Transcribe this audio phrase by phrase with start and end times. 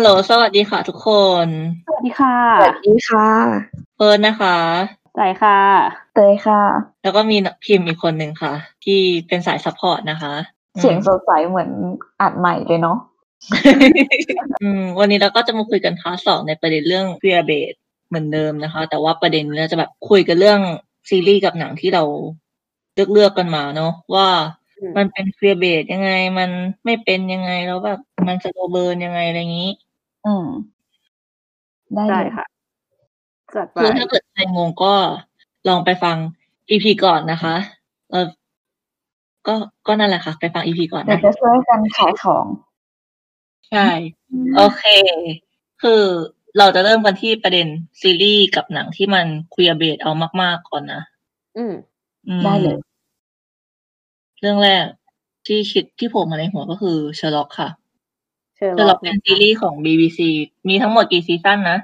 [0.00, 1.08] ฮัลโหล สวัสดีค่ะทุกค
[1.44, 1.46] น
[1.86, 3.28] สวัสดีค่ะ สวัสดีค่ะ
[3.96, 4.56] เฟิร์นนะคะ
[5.16, 5.58] ใจค่ะ
[6.14, 6.62] เตยค่ะ
[7.02, 8.52] แล้วก็มีพิมพ์อีกคนหนึ่งค่ะ
[8.84, 10.34] ที่เป็นสาย support นะคะ
[10.80, 11.70] เสียงสดใสเหมือน
[12.20, 12.98] อัดใหม่เลยเนาะ
[14.62, 17.74] อืมวันนี้เราก็จะมาคุยกัน part สองในประเด็นเรื่อง queerbait
[18.08, 20.60] เหมือนเดิมนะคะ แต่ว่าประเด็นเราจะแบบคุยกันเรื่อง
[21.08, 22.02] ซีรีส์กับหนังที่เรา
[22.94, 24.28] เลือกเลือกกันมาเนาะว่า
[24.78, 26.50] อืมมันเป็น queerbait ยังไง มัน
[26.84, 29.70] ไม่เป็นยังไงแล้วแบบมันสโลเบิร์นยังไงอะไรอย่างนี้
[30.26, 30.48] อืม
[31.94, 32.46] ได้ได้เลยค่ะ
[33.54, 34.92] จัดไปคือถ้าเกิดใครงงก็
[35.68, 36.16] ลองไปฟัง
[36.70, 37.54] อีพีก่อนนะคะ
[38.10, 38.26] เออ
[39.46, 39.54] ก็
[39.86, 42.46] ก็นั่นแหละค่ะ ไปฟังอีพีก่อนเดี๋ยวนะจะช่วยกันขายของ
[43.70, 43.88] ใช่
[44.56, 44.84] โอเค
[45.82, 46.02] คือ
[46.58, 47.66] เราจะเริ่มกันที่ประเด็น
[48.00, 50.12] ซีรีส์กับหนังที่มันคุยเบสเอา
[50.42, 51.02] มาก ๆ ก่อนนะ
[51.56, 51.74] อืม
[52.28, 52.78] อืมได้เลย
[54.40, 54.84] เรื่องแรก
[55.46, 57.68] ที่คิดที่โผล่มาในหัวก็คือเชอร์ล็อกค่ะ
[58.60, 60.20] เชิญเชอร์ล็อกเป็นซีรีส์ของ BBC
[60.68, 61.78] มีทั้งหมดกี่ season นะ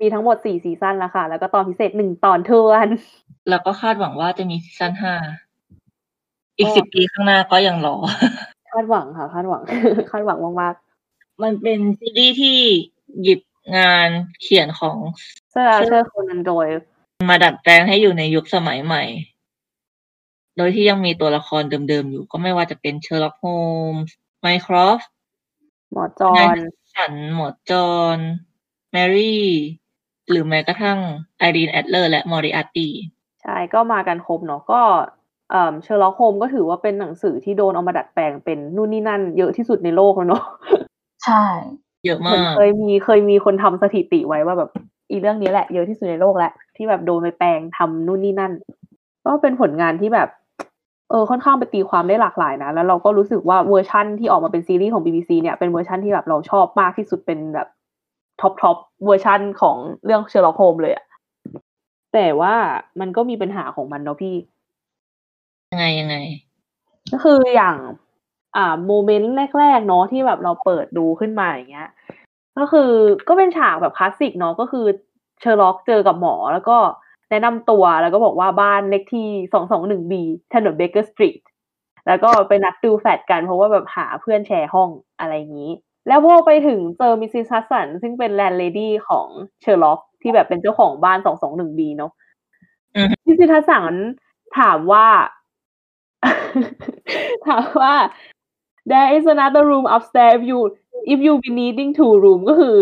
[0.00, 2.88] มีทั้งหมดสี่ season แล้วค่ะ แล้วก็ตอนพิเศษหนึ่งตอนทวน
[3.48, 5.14] แล้วก็คาดหวังว่าจะมี season ห้า
[6.56, 7.96] อีกก็สิบปีข้างหน้าก็ยังรอ
[8.72, 9.62] คาดหวังค่ะ คาดหวัง
[10.10, 10.74] คาดหวังมาก
[11.42, 12.58] มันเป็นซีรีส์ที่
[13.22, 13.40] หยิบ
[13.76, 14.08] งาน
[14.40, 16.66] เขียนของๆเซอร์อาเธอร์โคนันดอยล์
[17.30, 19.02] มาดัดแปลงให้อยู่ในยุคสมัยใหม่
[20.56, 23.46] โดยที่ยังมีตัวละครเดิมๆอยู่ ก็ไม่ว่าจะเป็นเชอร์ล็อกโฮ
[23.92, 25.00] มส์ไมครอฟต์
[25.92, 26.56] หมอจอน
[26.94, 28.18] ฉันหมอจอห์น
[28.92, 29.46] แมรี่
[30.30, 30.98] หรือแม้กระทั่ง
[31.38, 32.88] ไอรีนแอดเลอร์และมอริอาร์ตี
[33.42, 34.80] ใช่ก็มากันครบเนาะก็
[35.50, 40.42] เอ่อเชอร์ล็อกโฮมส์ก็ถือว่าเป็นหนังสือที่โดนเอามาดัดแปลงเป็นนู่นนี่นั่น เยอะที่สุดในโลกแล้วเนาะ
[41.24, 41.44] ใช่
[42.04, 44.70] เยอะเหมือนมากเคยมีเคยมีคนทำสถิติไว้ว่าแบบ
[45.10, 48.52] อีเรื่องนี้แหละเยอะที่สุดในโลกแหละที่แบบโดนไปแปลงทำนู่นนี่นั่น
[49.24, 50.28] ก็เป็นผลงานที่แบบ
[51.12, 57.68] เออค่อนข้างไปตีความได้หลากหลายนะ แล้วเราก็รู้สึกว่าเวอร์ชั่นที่ออกมาเป็นซีรีส์ของ BBC เนี่ยเป็นเวอร์ชั่นที่แบบเราชอบมากที่สุดเป็นแบบ
[58.40, 61.04] top top version ของเรื่องเชอร์ล็อกโฮมส์เลยอะ
[62.14, 62.54] แต่ว่า
[63.00, 64.34] มันก็มีปัญหาของมันเนาะพี่
[65.70, 66.16] ยังไงยังไง
[67.12, 67.76] ก็คืออย่าง
[68.56, 71.88] อ่า moment แรก ๆ เนาะที่แบบเราเปิดดูขึ้นมาอย่างเงี้ย
[72.58, 72.90] ก็คือ
[73.28, 74.86] ก็เป็นฉากแบบคลาสสิกเนาะก็คือ
[75.40, 76.76] เชอร์ล็อกเจอกับหมอแล้วก็
[77.32, 80.22] แนะนำตัวแล้วก็บอกว่าบ้านเลขที่สองสองหนึ่งบี
[80.54, 81.40] ถนนเบเกอร์สตรีท
[82.06, 85.72] แล้วก็ไปนัดดูแฟลตกันเพราะว่าแบบหาเพื่อนแชร์ห้องอะไรอย่างนี้
[86.08, 89.26] แล้วพอไปถึงเจอมิสซิสฮัดสันซึ่งเป็น landlady ของ
[89.62, 92.12] เชอร์ล็อกที่แบบเป็นเจ้าของบ้านสองสองหนึ่งบีเนาะ
[92.96, 93.36] อือฮึ Mrs.
[93.38, 93.94] Hudson
[94.58, 95.06] ถามว่า
[97.46, 97.94] ถามว่า
[98.90, 100.58] there is another room upstairs if you
[101.12, 102.76] if you be needing two room ก็คือ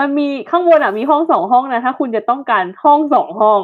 [0.00, 3.60] มันมีข้างบนอะมีห้องสองห้องนะถ้าคุณจะต้องการห้องสองห้อง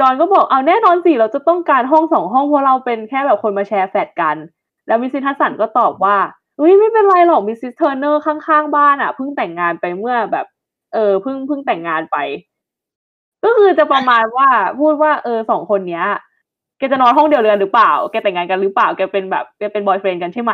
[0.00, 4.36] จอนก็บอกเอาแน่นอนสิเราจะต้องการห้องสองห้องเพราะเราเป็นแค่แบบคนมาแชร์แฟลตกัน
[4.86, 5.10] แล้ว Mrs.
[5.12, 6.16] Hudson ก็ตอบว่า
[6.56, 7.74] เฮ้ยไม่เป็นไรหรอก Mrs.
[7.76, 10.46] Turner ข้างๆบ้านอะเพิ่งแต่งงานไปเมื่อแบบ
[10.94, 12.16] เออเพิ่งเพิ่งแต่งงานไป
[13.44, 14.48] ก็คือจะประมาณว่า
[14.80, 16.06] พูดว่าเออสองคนเนี้ย
[16.78, 20.52] แกจะนอนห้องเดียวกันหรือเปล่า แกแต่งงานกันหรือเปล่าแกเป็นแบบแกเป็น boyfriend กันใช่ไหม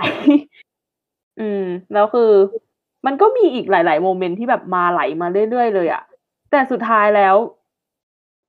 [1.40, 2.30] อืม แล้วคือ
[3.06, 6.02] มันก็มีอีกหลาย ๆ moment ที่แบบมาไหลมาเรื่อย ๆ เลยอะ
[6.50, 7.36] แต่สุดท้ายแล้ว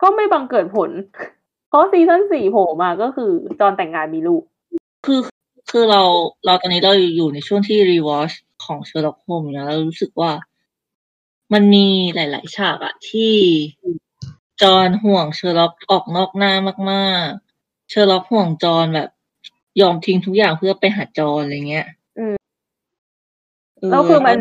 [0.01, 0.89] ก็ไม่บังเกิดผล
[1.69, 4.43] เพราะซีซั่นสี่โผล่มาก็คือจอนแต่งงานมีลูก
[5.05, 5.19] คือ
[5.71, 6.01] คือเรา
[6.45, 8.31] เราตอนนี้เราอยู่ในช่วงที่ rewatch
[8.65, 10.31] ของเชอร์ล็อกโฮมนะเรารู้สึกว่า
[11.53, 13.33] มันมีหลาย ๆ ฉากอะที่
[14.61, 16.53] จอนห่วงเชอร์ล็อกออกนอกหน้า
[16.91, 17.27] มาก
[17.59, 19.09] ๆ เชอร์ล็อกห่วงจอนแบบ
[19.81, 21.87] ยอมทิ้งทุกอย่างเพื่อไปหาจอนอะไรเงี้ย
[23.91, 24.37] แล้วคือมัน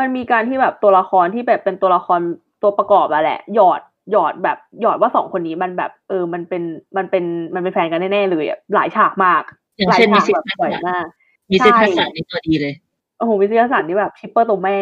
[0.00, 2.20] มันมีการที่แบบตัวละครที่แบบเป็นตัวละคร
[2.62, 3.80] ตัวประกอบอะแหละ หยอด
[4.12, 6.62] หยอดแบบหยอดว่าสองคนนี้มันแบบเออมันเป็น
[6.96, 7.24] มันเป็น
[7.54, 9.42] มันเป็นแฟนกันแน่ๆเลยอะหลายฉากมาก
[9.76, 11.04] อย่างหลายเช่นฉามิกสซิสแบบทัสสวยสันมาก
[11.50, 12.74] มิสซิสใช่ทัสสันนี่ตัวดีเลย
[13.18, 14.76] โอ้โหวิทยาศาสตร์นี่แบบชิปเปอร์ตัวแม่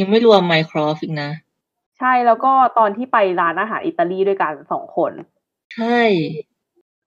[0.00, 1.30] ยังไม่รวมไมโครฟอีกนะ
[1.98, 5.12] ใช่แล้วก็ตอนที่ไปร้านอาหารอิตาลีด้วยกันสองคน
[5.74, 6.00] ใช่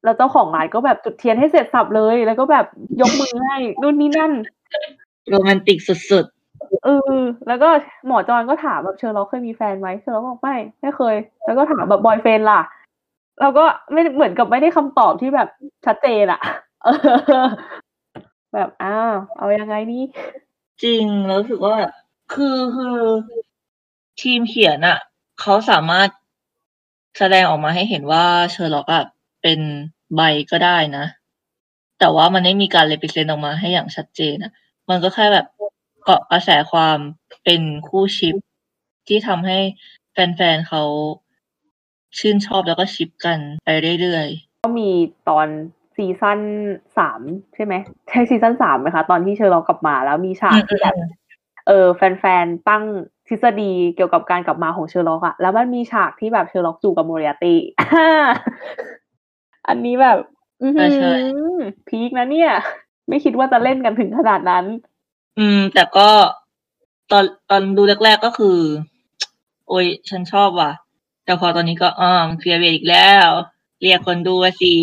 [0.03, 2.65] แล้วเจ้าของร้านก็แบบจุดเทียนให้เสร็จสับเลย แล้วก็แบบ
[3.01, 4.31] ยกมือให้นู่นนี่นั่น
[5.29, 6.25] โรแมนติกสุด
[6.85, 7.69] เออแล้วก็
[8.07, 11.15] หมอจอนก็ถามแบบเชอร์ล็อกเคยมีแฟนไหมเชอร์ล็อกบอกไม่ไม่เคย
[11.45, 12.61] แล้วก็ถามแบบบอยเฟนล่ะ
[13.41, 15.49] แล้วก็ไม่เหมือนกับไม่ได้คำตอบที่แบบ
[15.85, 16.41] ชัดเจนอะ
[16.83, 16.87] เอ
[17.43, 17.47] อ
[18.53, 21.91] แบบอ้าวเอายังไงนี่ๆจริงแล้วรู้สึกว่าแบบ
[22.33, 22.97] คือคือ
[24.21, 24.97] ทีมเขียนอะ
[25.41, 26.09] เขาสามารถ
[27.17, 29.03] แสดงออกมาให้เห็นว่าเชอร์ล็อกอะ
[29.41, 29.59] เป็น
[30.15, 30.21] ใบ
[30.51, 31.05] ก็ได้นะ
[31.99, 34.51] แต่ว่ามันไม่มีการเลปิเซนออกมาให้อย่างชัดเจนอะ
[34.89, 35.45] มันก็แค่แบบ
[36.03, 36.97] เกาะกระแสความ
[37.43, 38.35] เป็นคู่ชิป
[39.07, 39.59] ที่ทำให้
[40.11, 40.83] แฟนๆเขา
[42.19, 43.69] ชื่นชอบแล้วก็ ship กันไป
[44.01, 44.27] เรื่อย
[44.63, 44.89] ก็มี
[45.29, 45.47] ตอน
[45.95, 46.39] ซีซั่น
[46.97, 47.21] สาม
[47.55, 47.73] ใช่ไหม
[48.09, 50.95] ใช่ซีซั่นสามไหมคะ ตอนที่เชอร์ล็อกกลับมาแล้วมีฉากที่แบบ
[51.67, 52.83] เออแฟนๆ ตั้ง
[53.27, 57.59] ทฤษฎีเกี่ยวกับการกลับมาของเชอร์ล็อกอะแล้วมันมีฉากที่แบบเชอร์ล็อกจูบกับโมเรียตี้
[59.67, 60.17] อันนี้แบบ
[60.61, 61.11] อือหืใช่ใช่
[61.57, 62.51] ออ peak นะเนี่ย
[63.09, 64.65] ไม่คิดว่าจะเล่นกันถึงขนาดนั้น
[65.37, 66.09] อืม แต่ก็
[67.11, 68.57] ตอนตอนดูแรกๆก็คือ
[69.69, 70.71] โอ้ยฉันชอบว่ะ
[71.25, 73.29] แต่พอตอนนี้ก็อ่าเคลียร์เวทอีกแล้ว
[73.81, 74.73] เรียกคนดูอะสิ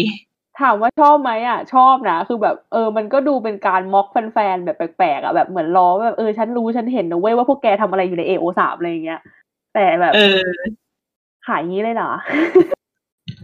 [0.60, 9.20] ถามว่าชอบไหมอะ ชอบนะ คือแบบเออ มันก็ดูเป็นการม็อกแฟนๆแบบแปลกๆอะแบบเหมือนล้อแบบเออฉันรู้ฉันเห็นนะเว้ยว่าพวกแกทำอะไรอยู่ในเอโอสามอะไรอย่างเงี้ย
[9.74, 10.42] แต่แบบเออ
[11.46, 12.12] ขายงี้เลยเหรอ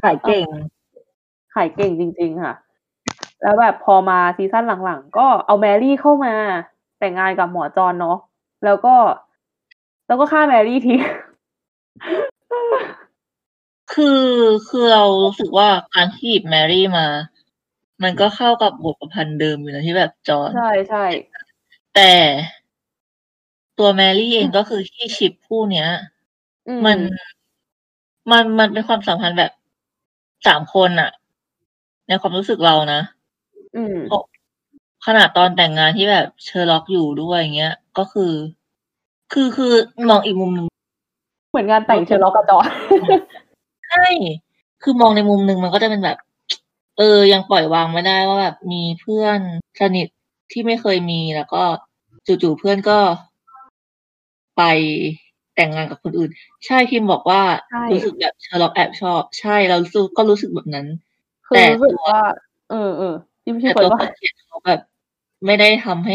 [0.03, 0.47] ขายเก่ง
[1.55, 2.55] ขายเก่งจริง ๆ ค่ะ
[3.43, 6.35] แล้วแบบพอมาซีซั่นหลังๆ ก็เอาแมรี่เข้ามา
[6.99, 8.19] แต่งงานกับหมอจอนเนาะ
[8.65, 8.95] แล้วก็
[10.07, 11.01] แล้วก็ฆ่าแมรี่ทิ้ง
[13.93, 14.25] คือ
[14.69, 17.07] คือเรารู้สึกว่าการที่หยิบแมรี่มา
[18.03, 21.05] มันก็เข้ากับบทประพันธ์เดิมอยู่นะที่แบบจอห์นใช่ใช่
[21.95, 22.13] แต่
[23.79, 25.89] ตัวแมรี่เองก็คือที่ชิปคู่เนี้ย
[26.69, 26.99] อืมัน
[28.31, 29.53] มันมันเป็นความสัมพันธ์แบบ
[30.47, 31.11] สามคนอะ
[32.09, 33.01] ในความรู้สึกเรานะ
[33.77, 33.97] อืม
[35.07, 38.33] ขนาดตอนแต่งงานที่แบบเชอร์ล็อกอยู่ด้วยอย่างเงี้ย ก็คือ
[39.33, 39.73] คือคือ
[40.11, 40.67] มองอีกมุมหนึ่ง
[41.51, 42.67] เหมือนงานแต่งเชอร์ล็อกกับจอน
[43.89, 44.07] ใช่
[44.83, 46.19] คือมองในมุมหนึ่งมันก็จะเป็นแบบ
[46.99, 49.39] เออ ยังปล่อยวางไม่ได้ว่าแบบมีเพื่อน
[49.81, 50.07] สนิท
[50.53, 51.63] ที่ไม่เคยมีแล้วก็
[52.27, 52.99] จู่ๆเพื่อนก็
[54.59, 54.63] ไป
[55.55, 56.31] แต่งงานกับคนอื่น
[56.67, 60.87] ใช่พิมบอกว่าใช่รู้สึกแบบเชอร์ล็อกแอบชอบ ใช่เรารู้สึกก็รู้สึกแบบนั้น
[61.47, 62.19] คือแต่รู้สึกว่า
[62.71, 64.81] เออเออ ที่พี่แต่เฟิร์ตันวว่าคนเขียนเขาแบบ
[65.47, 66.15] ไม่ได้ทำให้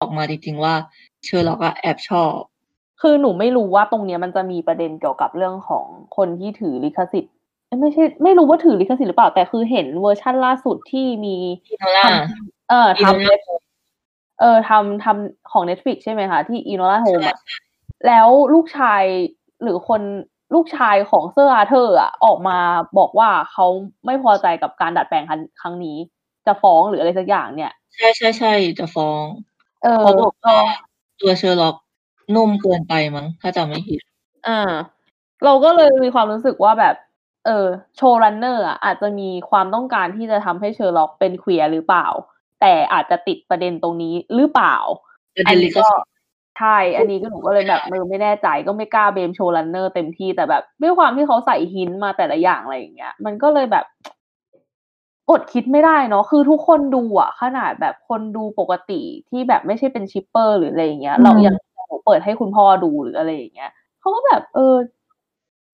[0.00, 0.74] ออกมาจริงๆว่า
[1.24, 2.36] เชอร์ล็อกอะแอบชอบ
[3.00, 5.84] คือหนูไม่รู้ว่าตรงเนี้ยมันจะมีประเด็นเกี่ยวกับเรื่องของ
[6.16, 7.32] คนที่ถือลิขสิทธิ์
[7.66, 11.36] เอ้ยไม่ใช่ ไม่รู้ว่าถือลิขสิทธิ์หรือเปล่า แต่คือเห็นเวอร์ชั่นล่าสุดที่มี
[11.70, 12.04] Enola
[12.68, 13.38] เออ Enola
[14.40, 17.38] เออทำทำของ Netflix ใช่ไหมคะ ที่ Enola Holmes อะ
[18.06, 19.02] แล้วลูกชาย
[19.62, 20.00] หรือคน
[20.54, 22.58] ลูกชายของเซอร์อาร์เธอร์อะออกมา
[22.98, 23.66] บอกว่าเขา
[24.06, 25.96] ไม่พอใจกับการดัดแปลงครั้งครั้งนี้
[26.46, 29.24] จะฟ้องหรืออะไรสักอย่างเนี่ย ใช่ใช่ใช่จะฟ้อง
[29.82, 30.56] เออเขาบอกว่า
[31.20, 31.76] ตัวเชอร์ล็อก
[32.34, 34.00] นุ่มเกินไปมั้งถ้าจำไม่ผิด
[34.48, 34.60] อ่า
[35.44, 36.94] เราก็เลยมีความรู้สึกว่าแบบ
[37.46, 37.66] เออ
[37.96, 42.06] showrunner อะอาจจะมีความต้องการที่จะทำให้เชอร์ล็อกเป็น queer หรือเปล่า
[42.60, 44.76] แต่อาจจะติดประเด็นตรงนี้หรือเปล่า
[45.36, 46.13] ประอัเด็นนลินี้ขก็สิทธิ์
[46.58, 53.84] ใช่ อันนี้ก็หนูก็เลยแบบเออไม่แน่ใจก็ไม่กล้า blame showrunner เต็มที่แต่แบบด้วยความที่เขาใส่ hint มาแต่ละอย่างอะไรอย่างเงี้ย มันก็เลยแบบ
[55.30, 61.54] อดคิดไม่ได้เนาะคือทุกคนดูอะขนาดแบบคนดูปกติที่แบบไม่ใช่เป็น shipper หรืออะไรอย่างเงี้ย เรายัง
[61.88, 64.74] หนูเปิดให้คุณพ่อดูหรืออะไรอย่างเงี้ยเขาก็แบบ เออ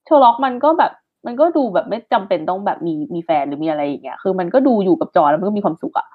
[0.06, 0.92] เชอร์ล็อกมันก็แบบ
[1.26, 6.08] มันก็ดูแบบไม่จำเป็นต้องแบบมีมีแฟนหรือมีอะไรอย่างเงี้ยคือมันก็ดูอยู่กับจอนแล้วมันก็มีความสุขอะ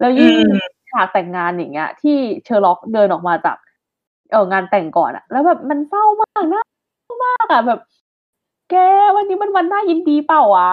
[0.00, 3.56] แล้วยิ่งอืมฉากแต่งงานอย่างเงี้ย ที่เชอร์ล็อกเดินออกมาจาก
[4.32, 6.62] เอองานแต่งก่อนอะแล้วแบบมันเศร้ามากนะ
[7.04, 7.80] เศร้ามากอะแบบ
[8.70, 8.74] แก
[9.16, 10.72] วันนี้มันวันน่ายินดีเปล่าอะ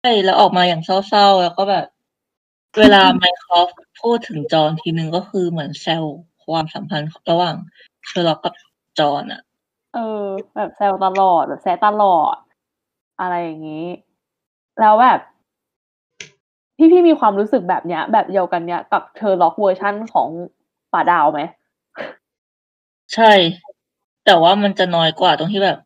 [0.00, 1.86] ใช่แล้วออกมาอย่างเศร้าๆ แล้วก็แบบ
[2.78, 3.68] เวลา Mycroft
[4.02, 6.04] พูดถึงจอห์นทีนึงก็คือเหมือนแซว
[6.44, 7.56] ความสัมพันธ์ระหว่าง
[8.06, 8.54] เชอร์ล็อกกับ
[8.98, 9.42] จอห์นอะ
[9.94, 10.24] เออ
[10.54, 12.36] แบบแซวตลอดแบบแซะตลอด
[13.20, 13.86] อะไรอย่างนี้
[14.80, 15.20] แล้วแบบ
[16.76, 20.28] พี่พี่มีความรู้สึกแบบเนี้ย แบบเดียวกันเนี้ยกับเชอร์ล็อกเวอร์ชั่นของ
[20.92, 21.40] ป๋าดาวไหม
[23.14, 23.32] ใช่
[24.24, 25.78] แต่ว่ามันจะน้อยกว่าตรงที่แบบ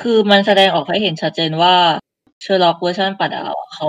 [0.00, 1.74] คือมันแสดงออกให้เห็นชัดเจนว่า
[2.42, 3.88] เชอร์ล็อกเวอร์ชันป๋าดาวอะเขา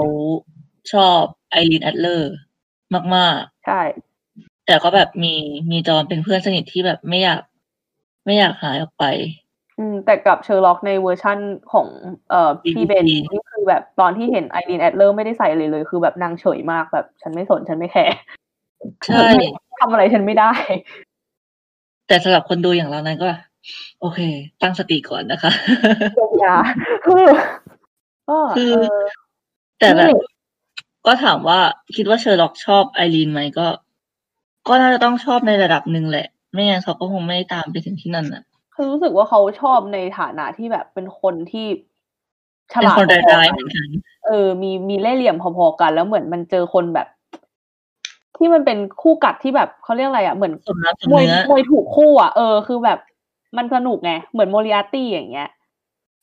[0.93, 1.19] ชอบ
[1.51, 2.31] ไอรีนแอดเลอร์
[3.15, 3.81] มาก ใช่
[4.23, 5.33] ๆ แต่ก็แบบมี
[5.71, 7.41] มีจอห์นเป็นเพื่อนสนิทที่แบบไม่อยาก
[8.25, 9.05] ไม่อยากหายออกไป
[9.79, 11.37] อืมแต่กับเชอร์ล็อกในเวอร์ชั่น
[11.73, 11.87] ของ
[12.29, 18.15] เอ่อพี่ BBC เบนนี่คือแบบตอนที่เห็นไอรีนแอดเลอร์ไม่ได้ใส่อะไรเลย คือแบบนางเฉยมากแบบฉันไม่สนฉันไม่แคร์
[19.05, 19.27] ใช่
[19.79, 20.51] ทำอะไรฉันไม่ได้
[22.07, 23.27] แต่สำหรับคนดูอย่างเรานั้นก็
[24.01, 24.19] โอเค
[24.61, 25.51] ตั้งสติก่อนนะคะ
[26.15, 26.55] เยียวยา
[27.05, 27.25] คือ
[28.29, 29.05] ก็คือเออ
[29.79, 30.25] แต่แบบนี่
[31.05, 31.59] ก็ถามว่า
[31.95, 33.67] คิดว่าเชอร์ล็อกชอบไอรีนไหมก็
[34.67, 38.43] ก็น่าจะต้องชอบในระดับหนึ่งแหละ ไม่งั้นเขาก็คงไม่ตามไปถึงที่นั่นน่ะ
[38.75, 41.67] คือรู้สึกว่าเขาชอบในฐานะที่แบบเป็นคนที่
[42.73, 43.89] ฉลาดพอๆกัน เป็นคนร้ายๆเหมือนกัน
[44.27, 47.07] เออ มีมีเล่ห์เหลี่ยมพอๆกัน แล้วเหมือนมันเจอคนแบบ
[48.37, 52.99] ที่มันเป็นคู่กัดที่แบบเขาเรียกอะไรอะเหมือนสมน้ำสมมวยเนื้อมวยถูกคู่อะเออคือแบบ
[53.57, 55.49] มันสนุกไงเหมือนโมริอาตี้อย่างเงี้ย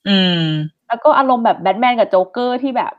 [0.08, 0.42] อืม
[0.88, 2.92] แล้วก็อารมณ์แบบแบทแมนกับโจ๊กเกอร์ที่แบบ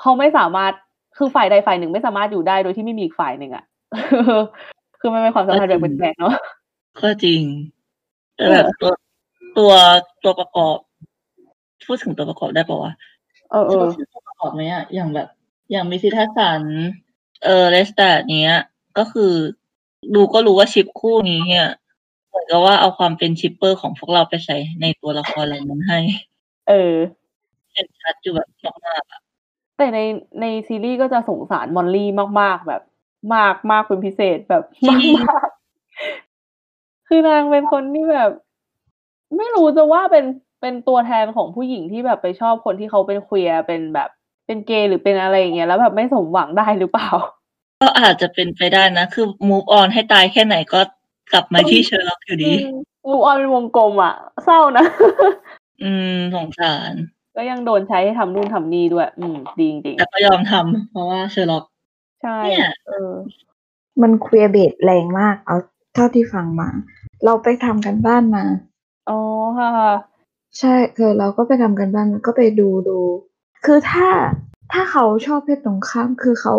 [0.00, 0.72] เขาไม่สามารถ
[1.16, 3.64] คือฝ่ายใดฝ่ายหนึ่งไม่สามารถอยู่ได้โดยที่ไม่มีอีกฝ่ายหนึ่งอะ
[5.00, 6.34] คือมันเป็นความสัมพันธ์แบบแปลกๆเนาะ
[7.00, 7.40] ก็จริง
[8.36, 8.92] แต่แบบตัว
[9.58, 9.72] ตัว
[10.24, 10.76] ตัวประกอบ
[11.86, 12.92] พูดถึงตัวประกอบได้ปะวะ
[13.50, 15.28] เออเออพูดถึงตัวประกอบไหมอะอย่างแบบ
[15.70, 16.04] อย่าง Mrs.
[16.06, 16.62] Hudson
[17.44, 18.58] เออเลสแตดเนี้ย
[18.98, 19.32] ก็คือ
[20.14, 21.68] ดูก็รู้ว่า ship คู่นี้เนี่ย
[22.28, 25.98] เหมือนกับว่าเอาความเป็น shipper ของพวกเราไปใส่ในตัวละครเหล่านั้นให้
[26.68, 26.94] เออ
[27.72, 28.48] เห็นชัดอยู่แบบ
[28.86, 29.20] มากๆอะ
[29.78, 30.00] แต่ใน
[30.40, 32.08] ในซีรีส์ก็จะสงสารมอลลี่
[32.40, 32.82] มากๆแบบ
[33.34, 35.48] มากมากเป็นพิเศษแบบมากมาก
[37.08, 38.30] คือนางเป็นคนที่แบบ
[39.36, 40.24] ไม่รู้จะว่าเป็น
[40.60, 44.10] เป็นตัวแทนของผู้หญิงที่แบบไปชอบคนที่เขาเป็น queer เป็นแบบ
[44.48, 47.10] เป็นเกย์หรือเป็นอะไรอย่างเงี้ยแล้วแบบไม่สมหวังได้หรือเปล่า
[47.82, 50.80] ก็อาจจะเป็นไปได้นะ คือ move on ให้ตายแค่ไหนก็
[51.32, 52.52] กลับมาที่เชอร์ล็อกอยู่ดี
[53.08, 54.14] move on เป็นวงกลมอะ
[54.44, 54.84] เศร้านะ
[55.82, 56.92] อืมสงสาร
[57.36, 63.12] ก็ยังโดนใช้ให้ทำนู่นทำนี่ด้วย อืม ดีจริงแต่ก็ยอมทำเพราะว่าเชอร์ล็อกๆใช่เนี่ยเออ
[64.02, 65.56] มัน queerbait แรงมาก เอา
[65.94, 66.68] เท่าที่ฟังมา
[67.24, 68.44] เราไปทำการบ้านมา
[69.08, 69.20] อ๋อ
[69.58, 69.70] ค่ะ
[70.58, 72.98] ใช่คือเราก็ไปทำกันบ้านก็ไปดูดู
[73.64, 74.08] คือถ้า
[74.72, 76.54] ถ้าเขาชอบเพศตรงข้ามคือเขา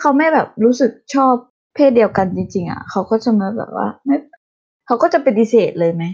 [0.00, 1.34] เขาไม่แบบรู้สึกชอบ
[1.74, 4.16] เพศเดียวกันจริง ๆ อะ เขาก็จะมาแบบว่าไม่
[4.86, 6.04] เขาก็จะปฏิเสธเลยไหม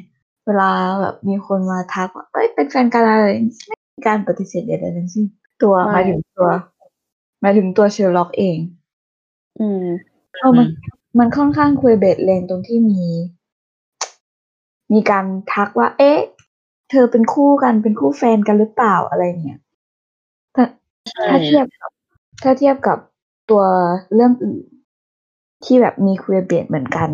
[0.46, 3.26] เวลาแบบมีคนมาทักว่าเอ้ยเป็นแฟนกันอะไร
[3.66, 5.24] ไม่มีการปฏิเสธใดๆทั้งสิ้น
[5.62, 6.48] ตัวใช่หมายถึงตัว
[7.40, 8.58] หมายถึงตัวเชอร์ล็อกเอง
[9.60, 9.84] อืม
[10.38, 10.66] เออมัน
[11.18, 13.02] มันค่อนข้างคุยเบสแรงตรงที่มี
[14.92, 16.18] มีการทักว่า เอ๊ะ
[16.90, 19.63] เธอเป็นคู่กันเป็นคู่แฟนกันหรือเปล่าอะไรเนี่ยถ้า
[21.10, 21.90] ใช่ ถ้าเทียบกับ
[22.42, 22.98] ถ้าเทียบกับ
[23.50, 23.62] ตัว
[24.14, 24.64] เรื่องอื่น
[25.64, 27.10] ที่แบบมีคุยเบสเหมือนกัน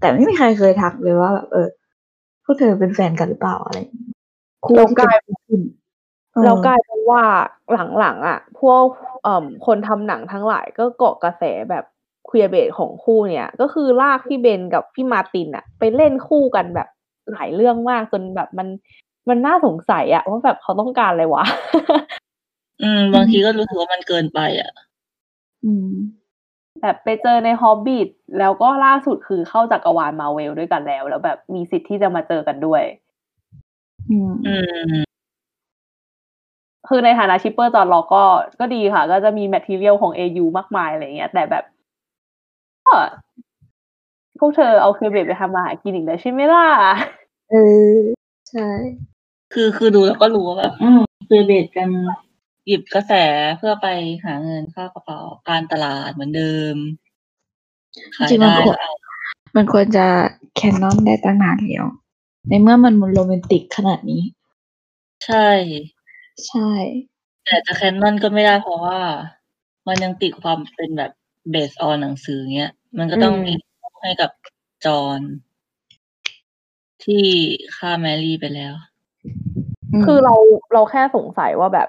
[0.00, 1.68] แต่ไม่มีใครเคยทักเลยว่าแบบเออ
[2.44, 4.12] พวกเธอเป็นแฟนกันหรือเปล่าอะไรอย่างเงี้ย
[4.64, 5.60] คู่เราที่กลายจะขึ้น
[6.34, 7.22] ออ เรากลายเป็นว่า
[7.98, 8.82] หลังๆอะ พวก
[9.22, 11.84] เอ่อคนทำหนังทั้งหลายก็เกาะกระแสแบบ
[12.26, 16.88] queerbait ของคู่เนี่ย ก็คือลากพี่เบนกับพี่มาร์ตินอะ ไปเล่นคู่กันแบบ
[17.32, 18.68] หลายเรื่องมากจนแบบมัน
[19.28, 21.44] มันน่าสงสัยอะว่าแบบเขาต้องการอะไรวะ
[22.82, 24.72] อืม บางทีก็รู้สึกว่ามันเกินไปอะ
[25.64, 25.90] อืม
[26.82, 32.82] แบบไปเจอในฮอบบิทแล้วก็ล่าสุดคือเข้าจักรวาลมาร์เวลด้วยกันแล้ว แล้วแบบมีสิทธิ์ที่จะมาเจอกันด้วย
[34.10, 34.54] อืมอื
[34.92, 35.04] ม
[36.88, 38.24] คือในฐานะ shipper จอนล็อกก็
[38.60, 41.64] ก็ดีค่ะ ก็จะมี material ของ AU มากมายอะไรเงี้ย แต่แบบ
[42.88, 42.98] ก็
[44.38, 46.66] พวกเธอเอา queerbait ไปทำมาหากินอีกแล้วใช่ไหมล่ะ
[47.50, 47.54] เอ
[47.92, 47.96] อ
[48.50, 48.68] ใช่
[49.52, 51.88] คือคือดูแล้วก็รู้ว่าแบบอืม queerbait กัน
[52.66, 53.12] หยิบกระแส
[53.58, 53.86] เพื่อไป
[54.24, 56.76] หาเงินเข้ากระเป๋าการตลาดเหมือนเดิม
[58.16, 58.92] ขายจริงๆมันได้ควรก็เอา
[59.56, 60.06] มันควรจะ
[60.56, 61.84] canon ได้ตั้งนานแล้ว
[62.48, 64.22] ในเมื่อมันมันโรแมนติกขนาดนี้
[65.24, 65.48] ใช่
[66.46, 66.70] ใช่
[67.46, 68.98] แต่จะแคนนอนก็ไม่ได้เพราะว่า
[69.86, 71.12] มันยังติดความเป็นแบบ
[71.50, 73.52] เบสออนหนังสือเงี้ย มันก็ต้องอืมมี
[74.02, 74.30] ให้กับ
[74.84, 75.20] จอห์น
[77.04, 77.24] ที่
[77.76, 78.74] ฆ่าแมรี่ไปแล้ว
[80.04, 80.34] คือเรา
[80.72, 81.88] เราแค่สงสัยว่าแบบ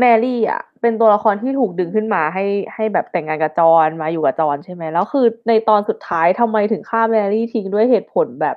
[0.00, 8.56] แมรี่อะ เป็นตัวละครที่ถูกดึงขึ้นมาให้ให้แบบแต่งงานกับจอห์นมาอยู่กับจอห์นใช่ไหมแล้วคือในตอนสุดท้ายทำไมถึงฆ่าแมรี่ทิ้งด้วยเหตุผลแบบ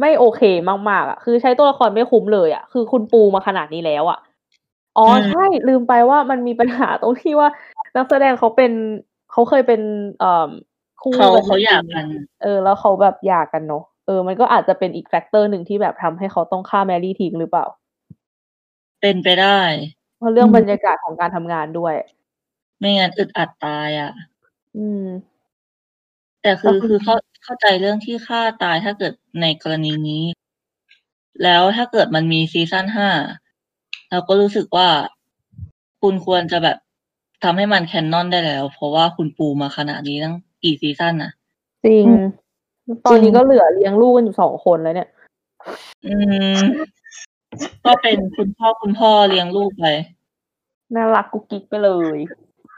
[0.00, 0.42] ไม่โอเค
[0.90, 4.18] มากๆอะ คือใช้ตัวละครไม่คุ้มเลยอะ คือคุณปูมาขนาดนี้แล้วอะ
[4.98, 7.48] อ๋ออืมใช่ลืมไปว่ามันมีปัญหาตรงที่ว่า
[7.96, 8.72] นักแสดงเขาเป็น
[9.32, 9.80] เขาเคยเป็น
[10.20, 10.48] เอ่อ
[11.02, 12.06] คู่เขากันเขาหย่าจริงๆกัน
[12.42, 17.66] เออ แล้วเขาแบบหย่ากันเนอะเออ มันก็อาจจะเป็นอีก factor หนึ่งที่แบบทำให้เขาต้องฆ่าแมรี่ทิ้งหรือเปล่า
[19.00, 19.60] เป็นไปได้
[20.18, 21.94] เพราะเรื่องบรรยากาศของการทำงานด้วย
[22.78, 24.12] ไม่งั้นอึดอัดตายอะ
[24.76, 25.04] อืม
[26.42, 27.14] แต่คือก็คือคือเข้า
[27.44, 30.24] เข้าใจเรื่องที่ฆ่าตายถ้าเกิดในกรณีนี้
[31.42, 33.10] แล้วถ้าเกิดมันมีซีซั่นห้า
[34.10, 34.88] เราก็รู้สึกว่า
[36.02, 36.76] คุณควรจะแบบ
[37.42, 41.32] ทำให้มันแคนนอนได้แล้ว เพราะว่าคุณปูมาขนาดนี้ตั้งกี่ซีซั่นนะ
[41.86, 42.24] จริงอืม
[43.06, 45.08] ตอนนี้ก็เหลือเลี้ยงลูกกันอยู่สองคนแล้วเนี่ย
[46.06, 46.14] อื
[46.58, 46.60] ม
[47.86, 49.86] ก็เป็นคุณพ่อคุณพ่อเลี้ยงลูกไป
[50.94, 52.18] น่ารักกุ๊กกิ๊กไปเลย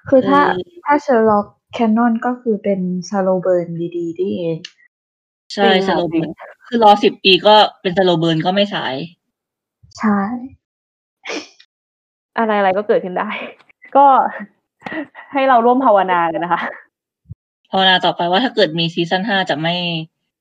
[0.08, 4.58] คือถ้าเออถ้าเชอร์ล็อก canon ก็คือเป็น slow burn ดีๆนี่เองอะ
[5.52, 6.30] ใช่ slow burn จริง
[6.66, 8.94] คือรอสิบปีก็เป็น slow burn ก็ไม่สาย
[9.98, 10.18] ใช่
[12.38, 13.28] อะไรอะไรก็เกิดขึ้นได้
[13.96, 14.06] ก็
[15.32, 16.62] ให้เราร่วมภาวนากันนะคะ
[17.70, 19.74] ภาวนาต่อไปว่าถ้าเกิดมีซีซั่นห้าจะไม่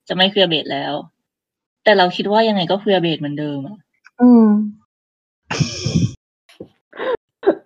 [0.08, 0.92] จะไม่ queerbait แล้ว
[1.84, 3.78] แต่เราคิดว่ายังไงก็ queerbait เหมือนเดิมอะ
[4.22, 4.48] อืม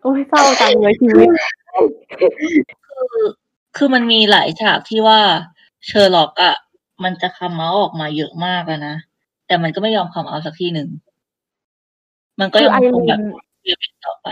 [0.03, 1.29] โอ้ยเศร้าจังเลยชีวิต
[2.87, 3.25] คือ
[3.77, 5.21] คือมันมีหลายฉากที่ว่า
[5.87, 6.55] เชอร์ล็อกอะ
[7.05, 8.95] มันจะ come out ออกมาเยอะมากอะนะ
[9.47, 10.89] แต่มันก็ไม่ยอม come out สักทีหนึ่ง
[12.41, 13.23] มันก็คือยังคงแบบ ไอรีน
[13.61, 14.29] queerbait ต่อไป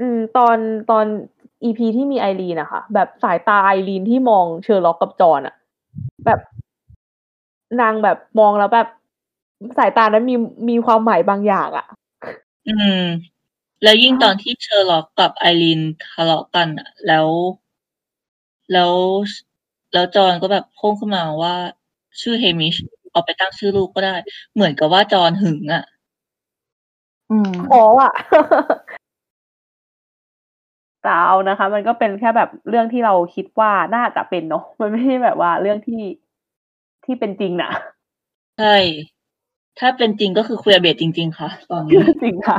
[0.00, 0.56] อืม ตอน
[0.90, 1.06] ตอน
[1.64, 5.54] EP ที่มีไอรีนอะค่ะ แบบสายตาไอรีนที่มองเชอร์ล็อกกับจอห์นอะ
[6.26, 6.40] แบบ
[7.80, 8.88] นางแบบมองแล้วแบบ
[9.78, 10.36] สายตานั้นมี
[10.68, 11.86] มีความหมายบางอย่างอะ
[12.68, 13.02] อืม
[13.82, 15.80] แล้วยิ่งตอนที่เชอร์ล็อกกับไอรีน
[16.12, 17.26] ทะเลาะกันอะแล้ว
[18.72, 18.92] แล้ว
[19.92, 21.54] แล้วจอห์นก็แบบโพล่งขึ้นมาว่า
[22.20, 22.76] ชื่อเฮมิช
[23.12, 24.14] เอาไปตั้งชื่อลูกก็ได้
[24.54, 25.84] เหมือนกับว่าจอห์นหึงอะ
[27.30, 28.12] อืมโอ้อะ
[31.02, 36.02] แต่เอานะคะ มันก็เป็นแค่แบบเรื่องที่เราคิดว่าน่าจะเป็นเนาะมันไม่ใช่แบบว่าเรื่องที่
[37.04, 37.70] ที่เป็นจริงนะ
[38.58, 38.76] ใช่
[39.78, 42.58] ถ้าเป็นจริงก็คือคุยเบตจริง ๆ ค่ะ ตอนนี้จริงค่ะ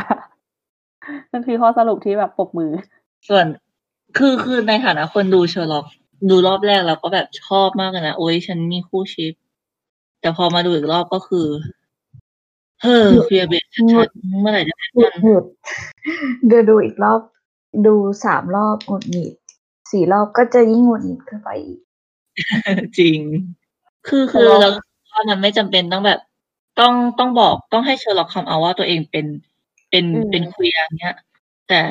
[1.31, 2.71] นั่นคือข้อสรุปที่แบบปรบมือ
[3.29, 3.45] ส่วน
[4.17, 5.85] คือคือในฐานะคนดูเชอร์ล็อก
[6.29, 9.33] ดูรอบแรกแล้วก็แบบชอบมากเลยนะโอ้ยฉันมีคู่ชิป
[10.21, 11.47] แต่พอมาดูอีกรอบก็คือ
[12.81, 15.45] เฮ้อคุยเบตชัดๆเมื่อไหร่จะเป็นหงุมัดนหงิด
[16.47, 17.21] เดี๋ยวดูอีกรอบ
[17.85, 17.95] ดู
[18.25, 19.33] สามรอบหงุดหงิด
[19.91, 21.79] สี่รอบก็จะยิ่งหงุดหงิดขึ้นไปอีก
[22.99, 23.19] จริง
[24.07, 24.73] คือคือเชอร์ล็เรา
[25.11, 26.19] ว่ามันไม่จำเป็นต้องแบบ
[26.79, 29.25] ต้องต้องบอกต้องให้เชอร์ล็อก come out ว่าตัวเองเป็น
[29.89, 31.15] เป็นอืมเป็น queer อย่างเงี้ย
[31.69, 31.81] แต่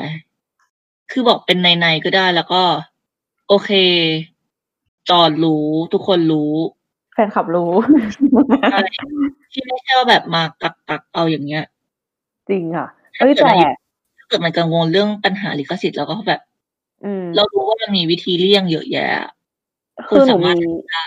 [1.11, 2.63] คือบอกเป็นนัย นัยๆก็ได้แล้วก็
[3.47, 3.71] โอเค
[5.09, 6.53] จอห์นรู้ ทุกคนรู้
[7.13, 7.71] แฟนคลับรู้
[8.71, 8.79] ใช่
[9.51, 11.63] ที่ไม่ใช่ว่าแบบมากั๊กกั๊กๆเอาอย่างเงี้ย
[12.49, 13.43] จริงค่ะเอ้ยแต่
[14.17, 16.41] ถ้าเกิดมันกังวลเรื่องปัญหาลิขสิทธิ์แล้วก็แบบ
[17.05, 19.07] อืมเรารู้ว่ามันมีวิธีเลี่ยงเยอะแยะ
[20.07, 21.03] คือหนูคุณสามารถมีทำได้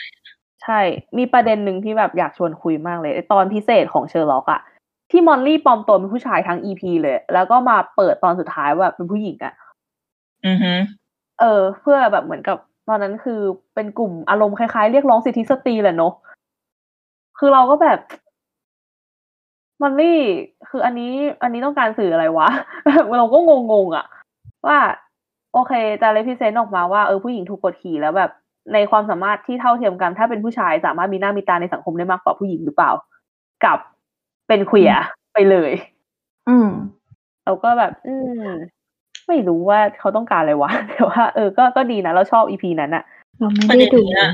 [0.64, 0.80] ใช่
[1.18, 4.60] มีประเด็นหนึ่งที่แบบอยากชวนคุยมากเลยไอ้ตอนพิเศษของเชอร์ล็อกอะ
[5.10, 9.54] ที่มอลลี่ปลอมตัวเป็นผู้ชายทั้ง EP เลย แล้วก็มาเปิดตอนสุดท้ายว่าแบบเป็นผู้หญิงอะ
[10.46, 10.72] อือฮึ
[11.40, 13.40] เออ เพื่อแบบเหมือนกับตอนนั้นคือ
[13.74, 16.12] เป็นกลุ่มอารมณ์คล้ายๆ เรียกร้องสิทธิสตรีแหละเนอะ
[17.38, 17.98] คือเราก็แบบ
[19.80, 20.20] มอลลี่
[20.70, 21.12] คืออันนี้
[21.42, 22.48] อันนี้ต้องการสื่ออะไรวะ
[22.86, 23.38] แบบเราก็
[23.72, 24.06] งงๆอะ
[24.66, 24.78] ว่า
[25.52, 28.30] โอเคจะ represent ออกมาว่าเออผู้หญิงถูกกดขี่แล้วแบบ
[28.72, 32.92] ในความสามารถที่เท่าเทียมกัน ถ้าเป็นผู้ชายสามารถมีหน้ามีตาในสังคมได้มากกว่าผู้หญิงหรือเปล่า
[33.64, 33.78] กลับ
[34.48, 35.02] เป็น queer
[35.34, 35.72] ไปเลย
[36.48, 36.68] อืม
[37.44, 38.44] เราก็แบบ อืม
[39.28, 43.04] ไม่รู้ว่าเขาต้องการอะไรวะแต่ว่าเออก็ก็ดีนะเราชอบอีพีนั้นอะ
[43.38, 44.30] เราไม่ประได้เด็นดูเนี้ย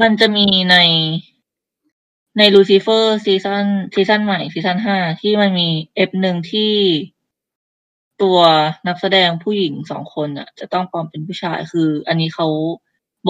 [0.00, 0.76] มันจะมีใน
[2.38, 6.72] ในลูซิเฟอร์ซีซันซีซันใหม่ซีซันห้าที่มันมีอีพีหนึ่งที่
[8.22, 8.38] ตัว
[8.88, 12.46] นักแสดงผู้หญิงสองคนอะ จะต้องปลอมเป็นผู้ชายคือ อันนี้เขา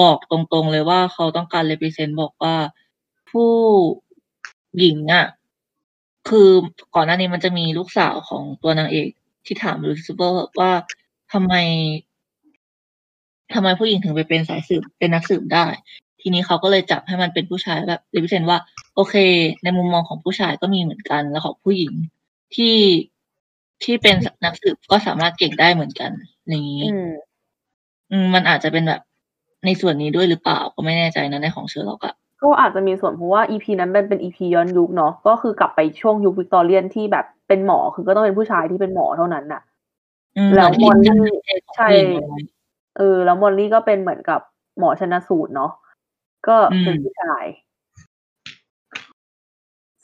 [0.01, 2.57] บอกตรงๆเลยว่าเขาต้องการ represent บอกว่า
[3.31, 3.51] ผู้
[4.79, 5.27] หญิงอะ
[6.29, 6.49] คือ
[6.95, 9.09] ก่อนหน้านี้มันจะมีลูกสาวของตัวนางเอก
[9.47, 10.73] ที่ถามลูซิเฟอร์ว่า
[11.33, 11.55] ทำไม
[13.55, 15.67] ทำไมผู้หญิงถึงไปเป็นสายสืบเป็นนักสืบได้
[16.21, 18.59] ทีนี้เขาก็เลยจับให้มันเป็นผู้ชายแบบ represent ว่า
[18.95, 19.15] โอเค
[19.63, 21.93] ในมุมมองของผู้ชายก็มีเหมือนกัน แล้วของผู้หญิง
[22.55, 22.77] ที่
[23.83, 26.11] ที่เป็นนักสืบก็สามารถเก่งได้เหมือนกัน
[26.49, 27.11] อย่างนี้อืม
[28.11, 29.01] อืมมันอาจจะเป็นแบบ
[29.65, 39.63] ในส่วนนี้ด้วยหรือเปล่าก็ไม่แน่ใจนะในของเชอร์ล็อกอะก็อาจจะมีส่วนเพราะว่าอีพีนั้นมันเป็นอีพีย้อนยุคเนาะก็คือกลับไปช่วงยุควิกตอเรียนที่แบบเป็นหมอคือก็ต้องเป็นผู้ชายที่เป็นหมอเท่านั้นน่ะ
[40.37, 42.41] อืมแล้วเหมือนที่มอลลี่เป็นของใช่ผู้หญิงเอาไว้
[42.99, 44.41] เออ แล้วมอลลี่ก็เป็นเหมือนกับ
[44.79, 45.73] หมอชนสูตรเนาะ
[46.49, 47.45] ก็เป็นอืมผู้ชาย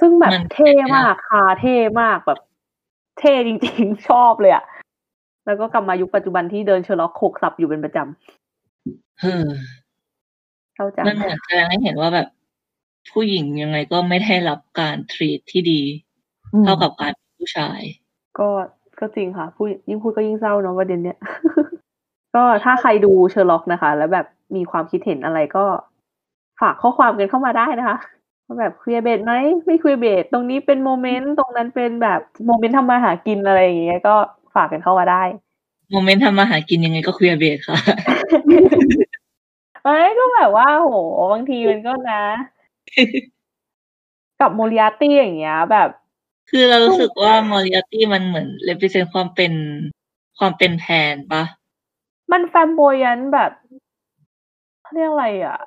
[0.01, 2.41] ซึ่งแบบมันเท่มากค่ะเท่มากแบบ
[3.19, 4.65] เท่จริงๆ ชอบเลยอะ
[5.47, 7.99] แล้วก็กลับมายุคปัจจุบันที่โดนเชอร์ล็อกโขกสับอยู่เป็นประจ
[9.21, 12.29] เฮ้อำเข้าใจมันเหมือนแสดงให้เห็นว่าแบบ
[13.13, 15.83] ผู้หญิงยังไงก็ไม่ได้รับการ treat ที่ดี
[16.55, 17.81] อืมเท่ากับการเป็นผู้ชาย
[18.39, 18.49] ก็
[19.01, 21.19] ก็จริงค่ะพูดยิ่งพูดก็ยิ่งเศร้าเนาะประเด็นเนี้ย
[22.35, 25.65] ก็ถ้าใครดูเชอร์ล็อกนะคะ แล้วแบบมีความคิดเห็นอะไรก็
[26.61, 27.99] ฝากข้อความกันเข้ามาได้นะคะ
[28.47, 29.33] ว่าแบบ queerbait ไหม
[29.67, 34.17] ไม่ queerbait ตรงนี้เป็น moment ตรงนั้นเป็นแบบ moment ทำมาหากินอะไรอย่างเงี้ยก็
[34.55, 35.23] ฝากกันเข้ามาได้
[35.91, 37.79] moment ทำมาหากินยังไงก็ queerbait ค่ะ
[39.83, 40.95] ไม่ก็แบบว่าโห
[41.33, 42.25] บางทีมันก็นะ
[44.41, 45.89] กับโมริอาตี้อย่างเงี้ย แบบ
[46.51, 49.53] คือเรารู้สึกว่ามอริอาตี้มันเหมือนเลเ e เซนความเป็น
[50.39, 51.43] ความเป็นแพนปะ
[52.33, 53.51] มัน flamboyant แบบ
[54.83, 55.59] เขาเรียกอะไรอะ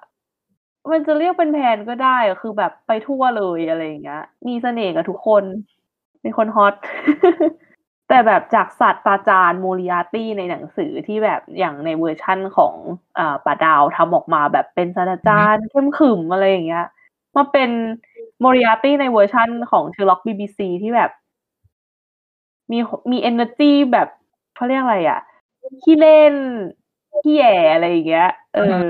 [0.91, 5.43] มันจะเรียกเป็น pan ก็ได้อะคือแบบไปทั่วเลยอะไรอย่างเงี้ย มีเสน่ห์กับทุกคน
[6.21, 6.75] เป็นคนฮอต
[8.07, 12.73] แต่แบบจากศาสตราจารย์โมริอาตี้ในหนังสือที่แบบอย่างในเวอร์ชั่นของ
[13.17, 16.85] อ่าป๋าดาวน์ทำออกมาแบบเป็นศาสตราจารย์เข้มขรึมอะไรอย่างเงี้ย
[17.35, 17.69] มาเป็น
[18.39, 21.11] โมริอาตี้ในเวอร์ชั่นของเชอร์ล็อกบีบีซีที่แบบ
[22.71, 22.79] มี
[23.11, 24.07] มี energy แบบ
[24.55, 25.19] เขาเรียกอะไรอะ
[25.83, 26.33] ขี้เล่น
[27.23, 28.85] ขี้แยอะไรอย่างเงี้ย เออ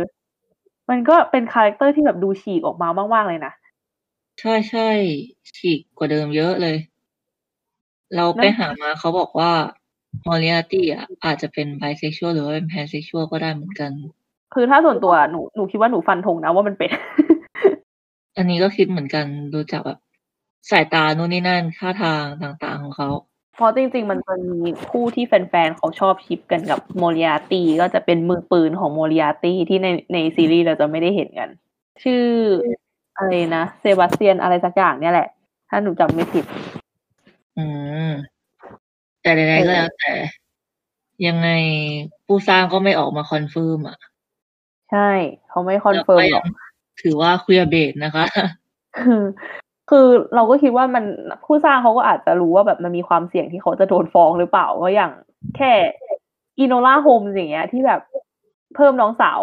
[0.89, 3.53] มันก็เป็นคาแรคเตอร์ที่แบบดูฉีกออกมามากๆเลยนะ
[4.39, 4.89] ใช่ใช่
[5.57, 6.75] ฉีกกว่าเดิมเยอะเลย
[8.15, 9.51] เราไปนั่นหามาเขาบอกว่า
[10.27, 13.91] มอริอาตี้อะอาจจะเป็นไบเซ็กชวลหรือว่าเป็น pansexual ก็ได้เหมือนกัน
[14.53, 16.89] คือถ้าส่วนตัวหนูหนูคิดว่าหนูฟันธงนะว่ามันเป็น
[18.37, 19.99] อันนี้ก็คิดเหมือนกันดูจากแบบ
[20.71, 22.23] สายตาโน่นนี่นั่นท่าทาง
[22.63, 23.09] ต่างๆของเขา
[23.55, 31.49] เพราะจริง ๆ มันจะมีคู่ที่แฟนๆเขาชอบชิปกันกับโมริอาตีก็จะเป็นมือปืนของโมริอาตีที่ในในซีรีส์เราจะไม่ได้เห็นกัน
[32.03, 32.23] ชื่อ
[33.17, 35.27] อะไรนะเซบาสเตียนอะไรสักอย่างเนี่ยแหละ
[35.69, 36.45] ถ้าหนูจำไม่ผิด
[37.57, 37.65] อื
[38.09, 38.11] ม
[39.21, 40.13] แต่ใดๆก็แล้วแต่
[41.27, 41.49] ยังไง
[42.25, 43.97] ผู้สร้างก็ไม่ออกมา confirm อะ
[44.91, 45.09] ใช่
[45.49, 46.45] เขาไม่ confirm หรอก
[47.01, 48.25] ถือว่า queerbait นะคะ
[48.97, 49.23] คือ
[49.89, 51.03] คือเราก็คิดว่ามัน
[51.45, 55.11] ผู้สร้างเขาก็อาจจะรู้ว่าแบบมันมีความเสี่ยงที่เขาจะโดนฟ้องหรือเปล่า ก็อย่าง
[55.57, 55.71] แค่
[56.59, 58.01] Enola Holmes อย่างเงี้ย ที่แบบ
[58.75, 59.41] เพิ่มน้องสาว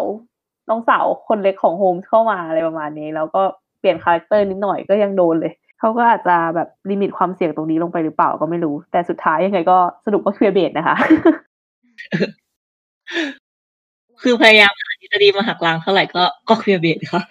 [0.69, 3.41] น้องสาวคนเล็กของโฮมเข้ามา อะไรประมาณนี้ แล้วก็
[3.79, 10.95] เปลี่ยนคาแรคเตอร์นิดหน่อยก็ยังโดนเลย เขาก็อาจจะแบบ limit ความเสี่ยงตรงนี้ลงไปหรือเปล่าก็ไม่รู้ แต่สุดท้ายยังไงก็สรุปว่า queerbait นะคะ
[14.21, 17.21] คือพยายามหาทฤษฎีมาหักล้างเท่าไหร่ก็ก็ queerbait ค่ะ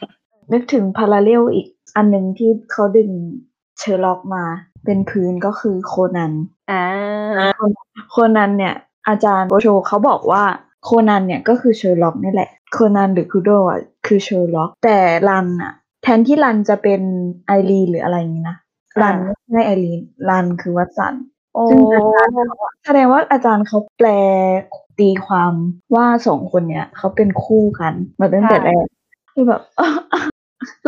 [0.53, 3.11] นึกถึง parallel อีกอันหนึ่งที่เขาดึง
[3.79, 4.45] เชอร์ล็อกมา
[4.85, 6.33] เป็นพื้นก็คือโคนัน
[6.71, 6.85] อ่า
[8.11, 8.75] โคนันเนี่ย
[9.09, 10.43] อาจารย์โกโชเขาบอกว่า
[10.85, 15.73] โคนันเนี่ยก็คือเชอร์ล็อกนี่แหละ โคนันหรือคูโดอะคือเชอร์ล็อก แต่รันอะ
[16.05, 17.01] แทนที่รันจะเป็น
[17.47, 18.57] ไอรีนหรืออะไรอย่างนี้นะ
[19.03, 21.15] รันไม่ใช่ไอรีนรันคือวัตสัน
[21.55, 24.09] โอ้ซึ่งอาจารย์เขาแสดงว่าอาจารย์เขาแปล
[24.99, 25.53] ตีความ
[25.95, 28.85] ว่าสองคนเนี้ยเขาเป็นคู่กัน มาตั้งแต่แรก
[29.35, 29.63] คือแบบ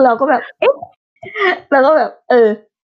[0.04, 0.74] เราก็แบบเอ๊ะ
[1.72, 2.48] เราก็แบบ เออ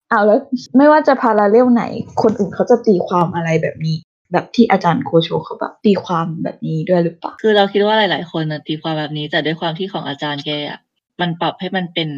[0.10, 0.40] เอาแล้ว
[0.78, 1.84] ไม่ว่าจะพาราเรลไหน
[2.22, 3.98] คนอื่นเขาจะตีความอะไรแบบนี้
[4.32, 10.80] แบบที่อาจารย์โคโชเขาแบบตีความแบบนี้ด้วยหรือเปล่าคือเราคิดว่าหลาย ๆ คนนะตีความแบบนี้แต่ด้วยความที่ของอาจารย์แกอะ
[11.22, 12.10] มันปรับให้มันเป็น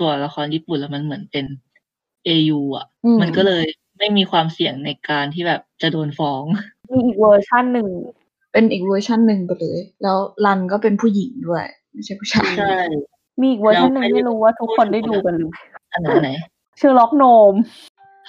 [0.00, 1.44] ตัวละครญี่ปุ่นแล้วมันเหมือนเป็น
[2.28, 3.64] AU อะอืมมันก็เลย
[3.98, 6.42] ไม่มีความเสี่ยงในการที่แบบจะโดนฟ้อง
[6.92, 7.88] มีอีกเวอร์ชันหนึ่ง
[8.52, 12.76] เป็นอีกเวอร์ชันหนึ่งไปเลย แล้วรันก็เป็นผู้หญิงด้วย ไม่ใช่ผู้ชายใช่
[13.40, 15.50] มีอีกเวอร์ชันหนึ่งแล้วใครไม่รู้ว่าทุกคนได้ดูกันหรือ
[15.92, 16.30] อันไหนอันไหน
[16.78, 17.54] Sherlock Gnomes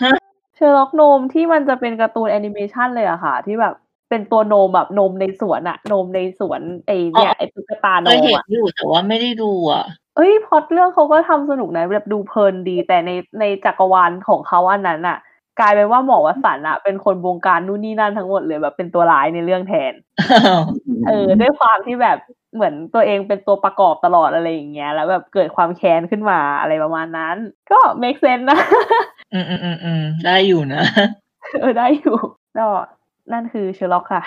[0.03, 0.15] ฮะ
[0.55, 3.73] Sherlock Gnomes ที่มันจะเป็นการ์ตูนแอนิเมชันเลยอะค่ะ ที่แบบ
[4.09, 15.17] เป็นตัว gnome แบบ gnome ในสวนอะ gnome ในสวนไอเนี่ยไอตุ๊กตาโนเคยมเห็นอะอยู่แต่ว่าไม่ได้ดูอะเอ้ยพล็อตเรื่องเขาก็ทำสนุกนะแบบดูเพลินดี แต่ในในจักรวาลของเขาอันนั้นอะ
[15.59, 19.93] กลายเป็นว่าหมอวสันต์อะเป็นคนบงการนู่นนี่นั่นทั้งหมดเลยแบบเป็นตัวร้ายในเรื่องแทน
[21.07, 22.17] เออด้วยความที่แบบ
[22.55, 27.35] เหมือนตัวเองเป็นตัวประกอบตลอดอะไรอย่างเงี้ย แล้วแบบเกิดความแค้นขึ้นมาอะไรประมาณนั้น
[27.71, 28.59] ก็ make sense นะ
[29.33, 30.83] อืมอืมอืมอืมได้อยู่นะ
[31.59, 32.17] เออได้อยู่
[32.57, 32.67] ก็
[33.33, 34.21] นั่นคือเชอร์ล็อกค่ะ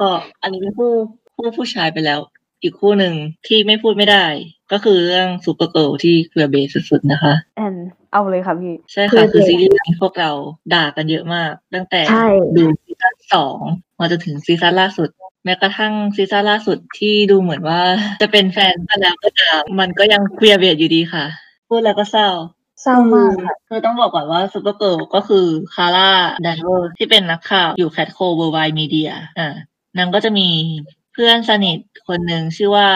[0.00, 0.10] ก็
[0.42, 0.92] อันนี้เป็นคู่
[1.34, 2.20] คู่ผู้ชายไปแล้ว
[2.62, 3.14] อีกคู่หนึ่ง
[3.46, 4.24] ที่ไม่พูดไม่ได้
[4.72, 7.74] ก็คือเรื่อง Supergirl ที่ queerbait สุดๆนะคะแอน
[8.12, 10.30] เอาเลยค่ะพี่ ใช่ค่ะ คือซีรีส์ที่พวกเรา
[10.74, 12.26] ด่ากันเยอะมาก ตั้งแต่ใช่
[12.56, 13.58] ดูซีซั่นสอง
[13.98, 15.08] มาจนถึงซีซั่นล่าสุด
[15.44, 17.80] แม้กระทั่งซีซั่นล่าสุดที่ดูเหมือนว่า
[18.22, 21.24] จะเป็นแฟนกันแล้วก็ตามมันก็ยัง queerbait อยู่ดีค่ะ
[21.68, 22.28] พูดแล้วก็เศร้า
[22.84, 26.10] เศร้ามากค่ะคือต้องบอกก่อนว่า Supergirl ก็คือคาร่า
[26.42, 29.48] แดนเวอร์สที่เป็นนักข่าวอยู่ CatCo Worldwide Media อ่า
[29.98, 30.48] นางก็จะมี
[31.12, 32.88] เพื่อนสนิทคนหนึ่งชื่อว่า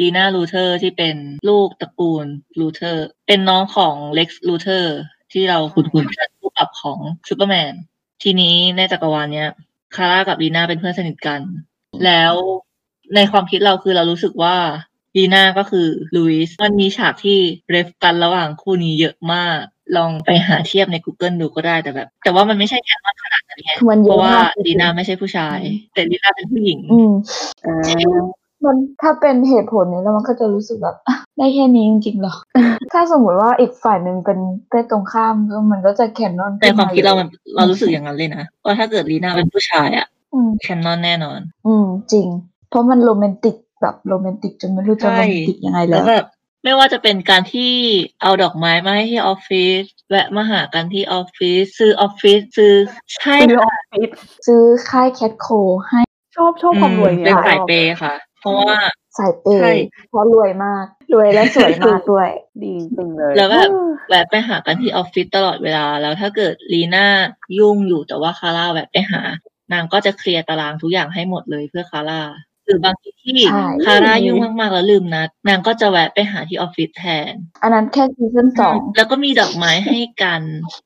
[0.00, 1.16] ลีน่าลูเทอร์ที่เป็น
[1.48, 2.26] ลูกตระกูล
[2.60, 4.96] ลูเทอร์ เป็นน้องของเล็กซ์ลูเทอร์
[5.32, 6.98] ที่เราคุ้นๆกันคู่ปรับของ
[7.28, 7.72] ซูเปอร์แมน
[8.22, 9.48] ทีนี้ในจักรวาลเนี้ย
[9.94, 11.40] คาร่ากับลีน่าเป็นเพื่อนสนิทกัน
[12.04, 12.32] แล้ว
[13.14, 14.56] ในความคิดเราคือเรารู้สึกว่า
[15.18, 17.38] ลีน่าก็คือลุยส์มันมีฉากที่
[17.70, 19.60] เรฟกันระหว่างคู่นี้เยอะมาก
[19.96, 25.58] ลองไปหาเทียบใน Google ดูก็ได้แต่แบบ แต่ว่ามันไม่ใช่แค่ว่าขนาดนั้นไงคือมันเยเพอะราะว่ามากจริงๆลีน่าไม่ใช่ผู้ชาย
[25.94, 27.12] แต่ลีน่าเป็นผู้หญิงอืม
[27.66, 27.76] อ่า
[28.64, 32.34] มันถ้าเป็นเหตุผลนี้แล้วมันก็จะรู้สึกแบบอะได้แค่นี้จริงๆเหรอ
[32.92, 42.26] ถ้าสมมติว่าอีกฝ่ายหนึ่งเป็นเพศตรงข้ามก็มันก็จะแคนนอนในความคิดเรามันเรารู้สึกอย่างนั้นเลยนะว่าถ้าเกิดลีน่าเป็นผู้ชายอะอืม canon แน่นอน อืมจริง
[42.70, 46.26] เพราะมันโรแมนติก แบบโรแมนติกจนไม่รู้จะใช่โรแมนติกยังไงแล้วแล้วแบบ
[46.64, 47.72] ไม่ว่าจะเป็นการที่
[48.22, 52.74] เอาดอกไม้มาให้ที่ออฟฟิศแวะมาหากันที่ออฟฟิศซื้อออฟฟิศซื้อ
[53.16, 54.10] ใช่ซื้อออฟฟิศค่ะ
[54.46, 55.48] ซื้อค่ายแคทโค
[55.88, 56.00] ให้
[56.36, 58.72] ชอบชอบความรวยอืมเนี่ยเป็นสายเปย์ค่ะ เพราะว่า
[59.18, 62.28] สายเปย์ใช่เพราะรวยมาก รวยและสวยมากด้วย
[62.62, 63.68] ดีจริงๆเลย แล้วแบบ
[64.08, 67.06] แวะไปหากันที่ออฟฟิศตลอดเวลา แล้วถ้าเกิดลีน่า
[67.58, 69.22] ยุ่งอยู่แต่ว่าคาร่าแวะไปหา
[69.72, 80.40] นางก็จะเคลียร์ตารางทุกอย่างให้หมดเลยเพื่อคาร่าห รือบางทีที่ใช่ คาร่ายุ่งมากๆแล้วลืมนัด นางก็จะแวะไปหาที่ออฟฟิศแทน อันนั้นแค่ซีซั่นสอง แล้วก็มีดอกไม้ให้กัน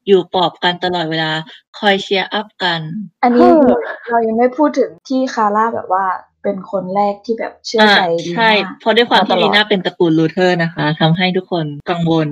[0.06, 1.30] อยู่ปลอบกันตลอดเวลา
[1.78, 2.80] คอย cheer up กัน
[3.22, 3.68] อันนี้เออ
[4.08, 6.04] เรายังไม่พูดถึงที่คาร่าแบบว่า
[6.42, 12.28] เป็นคนแรกที่แบบเชื่อใจลีน่าอ่าใช่เพราะด้วยความที่มาตลอด ลีน่าเป็นตระกูลลูเทอร์นะคะทำให้ทุกคนกังวล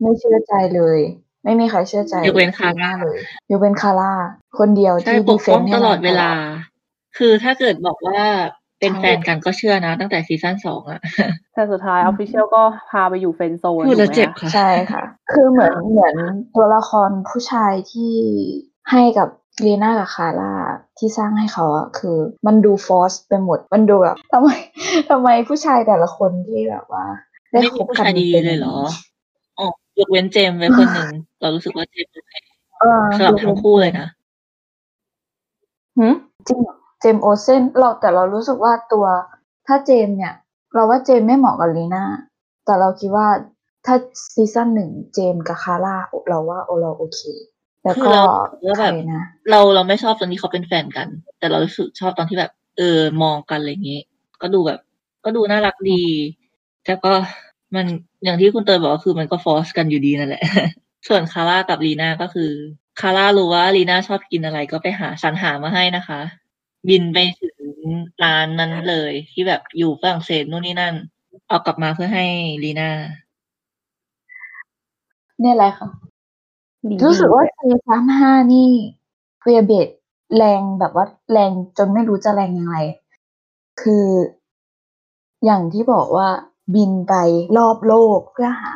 [0.00, 0.98] ไม่เชื่อใจเลย
[1.44, 3.18] ไม่มีใครเชื่อใจยกเว้นคาร่า เลย
[3.50, 4.12] ยกเว้นคาร่า
[4.58, 6.74] คนเดียวใช่ที่ปกป้อง defend ตลอดเวลาให้
[7.18, 8.20] คือถ้าเกิดบอกว่า
[8.84, 11.00] เป็นใช่แฟนกันก็เชื่อนะ ตั้งแต่ซีซั่นสองอะ
[11.54, 16.14] แต่สุดท้าย official ก็พาไปอยู่ friend zone พูดแล้วถูกไหมเจ็บคะค่ะใช่ค่ะ คือเหมือนเหมือน
[16.54, 18.12] ตัวละครผู้ชายที่
[18.90, 19.28] ให้กับ
[19.66, 20.54] ลีน่ากับคาร่า
[20.98, 22.16] ที่สร้างให้เขาอะคือ
[22.46, 24.48] มันดู force ไปหมดมันดูแบบทำไม
[25.10, 27.04] ทำไมผู้ชายแต่ละคนที่แบบว่า
[27.50, 28.76] ได้ไม่คมีบผู้กันชายดีป็นเลยเหรอ
[29.58, 29.66] อ๋อ
[29.98, 32.32] ยกเว้นเจมส์ไว้คนหนึ่งเรารู้สึกว่าเจมส์โอเค
[32.80, 34.06] เออสำหรับทั้งคู่เลยนะ
[35.98, 36.14] หืม
[36.48, 39.06] จริงเหรอเจมส์โอเซนเราแต่เรารู้สึกว่าตัว
[39.66, 40.34] ถ้าเจมส์เนี่ย
[40.74, 42.04] เราว่าเจมส์ไม่เหมาะกับลีน่า
[42.64, 43.26] แต่เราคิดว่า
[43.86, 43.96] ถ้า
[44.34, 45.96] ซีซั่นหนึ่งเจมส์กับคาร่า
[46.28, 47.20] เราว่าโอเราโอเค
[47.82, 48.20] แล้วคือก็
[48.62, 54.00] เราว่าใคแบรบนะเราเราไม่ชอบตอนที่เขาเป็นแฟนกัน แต่เรารู้สึกชอบตอนที่แบบ เออมองกันอะไรอย่างงี้
[54.42, 54.80] ก็ดูแบบ
[55.24, 56.02] ก็ดูน่ารักดี
[56.84, 57.12] แต่ก็
[57.74, 57.86] มัน
[58.24, 60.42] อย่างที่คุณเตยบอกก็คือมันก็ฟอร์สกันอยู่ดีนั่นแหละ
[61.08, 62.50] ส่วนคาร่ากับลีน่าก็คือ
[63.00, 66.20] คาร่ารู้ว่าลีน่าชอบกินอะไรก็ไปหาสรรหามาให้นะคะ
[66.88, 67.56] บินไปถึง
[68.22, 70.94] ร้านนั้นเลย ที่แบบอยู่ฝรั่งเศสนู่นนี่นั่น
[71.48, 72.26] เอากลับมาเพื่อให้
[72.62, 72.90] ลีน่า
[75.40, 75.88] เนี่ยแหละค่ะ
[76.88, 78.70] ดีรู้สึกว่าซีซั่นห้านี่
[79.42, 79.88] เวียเบด
[80.36, 82.76] แรงแบบว่าแรงจนไม่รู้จะแรงยังไง
[83.82, 84.06] คือ
[85.44, 86.28] อย่างที่บอกว่า
[86.74, 87.14] บินไป
[87.56, 88.72] รอบโลกเพื่อหา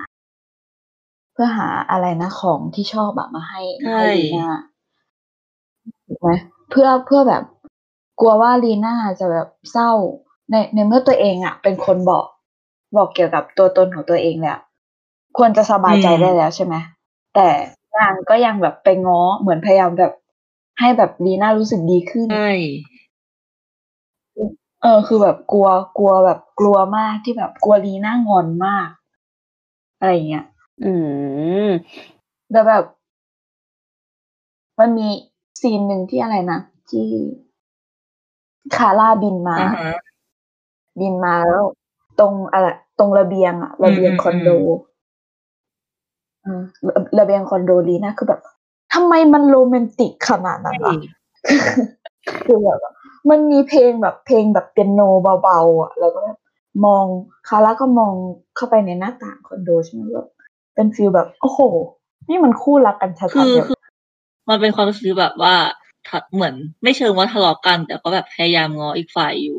[1.32, 4.50] เพื่อหาอะไรนะของที่ชอบอะมาให้ใช่ให้ลีน่า
[6.06, 6.30] ถูกไหม
[6.70, 7.42] เพื่อเพื่อแบบ
[8.20, 9.90] กลัวว่าลีน่าจะแบบเศร้า
[10.50, 12.24] ในในเมื่อตัวเองอะเป็นคนบอก
[12.96, 14.58] บอกเกี่ยวกับตัวตนของตัวเองเนี่ย
[15.36, 16.74] ควรจะสบายใจอืมได้แล้วใช่ไหม
[17.34, 17.48] แต่
[17.96, 20.12] นางก็ยังแบบไปง้อเหมือนพยายามแบบ
[20.80, 22.52] ให้แบบลีน่ารู้สึกดีขึ้นใช่
[24.82, 28.88] เออ คือแบบกลัวกลัวแบบกลัวมากที่แบบกลัวลีน่างอนมาก
[29.98, 30.44] อะไรอย่างเงี้ย
[30.84, 30.92] อื
[31.66, 31.68] ม
[32.52, 32.84] แล้วแบบ
[34.78, 35.08] มันมี
[35.60, 37.06] ซีนหนึ่งที่อะไรนะที่
[38.76, 39.94] คาร่าบินมาอ่าฮะ
[41.00, 41.64] บินมาแล้ว
[42.20, 42.66] ตรงอะไร
[42.98, 44.48] ตรงระเบียงอะระเบียงอืมคอนโด
[46.44, 48.40] อืมเออระระเบียงคอนโดลีน่าคือแบบ
[48.94, 50.94] ทำไมมันโรแมนติกขนาดนั้นใช่วะ
[52.46, 52.92] คือแบบว่า
[53.30, 55.00] มันมีเพลงแบบเพลงแบบเปียโน
[55.42, 56.38] เบาๆอะแล้วก็แบบ
[56.84, 57.04] มอง
[57.48, 58.12] คาร่าก็มอง
[58.56, 60.28] เข้าไปในหน้าต่างคอนโดใช่ไหมแบบ
[60.74, 61.60] เป็นฟีลแบบ โอ้โห
[62.28, 63.78] นี่มันคู่รักกันชัดคือๆเลยคือ
[64.48, 65.77] มันเป็นความรู้สึกแบบว่าทะ
[66.34, 69.58] เหมือน ไม่เชิงว่าทะเลาะกัน แต่ก็แบบพยายามง้ออีกฝ่ายอยู่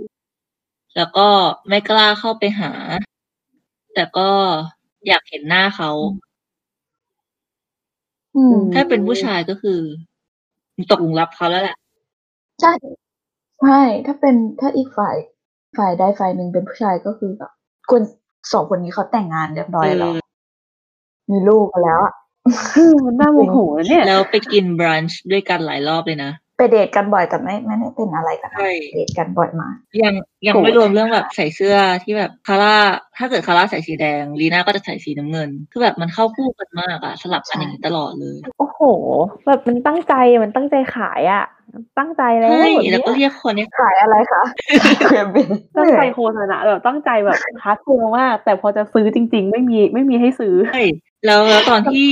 [0.95, 1.27] แล้วก็
[1.69, 2.71] ไม่กล้าเข้าไปหา
[3.93, 4.29] แต่ก็
[5.07, 5.91] อยากเห็นหน้าเขา
[8.35, 9.79] อืมถ้าเป็นผู้ชายก็คือ
[10.91, 11.77] ตกหลุมรักเขาแล้วแหละ
[12.61, 12.73] ใช่
[13.61, 15.15] ใช่ถ้าเป็นถ้าอีกฝ่าย
[15.77, 17.51] ฝ่ายใดฝ่ายหนึ่งเป็นผู้ชายก็คือแบบ
[17.91, 18.01] คน
[18.53, 20.21] สองคนนี้เขาแต่งงานเรียบร้อยแล้วเออ
[21.31, 22.13] มีลูกกันแล้วอะ
[23.05, 30.13] มันน่าโมโหนะเนี่ย แล้วไปกิน brunch ด้วยกันหลายรอบเลยนะ ไปเดทกันบ่อยแต่ไม่ไม่ได้เป็นอะไรกันนะใช่เดทกันบ่อยมากยัง
[30.47, 32.75] ยังโกรธไม่รวมเรื่องแบบใส่เสื้อที่แบบคาร่า
[33.17, 38.81] ถ้าเกิดคาร่าใส่สีแดงลีน่าก็จะใส่สีน้ำเงิน คือแบบมันเข้าคู่กันมากอะสลับกันอย่างนี้ตลอดเลย โอ้โห
[39.45, 41.45] แบบมันตั้งใจมันตั้งใจขายอะ
[41.99, 44.43] ตั้งใจแล้วใช่แบบแล้วก็เนี้ยเรียกคนเนี้ยขายอะไรคะ
[45.09, 50.83] เคยเป็นตั้งใจโฆษณาแบบตั้งใจแบบ hardcore มากแต่พอจะซื้อจริง ๆ ไม่มีไม่มีให้ซื้อใช่
[51.25, 52.11] แล้วแล้วตอนที่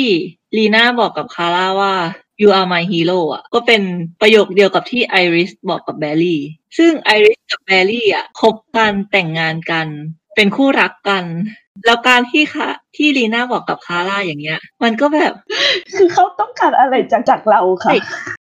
[0.58, 1.93] ลีน่าบอกกับคาร่าว่า
[2.41, 3.82] you are my hero อะ ก็เป็น
[4.22, 6.41] ประโยคเดียวกับที่ไอริสบอกกับแบร์รี่
[6.78, 9.88] ซึ่งไอริสกับแบร์รี่อะคบกันแต่งงานกัน
[10.36, 11.24] เป็นคู่รักกัน
[11.86, 15.34] แล้วการที่ค่ะที่ลีน่าบอกกับคาร่าอย่างเงี้ย มันก็แบบ
[15.96, 17.98] คือเขาต้องการอะไรจากจากเราค่ะใช่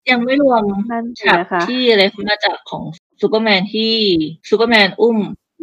[0.10, 2.84] ยังไม่รวมนั่นสิฉากนะคะที่อะไรคุณมาจากของ
[3.22, 3.94] ซูเปอร์แมนที่
[4.50, 5.18] ซูเปอร์แมนอุ้ม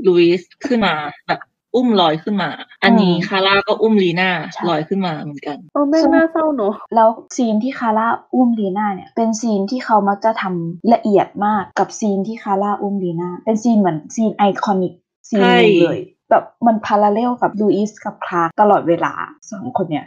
[0.07, 0.95] ลูอิสขึ้นมา
[1.27, 1.41] แบบ
[1.75, 2.51] อุ้มลอยขึ้นมา
[2.85, 14.93] อันนี้อืมคาร่าก็อุ้มลีน่าใช่ลอยขึ้นมาเหมือนกันโอ้แม่งน่าเศร้าเนอะแล้วซีนที่คาร่าอุ้มลีน่าเนี่ย เป็นซีนที่เขามักจะทำละเอียดมากกับซีนที่คาร่าอุ้มลีน่าเป็นซีนเหมือนซีน iconic
[15.29, 19.13] ซีนหนึ่งใช่เลยแบบมัน parallel กับลูอิสกับคลาร์กตลอดเวลา
[19.51, 20.07] สองคนเนี่ย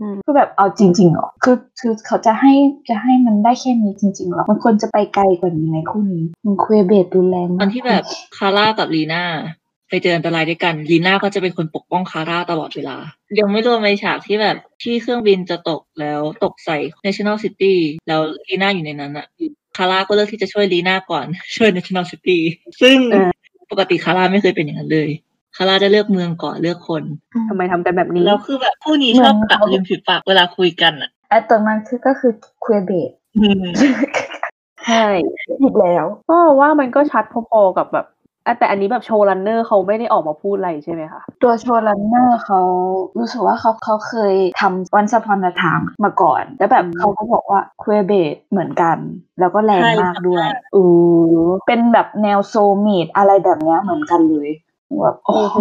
[0.00, 2.52] อืมคือแบบเอาจริงๆเหรอคือคือเขาจะให้
[2.88, 8.04] จะให้มันได้แค่นี้จริงๆเหรอมันควรจะไปไกลกว่านี้ในคู่นี้มัน queerbait รุนแรงมากตอนที่แบบ
[8.36, 9.22] คาร่ากับลีน่า
[9.88, 12.96] ไปเจออันตรายด้วยกันลีน่าก็จะเป็นคนปกป้องคาร่าตลอดเวลา
[13.38, 17.74] ยังไม่รวมในฉากที่แบบที่เครื่องบินจะตกแล้วตกใส่ National City
[18.08, 19.26] แล้วลีน่าอยู่ในนั้นอะ
[19.76, 22.38] คาร่าก็เลือกที่จะช่วยลีน่าก่อน ช่วย National City
[22.80, 23.30] ซึ่งเออ
[23.70, 25.10] ปกติคาร่าไม่เคยเป็นอย่างนั้นเลย
[25.56, 27.02] คาร่าจะเลือกเมืองก่อนเลือกคน
[27.48, 32.32] ทำไมทำกันแบบนี้แล้วคือแบบคู่นี้ชอบกัดริมฝีปากเวลาคุยกันอะไอตอนนั้นคือก็คือ
[32.64, 33.64] คุยเบตอืม
[34.86, 35.06] ใช่
[35.60, 38.17] อีกแล้วก็ว่ามันก็ชัดพอๆกับแบบอะ
[38.58, 42.60] แต่อันนี้แบบโชว์รันเนอร์เขาไม่ได้ออกมาพูดอะไรใช่ไหมคะ ตัวโชว์รันเนอร์เขา
[43.18, 48.96] รู้สึกว่าเขาเขาเคยทำวันสปอนทามมาก่อน แล้วแบบเขาก็บอกว่าคุยเบตเหมือนกัน
[49.40, 50.46] แล้วก็แรงมากด้วย
[50.76, 50.82] อื
[51.32, 54.50] อเป็นแบบแนวโซมีดอะไรแบบเนี้ยเหมือนกันเลย
[55.02, 55.58] แบบโอ้โอ้โหโห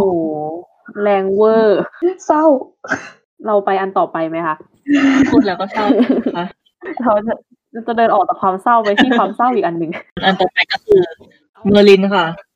[1.03, 1.81] แรงเวอร์
[2.25, 2.43] เศร้า
[3.45, 4.55] เราไปอันต่อไปไหมคะ
[5.29, 5.85] พูดแล้วก็เศร้า
[6.35, 6.45] ค่ะ
[7.03, 7.33] เราจะ
[7.87, 9.91] จะเดินออกจากความเศร้าไปที่ความเศร้าอีกอันหนึ่ง
[10.25, 11.01] อันต่อไปก็คือ
[11.65, 12.46] เมอร์ลินค่ะเม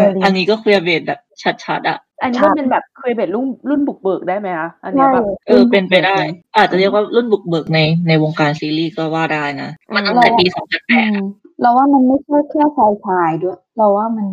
[0.00, 1.20] อร์ลินอันนี้ก็ queerbait แบบ
[1.64, 6.16] ชัดๆอะ อันนี้มันเป็นแบบ queerbait รุ่นรุ่นบุกเบิกได้ไหมคะอันเนี้ยใช่แบบเออเป็นไปได้
[6.56, 11.16] อาจจะเรียกว่ารุ่นบุกเบิกในในวงการซีรีส์ก็ว่าได้นะ มันตั้งแต่ปีสองพันแปดอืม
[11.60, 14.26] เราว่ามันไม่ใช่แค่ชายชายๆด้วย เราว่ามัน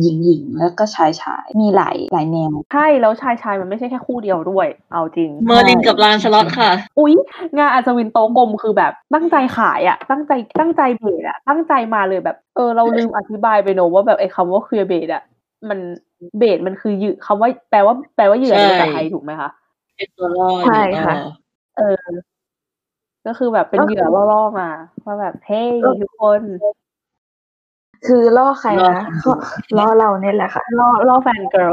[0.00, 7.14] หญิงหญิงๆแล้วก็ชายชายๆมีหลายหลายแนว ใช่แล้วชายชายมันไม่ใช่แค่คู่เดียวด้วย เอาจริง เมอร์ลินกับแลนสล็อตค่ะ อุ๊ย
[7.56, 15.22] งานอัศวินโต๊ะกลมคือแบบตั้งใจขายอะตั้งใจตั้งใจ bait อะตั้งใจมาเลยแบบเออเราลืมอธิบายไปเนอะว่าแบบไอ้คำว่า queerbait อะ
[15.68, 15.78] มัน
[16.38, 19.50] bait มันคือเหยื่อคำว่าแปลว่าแปลว่าเหยื่อในภาษาไทยถูกไหมคะ
[19.96, 21.16] เป็นตัวล่อใช่ค่ะ
[21.78, 21.96] เออ
[23.26, 24.70] ก็คือแบบเป็นเหยื่อล่อๆมา
[25.04, 25.68] ว่าแบบเฮ้ย
[26.02, 26.42] ทุกคน
[28.06, 29.32] คือล่อใครนะก็
[29.78, 31.72] ล่อเราเนี่ยแหละค่ะล่อล่อ fangirl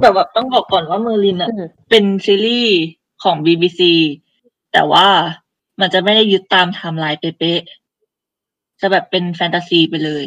[0.00, 2.78] แต่แบบต้องบอกก่อนว่าเมอร์ลินอะอืมเป็นซีรีส์
[3.24, 3.80] ของ BBC
[4.72, 5.06] แต่ว่า
[5.80, 10.26] มันจะไม่ได้ยึดตามไทม์ไลน์เป๊ะๆจะแบบเป็นแฟนตาซีไปเลย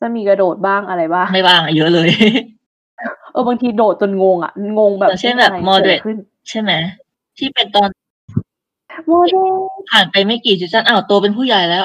[0.00, 2.08] จะมีกระโดดบ้างอะไรบ้าง ไม่บ้างอะเยอะเลย
[3.32, 6.16] เออบางทีโดดจนงงอะ งงแบบอย่างเช่นแบบอะไร moderate กิดขึ้น
[6.48, 6.72] ใช่ไหม
[7.38, 7.88] ที่เป็นตอน
[9.06, 9.54] มอร์เดรด
[9.90, 11.84] ผ่านไปไม่กี่ซีซั่นอ้าวโตเป็นผู้ใหญ่แล้ว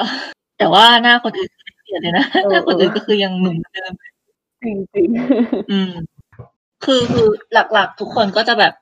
[0.58, 3.92] แต่ว่าหน้าคนอื่นไม่เปลี่ยนเลยนะเออหน้าคนอื่นก็คือยังหนุ่มเหมือนเดิม
[4.62, 5.08] จริงจริง
[5.70, 5.92] อืม
[6.84, 8.72] คือคือหลักๆ ทุกคนก็จะแบบ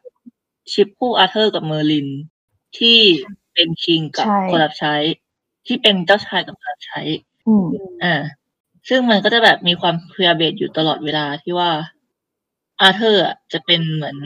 [0.72, 2.08] ship คู่อาร์เธอร์กับเมอร์ลิน
[2.78, 2.98] ที่
[3.54, 4.94] เป็น king กับใช่คนรับใช้
[5.66, 7.00] ที่เป็นเจ้าชายกับคนรับใช้
[7.48, 7.66] อืม
[8.04, 8.14] อ่า
[8.88, 11.70] ซึ่งมันก็จะแบบมีความ queerbait อยู่ตลอดเวลาที่ว่า
[12.80, 14.16] อาร์เธอร์อะจะเป็นเหมือน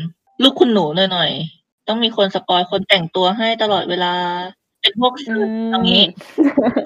[0.42, 1.59] ลูกคุณหนูหน่อยๆ
[1.90, 4.14] ต้องมีคน spoil คนแต่งตัวให้ตลอดเวลา
[4.82, 6.04] เป็นพวกอืมซื้อตรงนี้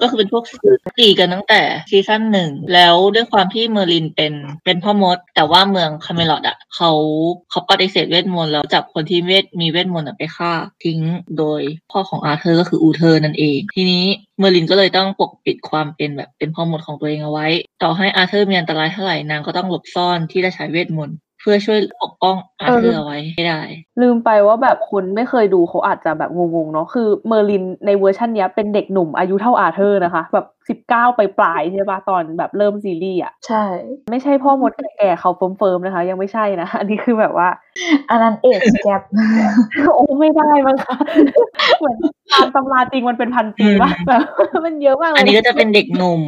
[0.01, 4.33] ก็คือเป็นพวกซื้อตีกันตั้งแต่ซีซั่นหนึ่ง แล้วด้วยความที่เมอร์ลินเป็น
[4.65, 6.91] เป็นพ่อมด แต่ว่าเมืองคาเมลอดอะเขา
[7.49, 10.99] เขาปฏิเสธเวทมนต์แล้วจับคนที่เวทมีเวทมนต์อะไปฆ่าทิ้ง
[11.37, 14.05] โดยพ่อของอาร์เธอร์ก็คืออูเทอร์นั่นเอง ทีนี้
[14.39, 17.47] เมอร์ลินก็เลยต้องปกปิดความเป็นแบบเป็นพ่อมดของตัวเองเอาไว้
[17.83, 23.61] ต่อให้อาร์เธอร์มีอันตรายเท่าไหร่นางก็ต้องหลบซ่อนที่ได้ใช้เวทมนต์เพื่อช่วยปกป้องอาร์เธอร์เอาไว้ให้ได้
[24.01, 33.63] ลืมไปว่าแบบคนไม่เคยดูเขาอาจจะแบบงงๆเนาะคือเมอร์ลินในเวอร์ชันเนี้ยเป็นเด็กหนุ่มอายุเท่าอาเธอร์นะคะ แบบสิบเก้าไปปลายๆใช่ปะตอนแบบเริ่มซีรีส์อะใช่
[34.11, 37.47] ไม่ใช่พ่อมดแก่ๆเขาเฟิร์มๆนะคะ ยังไม่ใช่นะ อันนี้คือแบบว่า
[38.09, 39.01] อันนั้นเอชแกป
[39.95, 40.95] โอ้ไม่ได้มั้งคะ
[41.79, 41.97] เหมือน
[42.33, 44.21] ตามตำราจริงมันเป็นพันปีป่ะแบบ
[44.65, 46.21] มันเยอะมากเลยอันนี้ก็จะเป็นเด็กหนุ่ม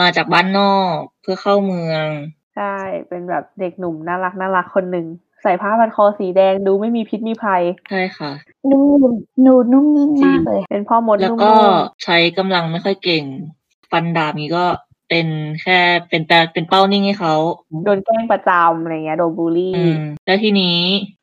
[0.00, 2.06] มาจากบ้านนอกเพื่อเข้าเมือง
[2.56, 2.74] ใช่
[3.08, 5.06] เป็นแบบเด็กหนุ่มน่ารักน่ารักคนหนึ่ง
[5.42, 8.30] ใส่ผ้าพันคอสีแดงดูไม่มีพิษมีภัย ใช่ค่ะ
[8.70, 11.54] นุ่มนิ่มหนูนุ่มนิ่มมากเลย เป็นพ่อมดแล้วนุ่มก็
[12.04, 13.24] ใช้กำลังไม่ค่อยเก่ง
[13.90, 14.64] ฟันดาบนี้ก็
[15.08, 15.26] เป็น
[15.62, 20.78] แค่เป็นแปลเป็นเป้านิ่งให้เขาๆโดนแกล้งประจำอะไรเงี้ยโดนบูลลี่อืมแล้วทีนี้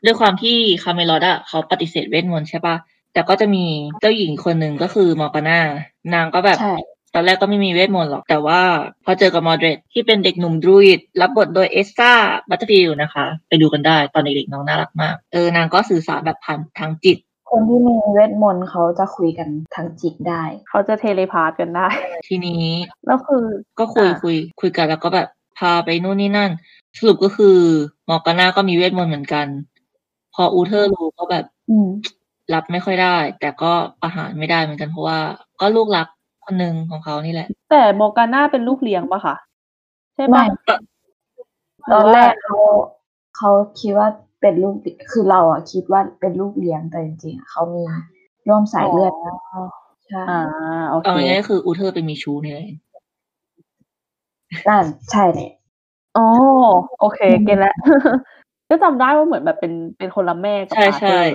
[0.05, 2.75] ด้วยความที่คาเมลอดอะเขาปฏิเสธเวทมนต์ใช่ปะ
[3.13, 3.65] แต่ก็จะมี
[4.01, 5.59] เจ้าหญิงคนหนึ่งก็คือมอร์กาน่า
[6.13, 6.75] นางก็แบบใช่
[7.13, 8.61] ตอนแรกก็ไม่มีเวทมนต์หรอก แต่ว่า
[9.05, 12.13] พอเจอกับมอร์เดรตที่เป็นเด็กหนุ่ม Druid รับบทโดยเอสซา
[12.49, 17.17] บัตเตอร์ฟิลนะคะ ไปดูกันได้ตอนเด็กๆน้องน่ารักมาก เออนางก็สื่อสารแบบผ่านทางจิต
[17.49, 21.87] คนที่มีเวทมนต์เขาจะคุยกันทางจิตได้ เขาจะ telepath กันได้
[22.27, 22.65] ทีนี้
[23.05, 23.45] แล้วคือ
[23.79, 26.51] ก็คุยอ่าคุยคุยกันแล้วก็แบบพาไปนู่นนี่นั่น
[26.97, 27.57] สรุปก็คือ
[28.09, 29.47] มอร์กาน่าก็มีเวทมนต์เหมือนกัน
[30.33, 31.89] พออูเทอร์รู้ก็แบบอืม
[32.53, 33.71] รับไม่ค่อยได้ แต่ก็
[34.01, 35.19] ประหารไม่ได้เหมือนกันเพราะว่า
[35.61, 36.07] ก็ลูกรัก
[36.51, 39.35] คนหนึ่งของเขานี่แหละ แต่มอร์กาน่าเป็นลูกเลี้ยงปะคะ
[40.15, 40.77] ใช่ไม่ปะ
[41.91, 42.57] ตอนแรกเขา
[43.37, 44.07] เขาคิดว่า
[44.41, 44.75] เป็นลูก
[45.11, 47.83] คือเราอะคิดว่าเป็นลูกเลี้ยงแต่จริงๆอะเขามี
[48.47, 49.35] ร่วมสายเลือดกัน
[50.07, 50.41] ใช่อ่า
[50.89, 52.65] โอเคเอาง่ายๆก็คืออูเทอร์ไปมีชู้นี่แหละ
[54.67, 55.49] นั่นใช่เลย
[56.17, 56.27] อ๋อ
[56.99, 57.75] โอเค เก็ตแล้ว
[58.69, 61.33] ก็จำได้ว่าเหมือนแบบเป็นเป็นคนละแม่กับใช่อาเธใช่อร์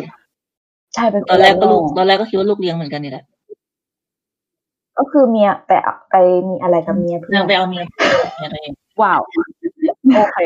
[0.94, 3.24] ใช่เป็นตอนแรกก็ลูกคนตละอนแรกก็คิดว่าลูกเลี้ยงเหมือนกันนี่แหละ
[4.98, 5.70] ก็คือเมียไป
[6.10, 6.14] ไป
[6.48, 7.84] มีอะไรกับเมียเพื่อนางไปเอาเมีย
[8.36, 8.72] เมียตัวเอง
[9.02, 9.20] ว้าว
[10.16, 10.38] โอเค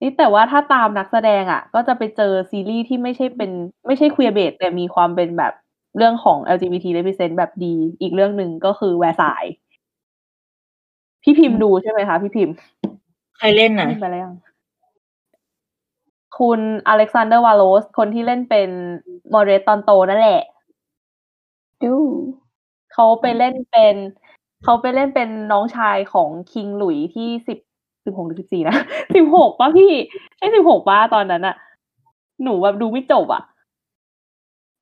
[0.00, 3.50] นี่แต่ว่าถ้าตามนักแสดงอะ ก็จะไปเจอซีรีส์ที่ไม่ใช่เป็น
[3.86, 5.52] ไม่ใช่ค e ียร์เบสแต่มีความเป็นแบบ
[5.96, 9.44] เรื่องของ LGBT represent แบบดี อีกเรื่องหนึ่งก็คือแวร์ซาย
[11.22, 12.54] พี่พิมพ์ดูใช่ไหมคะ พี่พิมพ์
[13.38, 14.34] ใครเล่นน่ะพิมพ์ไปแล้วยัง
[16.38, 18.68] คุณอเล็กซานเดอร์วาโลสคนที่เล่นเป็น
[19.32, 20.42] มอร์เดรตตอนโตนั่นแหละ
[21.84, 21.94] ดู
[23.02, 23.96] เขาไปเล่นเป็น
[24.64, 27.58] เขาไปเล่นเป็นน้องชายของคิงหลุยที่สิบ
[28.04, 28.76] สิบหกหรือสิบสี่นะ
[29.14, 29.92] สิบหกป่ะพี่
[30.36, 31.56] ใช่สิบหกป่ะตอนนั้นอะ
[32.42, 33.42] หนูแบบดูไม่จบอะ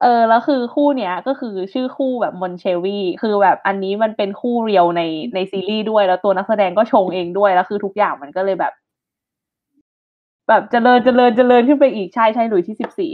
[0.03, 5.03] เออแล้วคือคู่เนี้ยก็คือชื่อคู่แบบมอนเชวีคือแบบอันนี้มันเป็นคู่เรียวใน
[5.35, 8.73] ในซีรีส์ด้วยแล้วตัวนักแสดงก็ชงเองด้วยแล้วคือทุกอย่างมันก็เลยแบบ
[10.49, 13.11] แบบเจริญเจริญเจริญขึ้นไปอีกใช่ใช่หลุยที่สิบสี่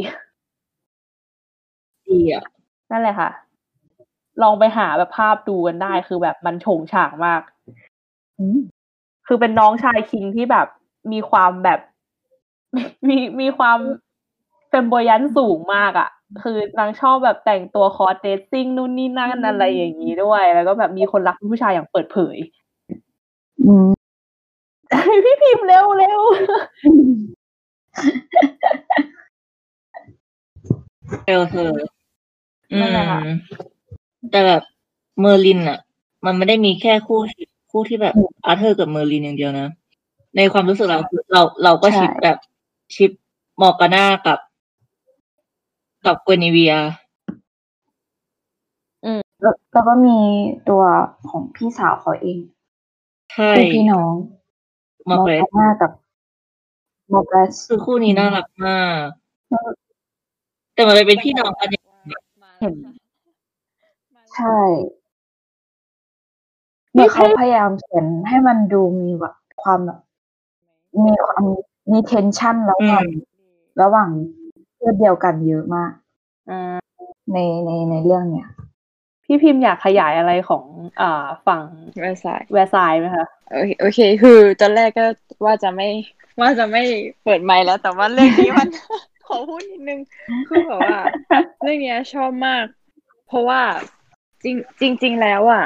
[2.08, 2.44] ดีดีอะ
[2.90, 3.30] นั่นแหละค่ะ
[4.42, 7.42] ลองไปหาแบบภาพดูกันได้ คือแบบมันโฉงฉางมาก
[8.38, 8.58] อืม
[9.26, 10.66] คือเป็นน้องชายคิงที่แบบ
[11.12, 11.80] มีความแบบ
[13.08, 13.78] มีมีความ
[14.68, 16.08] เฟมโบยันสูงมากอะ่ะ
[16.42, 22.36] คือนางชอบแบบแต่งตัวคอร์เดซซิ่งนู่นนี่นั่นอะไรอย่างนี้ด้วย แล้วก็แบบมีคนรักผู้ชายอย่างเปิดเผย
[23.66, 23.88] อืม
[25.24, 26.20] พี่พิมพ์เร็วเร็ว
[31.26, 31.72] เอลเธอ
[32.72, 33.26] อืนั่นแหละค่ะม
[34.30, 34.62] แต่แบบ
[35.20, 35.78] เมอร์ลินอะ
[36.24, 37.18] มันไม่ได้มีแค่คู่
[37.70, 38.14] คู่ที่แบบ
[38.44, 39.68] อาร์เธอร์กับเมอร์ลินอย่างเดียวนะ
[40.36, 42.38] ในความรู้สึกเราคือเราเราก็ใช่ชิปแบบ
[42.94, 43.10] ชิป
[43.62, 44.38] มอร์กาน่ากับ
[46.06, 46.74] กับเกวนิเวีย
[49.42, 50.18] แล้วแล้วก็มี
[50.68, 50.82] ตัว
[51.30, 52.38] ของพี่สาวเขาเอง
[53.32, 54.12] ใช่คู่พี่น้อง
[55.10, 55.90] มอร์เกรตหน้ากับ
[57.12, 59.06] มอร์เกรสคือคู่นี้น่ารักมาก
[60.74, 61.82] แต่มันเป็นพี่น้องกันเนี่ย
[62.60, 62.74] เห็น
[64.36, 64.58] ใช่
[66.94, 70.00] เนี่ยเขาพยายามเขียนให้มันดูมีแบบความแบบ
[71.04, 71.44] มีความ
[71.92, 73.04] มีเทนชันระหว่าง
[73.82, 74.10] ระหว่าง
[74.74, 75.92] เพื่อเดียวกันเยอะมาก
[76.50, 76.76] อ่า
[77.32, 78.48] ในในในเรื่องเนี้ย
[79.24, 80.64] พี่พิมพ์อยากขยายอะไรของ
[81.00, 81.62] อ่าฝั่ง
[82.00, 85.06] เวอร์ซายแวร์ซายน์ไหมคะโอเคโอเค คือตอนแรกก็
[85.44, 85.88] ว่าจะไม่
[86.40, 86.82] ว่าจะไม่
[87.24, 88.68] เปิดไมค์แล้ว แต่ว่าเรื่องนี้มัน
[89.26, 90.00] ขอพูดนิดนึง
[90.48, 91.00] คือแบบว่า
[91.62, 92.64] เรื่องเนี้ยชอบมาก
[93.28, 93.60] เพราะว่า
[94.44, 95.64] จริงจริงจริงๆแล้วอะ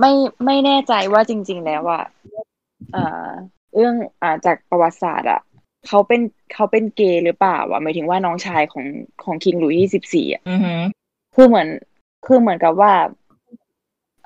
[0.00, 0.12] ไม่
[0.44, 2.04] ไม่แน่ใจว่าจริง ๆ แล้วอะ
[2.94, 3.28] อ่า
[3.74, 5.40] เรื่องอ่าจากประวัติศาสตร์อะ
[5.86, 6.20] เขาเป็น
[6.54, 8.84] เขาเป็นเกย์หรือเปล่าอะหมายถึงว่าน้องชายของ
[9.24, 10.80] ของคิงหลุยส์ที่สิบสี่อะอือหือ
[11.34, 11.68] คือเหมือน
[12.26, 12.92] คือเหมือนกับว่า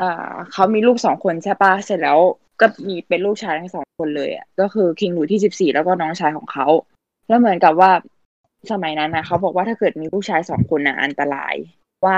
[0.00, 2.18] อ่าเขามีลูกสองคนใช่ปะเสร็จแล้ว
[2.60, 6.66] ก็มีเป็นลูกชายทั้งสองคนเลยอะก็คือคิงหลุยที่สิบสี่แล้วก็น้องชายของเขา
[7.28, 7.90] แล้วเหมือนกับว่า
[8.72, 11.54] สมัยนั้นนะเขาบอกว่าถ้าเกิดมีลูกชายสองคนน่ะอันตราย
[12.04, 12.16] ว่า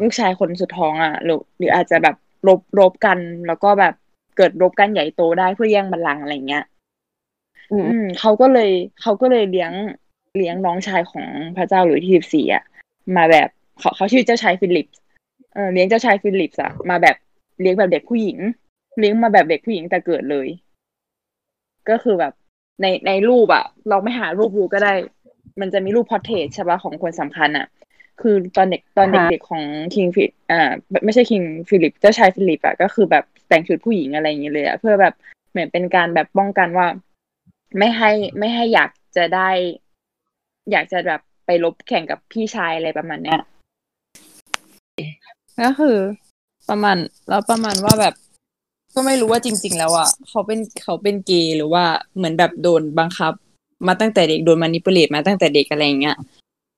[0.00, 2.16] ลูกชายคนสุดท้องอะหรือหรืออาจจะแบบ
[2.48, 3.94] รบรบกัน แล้วก็แบบ
[4.36, 6.64] เกิดรบกันใหญ่โตได้เพื่อแย่งบัลลังก์อะไรเงี้ย
[7.70, 8.70] อืมอืมเขาก็เลย
[9.00, 9.72] เขาก็เลยเลี้ยง
[10.36, 11.26] เลี้ยงน้องชายของ
[11.56, 12.64] พระเจ้าหลุยที่สิบสี่อะ
[13.16, 14.98] มาแบบเขาเขาชื่อเจ้าชายฟิลิปส์
[15.54, 17.16] เออเลี้ยงเจ้าชายฟิลิปส์อะมาแบบ
[17.60, 18.38] เลี้ยงแบบเด็กผู้หญิง
[18.98, 20.48] เลี้ยงมาแบบเด็กผู้หญิงแต่เกิดเลย
[21.90, 22.32] ก็คือแบบ
[22.82, 24.92] ในในรูปอะเราไม่หารูปดูก็ได้
[25.60, 27.66] มันจะมีรูป portrait ใช่ปะของคนสำคัญอะ
[28.20, 29.64] คือตอนเด็กตอนค่ะเด็กๆของ
[29.94, 30.70] king ฟิอ่า
[31.04, 35.14] ไม่ใช่ king ฟิลิปเจ้าชายฟิลิปอะก็คือแบบแต่งชุดผู้หญิงอะไรอย่างเงี้ยเลยอะเพื่อแบบ
[35.50, 36.86] เหมือนเป็นการแบบป้องกันว่า
[37.78, 39.50] ไม่ให้ไม่ให้อยากจะได้
[40.70, 43.40] อยากจะแบบไปลบแข่งกับพี่ชายอะไรประมาณเนี้ย
[45.62, 45.96] ก็คือ
[46.68, 46.96] ประมาณ
[47.28, 48.14] แล้วประมาณว่าแบบ
[48.94, 51.84] ก็ไม่รู้ว่าจริง ๆ แล้วอะเขาเป็นเขาเป็นเกย์หรือว่า
[52.16, 53.32] เหมือนแบบโดนบังคับ
[53.86, 56.16] มาตั้งแต่เด็กโดนมานิปเลตมาตั้งแต่เด็กอะไรอย่างเงี้ย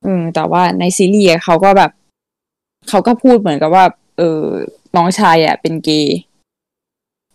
[0.04, 1.90] อืม แต่ว่าในซีรีส์อะเขาก็แบบ
[2.88, 3.84] เขาก็พูดเหมือนกับว่า
[4.18, 4.42] เออ
[4.96, 6.16] น้องชายอะ เป็นเกย์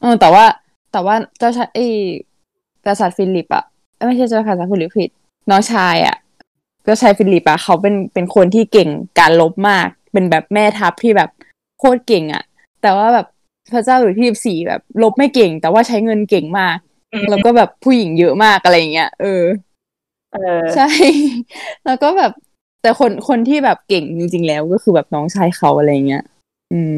[0.01, 0.45] เออแต่ว่า
[0.91, 1.93] แต่ว่าเจ้าชายเอ้ย
[2.85, 3.63] กษัตริย์ฟิลิปอะ
[3.97, 5.09] เอ้ยไม่ใช่เจ้ากษัตริย์ฟิลิปผิด
[5.49, 6.15] น้องชายอะ
[6.83, 8.89] เจ้าชายฟิลิปอะเขาเป็นเป็นคนที่เก่ง
[9.19, 11.29] การรบมาก เป็นแบบแม่ทัพที่แบบ
[11.79, 12.43] โคตรเก่งอะ
[12.81, 13.27] แต่ว่าแบบ
[13.73, 16.77] พระเจ้าหลุยส์ที่สิบสี่แบบรบไม่เก่ง แต่ว่าใช้เงินเก่งมาก
[17.13, 19.43] อืมแล้วก็แบบผู้หญิงเยอะมากอะไรอย่างเงี้ยเออ
[20.33, 20.87] เออ ใช่
[21.85, 22.31] แล้วก็แบบ
[22.81, 26.23] แต่คนคนที่แบบเก่งจริง ๆ แล้วก็คือแบบน้องชายเขาอะไรเงี้ย
[26.71, 26.95] อืม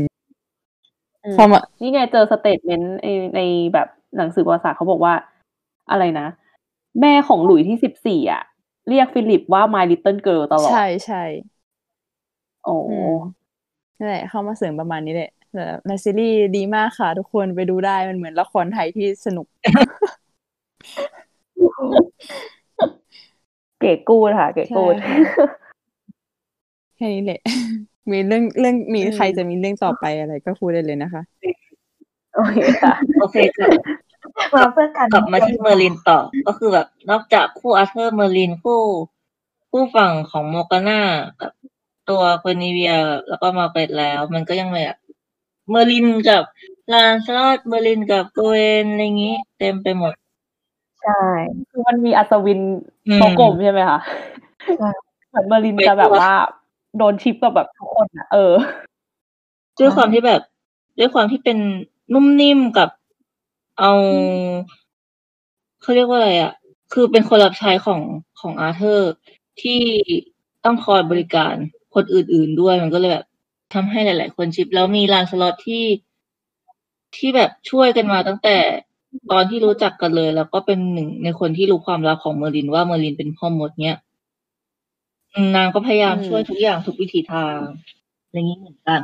[1.24, 3.42] อืมพอมานี่ไงเจอ statement ในใน
[3.74, 5.14] แบบหนังสือประวัติศาสตร์เขาบอกว่า
[5.92, 6.28] อะไรนะ
[7.02, 8.44] แม่ของหลุยส์ที่สิบสี่อะ
[8.90, 11.24] เรียกฟิลิปว่า my little girl ตลอด ใช่ใช่
[12.64, 13.16] โอ้อืม
[13.98, 19.48] นั่นแหละเข้ามาเสริมประมาณนี้แหละแต่ในซีรีส์ดีมากค่ะ ทุกคนไปดูได้มันเหมือนละครไทยที่สนุก
[23.80, 25.16] เก๋กูดค่ะ เก๋กูดใช่
[26.96, 27.42] แค่นี้แหละ
[28.12, 31.22] มีเรื่องเรื่องมีอืมใครจะมีเรื่องต่อไปอะไรก็พูดได้เลยนะคะ
[32.36, 33.70] โอเคค่ะ โอเคค่ะ
[34.56, 38.82] มาเพื่อกันกลับมาที่เมอร์ลินต่อ ก็คือแบบนอกจากคู่อาร์เธอร์เมอร์ลินคู่
[39.72, 41.00] คู่ฝั่งของมอร์กาน่า
[41.42, 41.52] กับ
[42.10, 42.94] ตัวเกวนิเวีย
[43.28, 44.98] แล้วก็มาเป็ดแล้ว มันก็ยังมีแบบ
[45.70, 46.44] เมอร์ลินกับ
[46.94, 50.14] ลานสล็อตเมอร์ลินกับโกเวนอะไรอย่างงี้เต็มไปหมด
[51.04, 51.24] ใช่
[51.70, 52.60] คือมันมีอัศวิน
[53.08, 54.00] อืมโต๊ะกลมใช่ไหมคะ
[54.80, 54.90] ใช่
[55.30, 56.32] เหมือนเมอร์ลินจะแบบว่า
[56.98, 58.54] โดน ship กับแบบทุกคนอะเออ
[59.80, 60.42] ด้วยความที่แบบ
[61.00, 61.58] ด้วยความที่เป็น
[62.14, 62.90] นุ่มนิ่มกับ
[63.80, 63.92] เอา
[65.82, 66.54] เขาเรียกว่าอะไรอะ
[66.94, 68.02] คือเป็นคนรับใช้ของ
[68.40, 69.12] ของอาร์เธอร์
[69.62, 69.80] ที่
[70.66, 71.54] ต้องคอยบริการ
[71.94, 73.26] คนอื่น ๆด้วยมันก็เลยแบบ
[73.74, 75.84] ทำให้หลาย ๆ คน ship แล้วมีลานสล็อตที่
[77.16, 78.58] ที่แบบช่วยกันมาตั้งแต่
[79.32, 83.98] ตอนที่รู้จักกันเลย แล้วก็เป็นหนึ่งในคนที่รู้ความลับของเมอร์ลินว่าเมอร์ลินเป็นพ่อมดเนี้ย
[85.56, 87.58] นางก็พยายามอืม ช่วยทุกอย่างทุกวิถีทาง
[88.26, 89.02] อะไรอย่างนี้เหมือนกัน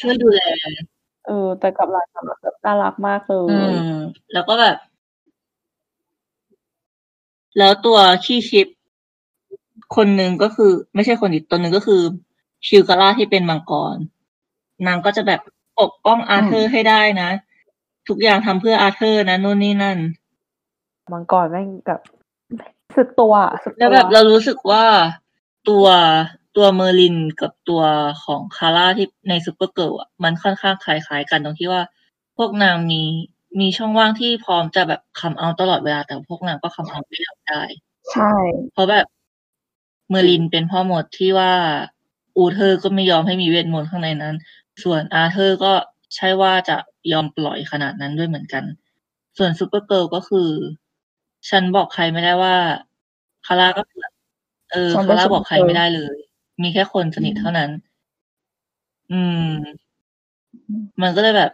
[0.00, 0.40] ช่วยดูแล
[1.26, 3.94] เออ แต่กับลานสล็อตแบบน่ารักมากเลย อืม
[4.32, 4.76] แล้วก็แบบ
[7.58, 8.66] แล้วตัวขี้ ship
[9.96, 12.02] คนหนึ่งก็คือ ไม่ใช่คนอีกตัวหนึ่งก็คือ
[12.66, 13.96] คิลการ่าที่เป็นมังกร
[14.86, 15.40] นางก็จะแบบ
[15.80, 17.30] ปกป้องอาเธอร์ให้ได้นะ
[18.08, 19.98] ทุกอย่างทำเพื่ออาเธอร์นะนู่นนี่นั่น
[21.12, 22.00] มังกรแม่งกับ
[22.94, 24.84] สุดตัวอะสุดแล้วตัวแบบเรารู้สึกว่า
[25.68, 25.86] ตัว
[26.56, 27.82] ตัวเมอร์ลินกับตัว
[28.24, 31.82] ของคาร่าที่ในซูเปอร์เกิร์ลอะมันค่อนข้างคล้ายๆกันตรงที่ว่า
[32.36, 33.02] พวกนางมี
[33.60, 37.62] มีช่องว่างที่พร้อมจะแบบ come out ตลอดเวลาแต่พวกนางก็ come out ไม่ได้
[38.12, 38.34] ใช่
[38.72, 39.06] เพราะแบบ
[40.10, 41.52] เมอร์ลินเป็นพ่อมดที่ว่า
[42.36, 44.34] อูเธอร์ก็ไม่ยอมให้มีเวทมนต์ข้างในนั้น
[44.82, 45.72] ส่วนอาเธอร์ก็
[46.14, 46.76] ใช่ว่าจะ
[47.12, 48.64] ยอมปล่อยขนาดนั้นด้วยเหมือนกัน
[49.38, 50.48] ส่วนซูเปอร์เกิร์ลก็คือ
[51.50, 52.56] ฉันบอกใครไม่ได้ว่า
[53.46, 54.02] คาร่าก็คือ
[54.72, 56.16] เออฉันเป็คานร่า Super บอกใครไม่ได้เลย
[56.62, 57.70] มีแค่คนสนิทเท่านั้น
[59.12, 59.48] อืม
[61.02, 61.50] มันก็เลยแบบ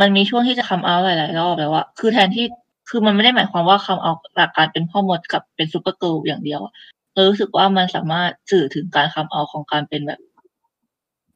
[0.00, 2.46] มันมีช่วงที่จะ come out หลาย ๆ รอบแล้วอะคือแทนที่
[2.88, 6.72] คือมันไม่ได้หมายความว่า come outจากการเป็นพ่อมดกับเป็นซูเปอร์เกิร์ลอย่างเดียวอะ
[7.14, 10.20] เรารู้สึกว่ามันสามารถสื่อถึงการ come out ของการเป็นแบบ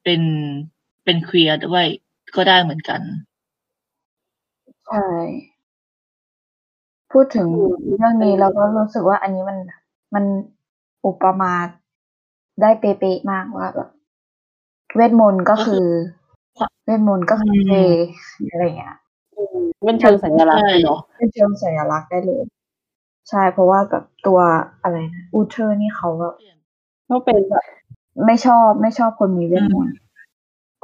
[0.03, 0.23] เป็น
[1.05, 1.87] เป็น queerยร์ด้วย
[2.37, 3.01] ก็ได้เหมือนกัน
[4.89, 5.05] ใช่
[7.13, 7.47] พูดถึง
[7.89, 9.59] เรื่องนี้เราก็รู้สึกว่าอันนี้มัน
[10.15, 10.25] มัน
[11.07, 11.53] อุปมา
[12.61, 13.89] ได้เป๊ะๆมากว่าแบบ
[14.95, 15.87] เวทมนต์ก็คือ
[16.85, 17.73] เวทมนต์ก็คืออืมเท
[18.51, 18.97] อะไรอย่างเงี้ย
[19.87, 22.43] มันเชิงสัญลักษณ์เลยเนาะเป็นเชิงสัญลักษณ์ได้เลย
[23.29, 24.39] ใช่เพราะว่าแบบตัว
[24.83, 26.35] อะไรนะอูเธอร์นี่เขาแบบ
[27.11, 27.65] ก็เป็นแบบ
[28.27, 29.97] ไม่ชอบไม่ชอบคนมีเวทมนต์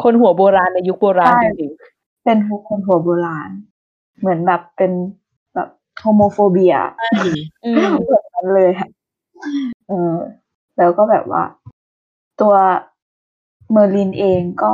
[0.02, 1.72] คนหัวโบราณในยุคโบราณใช่จริง
[2.24, 2.38] เป็น
[2.68, 3.50] คนหัวโบราณ
[4.18, 4.92] เหมือนแบบเป็น
[5.54, 8.88] แบบ homophobia ใช่ๆอืมแบบนั้นเลยค่ะ
[9.88, 10.14] เออ
[10.78, 11.44] แล้วก็แบบว่า
[12.40, 12.54] ตัว
[13.72, 14.72] เมอร์ลินเองก็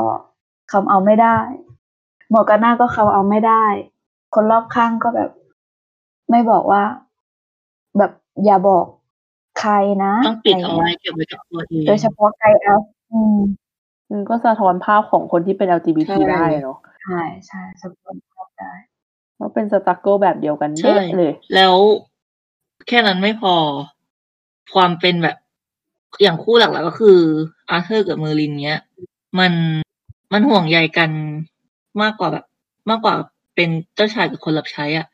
[0.73, 3.65] come out ไม่ได้ มอร์กาน่าก็ come out ไม่ได้
[4.35, 5.31] คนรอบข้างก็แบบ
[6.31, 6.83] ไม่บอกว่า
[7.99, 8.13] แบบ
[8.45, 8.85] อย่าบอก
[9.61, 12.81] ใครนะต้องปิดเอาไว้อะไรเงี้ยเก็บไว้กับตัวเองโดยเฉพาะไกแอล
[13.13, 13.39] อืม
[14.11, 18.73] มันก็สะท้อนภาพของคนที่เป็น LGBT ใช่ได้เนาะใช่ใช่สะท้อนภาพได้
[19.39, 21.75] ว่าเป็น struggle แบบเดียวกันใช่เด๊ะเลย แล้ว
[22.89, 23.55] แค่นั้นไม่พอ
[24.75, 25.37] ความเป็นแบบ
[26.23, 27.19] อย่างคู่หลักๆก็คือ
[27.71, 28.81] อาเธอร์กับเมอร์ลินเนี้ย
[29.39, 29.53] มัน
[30.33, 31.11] มันห่วงใยกัน
[32.03, 32.45] มากกว่าแบบ
[32.91, 33.15] มากกว่า
[33.55, 35.07] เป็นเจ้าชายกับคนรับใช้อะ่ะ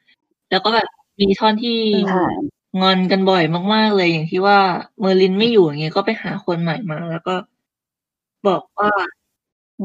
[0.51, 0.89] แล้วก็แบบ
[1.21, 1.79] มีท่อนที่
[2.09, 2.25] ใช่
[2.81, 3.43] งอนกันบ่อย
[3.75, 4.59] มาก ๆ เลยอย่างที่ว่า
[5.01, 7.35] เมอร์ลินไม่อยู่อย่างเงี้ยก็ไปหาคนใหม่มา แล้วก็
[8.49, 8.91] บอกว่า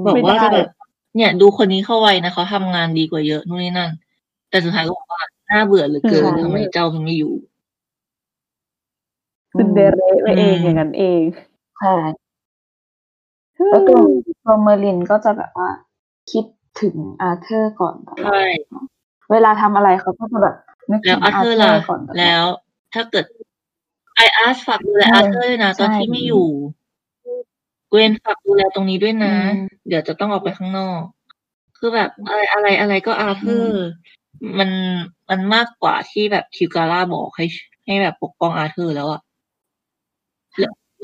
[0.06, 0.68] บอกว่าไม่ได้จะแบบ
[1.16, 3.92] เนี่ย ดูคนนี้เข้าไว้นะเขาทำงานดีกว่าเยอะนู่นนี่นั่น
[4.50, 7.34] แต่สุดท้ายก็บอกว่าน่าเบื่อเหลือเกินใช่ทำไมเจ้ามันไม่อยู่
[9.58, 11.22] ซินเดอเรลไปเองอืมอย่างนั้นเอง
[11.80, 11.94] ใช่
[13.70, 13.98] แล้วตัว
[14.44, 15.70] ตัวเมอร์ลินก็จะแบบว่า
[16.32, 16.46] คิด
[16.82, 18.44] ถึงอาเธอร์ก่อนตลอดใช่
[19.32, 20.56] เวลาทำอะไรเขาก็จะแบบ
[20.92, 22.46] นึกแล้ถึวงอาอาเธอร์เธอล่ะร์ก่อนตลอดแล้ว
[22.94, 23.26] ถ้าเกิด
[24.16, 26.48] ไออาร์ฝากดูแลเอออาเธอร์ด้วยนะตอนใช่ที่ไม่อยู่
[27.90, 31.02] เกวนฝากดูแลตรงนี้ด้วยนะอืมเดี๋ยวจะต้องออกไปข้างนอก
[31.78, 33.86] คือแบบอะไรอะไรอะไรก็อาเธอร์
[34.60, 34.70] มัน
[35.30, 37.46] มันมากกว่าที่แบบคิวการ่าบอกให้
[37.86, 39.25] ให้แบบปกป้องอาเธอร์แล้วอะแล้ว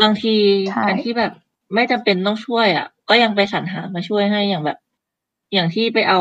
[0.01, 0.35] บางที
[0.71, 1.31] ใช่อันที่แบบ
[1.75, 4.77] ไม่จำเป็นต้องช่วยอะก็ยังไปสรรหามาช่วยให้อย่างแบบ
[5.53, 6.19] อย่างที่ไปเอา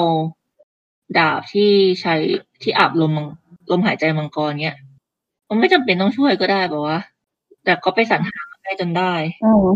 [1.19, 2.15] ดาบที่ใช้
[2.63, 3.27] ที่อาบลมมัง
[3.71, 4.77] ลมหายใจมังกรเนี้ย
[5.49, 6.99] มันไม่จำเป็นต้องช่วยก็ได้แบบว่า
[7.65, 9.13] แต่ก็ไปสรรหามาได้จนได้
[9.45, 9.67] อืม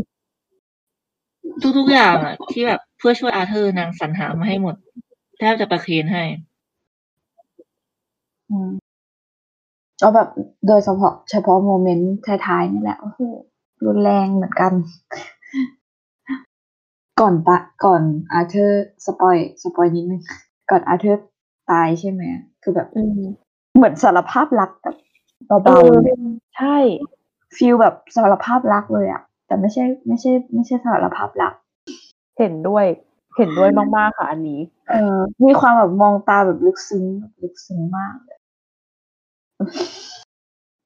[1.79, 4.75] ทุกๆอย่างอะที่แบบเพื่อช่วยอาเธอร์นางสรรหามาให้หมด
[5.39, 6.25] แทบจะประเคนให้
[8.51, 8.73] อืม
[10.03, 10.29] ก็แบบ
[10.67, 13.21] โดยเฉพาะเฉพาะ moment ท้ายๆนี่แหละโอ้โห
[13.87, 14.73] รุนแรงเหมือนกัน
[17.21, 20.23] ก่อนปะก่อนอาเธอร์ spoil spoil นิดนึง
[20.71, 21.23] ก่อนอาเธอร์
[21.71, 22.23] ตายใช่ไหม
[22.63, 23.23] คือแบบอืม
[23.77, 24.97] เหมือนสารภาพรักแบบ
[25.47, 26.17] เอเบาอๆเลย
[26.57, 26.77] ใช่
[27.57, 31.55] ฟีลแบบสารภาพรักเลยอะแต่ไม่ใช่ไม่ใช่ ไม่ใช่สารภาพรัก
[32.39, 32.85] เห็นด้วย
[33.37, 34.61] เห็นด้วยมากๆค่ะอันนี้
[34.91, 38.15] เออมีความแบบมองตาแบบลึกซึ้งแบบลึกซึ้งมาก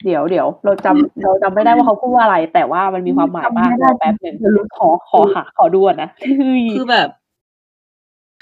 [0.04, 4.34] เลยเดี๋ยวเดี๋ยวเราจำเราจำไม่ได้ว่าเขาพูดว่าอะไร แต่ว่ามันมีความหมายมากจำไม่ได้รอแป๊บหนึ่ง
[4.76, 7.08] ขอขอหาขอดูก่อนนะเฮ้ยคือแบบ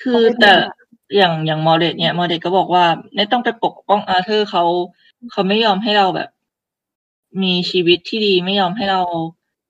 [0.02, 0.74] คือเขาไม่แต่ได้อะ
[1.16, 2.84] อย่างอย่างมอร์เดตเนี่ยมอร์เดตก็บอกว่า
[3.16, 4.64] ไม่ต้องไปปกป้องอาเธอร์เขา
[5.32, 6.28] เขาไม่ยอมให้เราแบบ
[7.42, 9.00] มีชีวิตที่ดีไม่ยอมให้เรา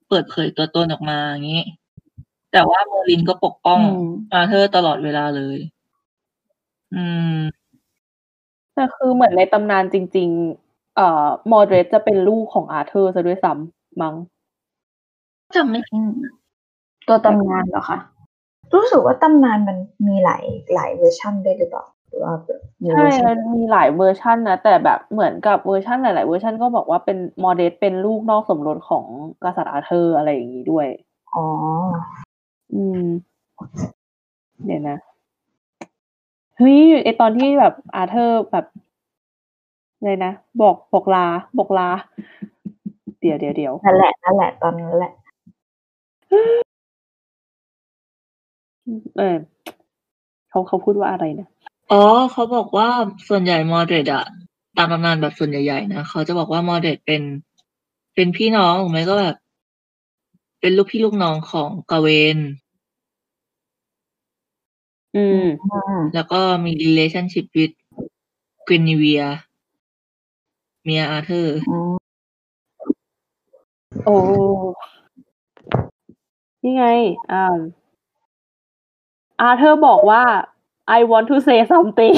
[0.08, 1.64] เปิดเผยตัวตนออกมาอย่างนี้
[2.52, 5.58] แต่ว่าเมอร์ลินก็ปกป้องอืมอาเธอร์ตลอดเวลาเลย
[6.94, 7.04] อื
[7.36, 7.38] ม
[8.74, 10.65] แต่คือเหมือนในตำนานจริง ๆ
[10.96, 14.14] เอ่อมอร์เดรดจะเป็นลูกของอาเธอร์ซะด้วยซ้ำมั้ง
[15.54, 16.12] จำไม่อืม
[17.08, 17.98] ตัวตำนานเหรอคะ
[18.74, 19.76] รู้สึกว่าตำนานมัน
[20.06, 20.44] มีหลาย
[20.74, 29.04] หลายเวอร์ชันได้หรือเปล่าหรือว่าแบบมีเวใช่เวอร์ชัมันมีหลายเวอร์ชันนะแต่แบบเหมือนกับเวอร์ชันหลาย ๆ เวอร์ชันก็บอกว่าเป็นมอร์เดรดเป็นลูกนอกสมรสของ
[29.44, 30.86] กษัตริย์อาเธอร์อะไรอย่างนี้ด้วย
[31.34, 31.46] อ๋อ
[32.74, 33.06] อืม
[34.64, 34.98] เดี๋ยวนะ
[36.58, 38.66] เฮ้ยไอตอนที่แบบอาเธอร์แบบ
[40.06, 41.26] อะไรนะ บอกบอกลา
[41.58, 41.88] บอกลา
[43.20, 45.12] เดี๋ยวเดี๋ยวเดี๋ยวนั่นแหละนั่นแหละตอนนั้นแหละ
[49.18, 49.36] เออ
[50.50, 51.48] เขาเขาพูดว่าอะไรนะ
[51.92, 52.02] อ๋อ
[52.32, 52.88] เขาบอกว่า
[53.28, 54.24] ส่วนใหญ่มอร์เดรดอะ
[54.76, 57.22] ตามตำนานแบบส่วนใหญ่ๆนะเขาจะบอกว่ามอร์เดรดเป็น
[58.14, 59.36] เป็นพี่น้องหรือไม่ก็แบบ
[60.60, 62.38] เป็นลูกพี่ลูกน้องของกาเวน
[65.16, 67.74] อืมอืมแล้วก็มี relationship with
[68.68, 69.22] กวิน ิเวียร์
[70.86, 71.92] เมียอาเธอร์อืม
[74.04, 74.16] โอ้
[76.62, 76.86] นี่ไง
[77.32, 77.44] อ่า
[79.40, 80.22] อาเธอร์บอกว่า
[80.98, 82.14] I want to say something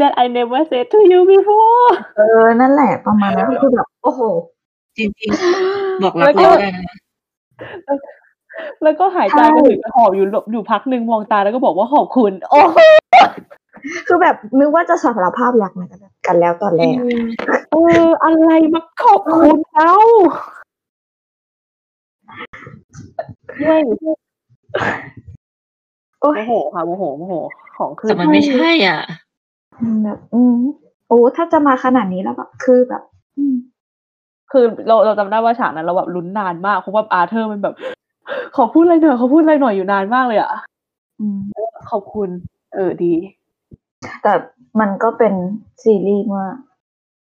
[0.00, 4.20] that I never said to you before เออ นั่นแหละ ประมาณนั้นคือแบบ โอ้โห
[4.98, 6.94] จริงๆ บอกรักแล้วก็เราได้นะ
[8.82, 12.58] แล้วก็หายใจใช่กระหืดกระหอบอยู่อยู่พักหนึ่งมองตาแล้วก็บอกว่าขอบคุณ โอ้
[14.06, 16.96] คือแบบนึกว่าจะสารภาพรักนะ กันแล้วตอนแรก
[17.72, 19.92] เออ อะไรมาขอบคุณเขา
[23.62, 23.80] ด้วย
[26.20, 27.34] โอ้โมยโหค่ะโมโหโมโห
[27.76, 29.00] ของคืแต่นมันไม่ใช่อะ
[30.04, 30.56] แบบอืม
[31.08, 33.02] โอ้ถ้าจะมาขนาดนี้แล้วแบบคือแบบ
[33.38, 33.54] อืม
[34.52, 37.74] คือเราเราจำได้ว่าฉากนั้นเราแบบลุ้นนานมากเพราะว่าอาเธอร์มันแบบ
[38.56, 40.50] ขอพูดอะไรหน่อยขอพูดอะไรหน่อยอยู่นานมากเลยอะ
[41.20, 41.38] อืม
[41.90, 42.28] ขอบคุณ
[42.74, 43.14] เออดี
[44.22, 44.32] แต่
[44.80, 45.34] มันก็เป็น
[45.82, 46.46] ซีรีส์เมื่อ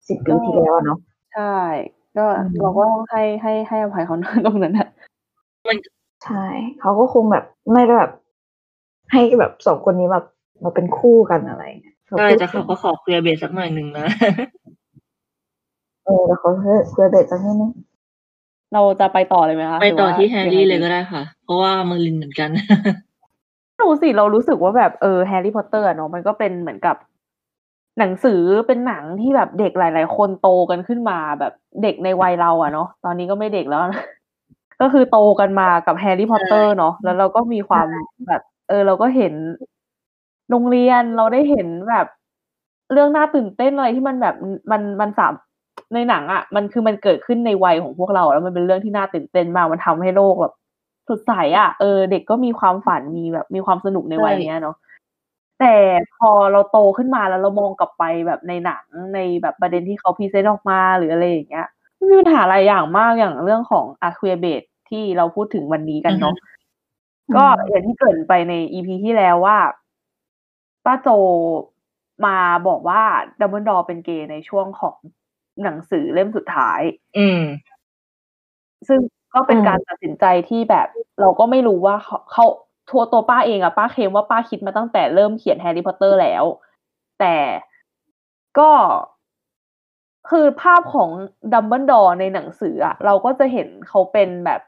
[0.07, 0.99] สิบปีที่แล้วอะเนาะ
[1.35, 1.57] ใช่
[2.17, 4.15] ก็อืมเราก็ต้องให้ให้ให้อภัยเขา
[4.45, 4.87] ตรงนั้นนะ
[6.25, 6.45] ใช่
[6.81, 8.11] เขาก็คงแบบไม่ได้แบบ
[9.11, 10.25] ให้แบบสองคนนี้แบบ
[10.63, 14.07] มาเป็นคู่กันอะไรเงี้ยใช่แต่เขาก็ขอเคลียร์เบสสักหน่อยหนึ่งนะ
[16.05, 17.71] เออแต่เขาเพื่อเพื่อเบสจังนิดนึง
[18.73, 22.63] เราจะไปต่อเลยไหมคะไปต่อหรืว่าที่แฮร์รี่งไงเลยก็ได้ค่ะ เพราะว่าเมอร์ลินเหมือนกันไม่
[23.81, 26.95] รู้สิเรารู้สึกว่าแบบเออแฮร์รี่พอตเตอร์เนาะมันก็เป็นเหมือนกับ
[27.99, 31.53] หนังสือเป็นหนังที่แบบเด็กหลาย ๆ คนโตกันขึ้นมาแบบ
[31.83, 34.01] เด็กในวัยเราอะเนาะตอนนี้ก็ไม่เด็กแล้วนะ
[34.81, 37.87] ก็คือโตกันมากับแฮร์รี่พอตเตอร์เนาะแล้วเราก็มีความ
[38.27, 39.33] แบบ เออ เราก็เห็น
[40.49, 42.07] โรงเรียนเราได้เห็นแบบ
[42.93, 44.35] เรื่องน่าตื่นเต้นอะไรที่มันแบบ
[44.71, 45.33] มันมันสาม
[45.93, 50.53] ในหนังอะมันคือมันเกิดขึ้นในวัยของพวกเรา แล้วมันเป็นเรื่องที่น่าตื่นเต้นมากมันทำให้โลกแบบ
[51.09, 54.75] สดใสอะเออเด็กก็มีความฝันมีแบบมีความสนุกในวัยเนี้ยเนาะ
[55.59, 55.75] แต่
[56.17, 58.83] พอเราโตขึ้นมาแล้วเรามองกลับไปแบบในหนัง
[59.15, 66.35] ในแบบประเด็นที่เขา present ออกมาหรืออะไรอย่างเงี้ยมันมีปัญหาหลายอย่างมากอย่างเรื่องของอาค u เบตที่เราพูดถึงวันนี้กันเนาะ
[67.35, 69.57] ก็อย่างที่เกริ่นไปใน EP ที่แล้วว่า
[70.85, 71.07] ป้าโจ
[72.25, 72.37] มา
[72.67, 73.01] บอกว่า
[73.39, 74.95] ดัมเบิลดอเป็นเกย์ในช่วงของ
[75.63, 76.81] หนังสือเล่มสุดท้าย
[77.17, 77.41] อืม
[78.87, 78.99] ซึ่ง
[79.33, 80.87] ก็เป็นอืมการตัดสินใจที่แบบ
[81.19, 82.45] เราก็ไม่รู้ว่าเขาเขา
[82.89, 86.43] ตัวตัวป้าเองอะป้าเคลมว่าป้าคิดมาตั้งแต่เริ่มเขียนแฮร์รี่พอตเตอร์แล้ว
[87.19, 87.35] แต่
[88.57, 88.71] ก็
[90.29, 91.09] คือภาพของ
[91.53, 94.61] ดัมเบิลดอในหนังสืออะเราก็จะเห็นเขาเป็นแบบ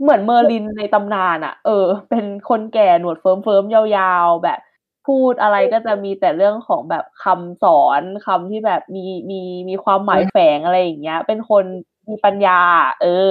[0.00, 4.58] เหมือนเมอร์ลินในตำนานอะเออ เป็นคนแก่หนวดเฟิร์มเฟิร์มๆยาวๆ แบบ
[5.06, 11.64] พูดอะไรก็จะมีแต่เรื่องของแบบคำสอนคำที่แบบมีมีมีความหมายแฝงอะไรอย่างเงี้ย เป็นคน
[12.08, 12.60] มีปัญญา
[13.02, 13.30] เออ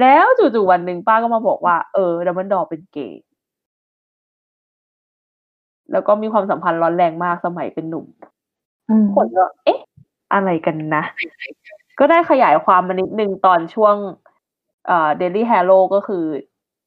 [0.00, 3.22] แล้วจู่ๆวันหนึ่งป้าก็มาบอกว่า เออดัมเบิลดอเป็นเกย์
[5.92, 8.06] แล้วก็มีความสัมพันธ์ร้อนแรงมากสมัยเป็นหนุ่ม
[8.90, 9.80] อืมคนก็เอ๊ะ
[10.32, 11.04] อะไรกันนะ
[11.98, 13.94] ก็ได้ขยายความมานิดนึงตอนช่วง
[14.86, 16.24] เอ่อเดลี่แฮโ o ก็คือ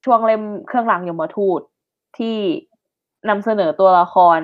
[0.06, 1.62] ช่วงเล่มเครื่องรางยมทูต
[2.18, 2.38] ที่
[3.30, 4.40] นำเสนอตัวละคร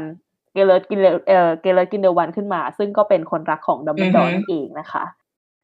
[0.54, 5.04] เกลเลิร์ตกรินเอ่อเกลเลิร์ตกรินเดลวัลด์ขึ้นมา ซึ่งก็เป็นคนรักของดัมเบิลดออือฮึนั่นเองนะคะ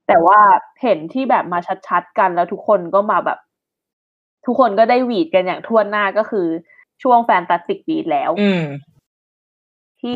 [0.07, 0.39] แต่ว่า
[0.81, 3.39] เห็นที่แบบมาชัดๆกันแล้วทุกคนก็มาแบบ
[4.45, 6.47] ทุกคนก็ได้หวีดกันอย่างทั่วหน้าก็คือ
[7.03, 8.63] ช่วง Fantastic Beasts แล้วอืม
[9.99, 10.13] ที่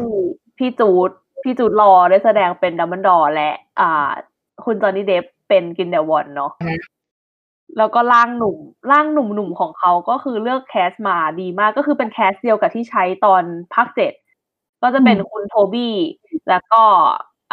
[0.58, 1.12] พี่จู๊ด
[1.44, 4.10] พี่จู๊ดลอว์ได้แสดงเป็นดัมเบิลดอร์และ อ่า
[4.66, 6.76] คุณจอห์นนี่เดปป์เป็นกรินเดลวัลด์เนาะอือฮึ
[7.78, 8.58] แล้วก็ร่างหนุ่ม
[8.92, 14.14] ร่างหนุ่มๆของเขาก็คือเลือก cast มาดีมากก็คือเป็น cast เดียวกับที่ใช้ตอนภาคเจ็ด
[14.82, 15.96] ก็จะเป็นคุณโทบี้
[16.50, 16.84] แล้วก็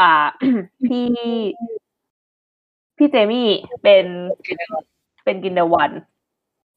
[0.01, 0.27] อ่า
[0.87, 1.07] พี่
[2.97, 3.49] พี่เจมี่
[3.83, 4.05] เป็น
[5.25, 5.91] เป็นกินเดวัน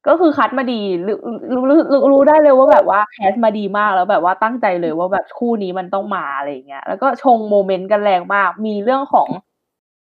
[0.07, 1.17] ก็คือคัดมาดีรู้
[1.53, 9.27] รู้รู้รู้รู้ได้เลยว่าแบบว่าแคสมาดีมากแล้วแบบว่าตั้งใจเลยว่าแบบคู่นี้มันต้องมาอะไรอย่างเงี้ย แล้วก็ชงโมเมนต์กันแรงมาก มีเรื่องของ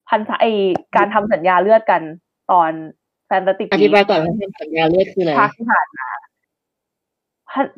[0.09, 0.45] พันธะไอ
[0.97, 2.03] การทำสัญญาเลือดกัน
[2.51, 2.71] ตอน
[3.27, 6.09] แฟนตาติกอธิบายก่อนว่าสัญญาเลือดคืออะไรภาคที่ผ่านมา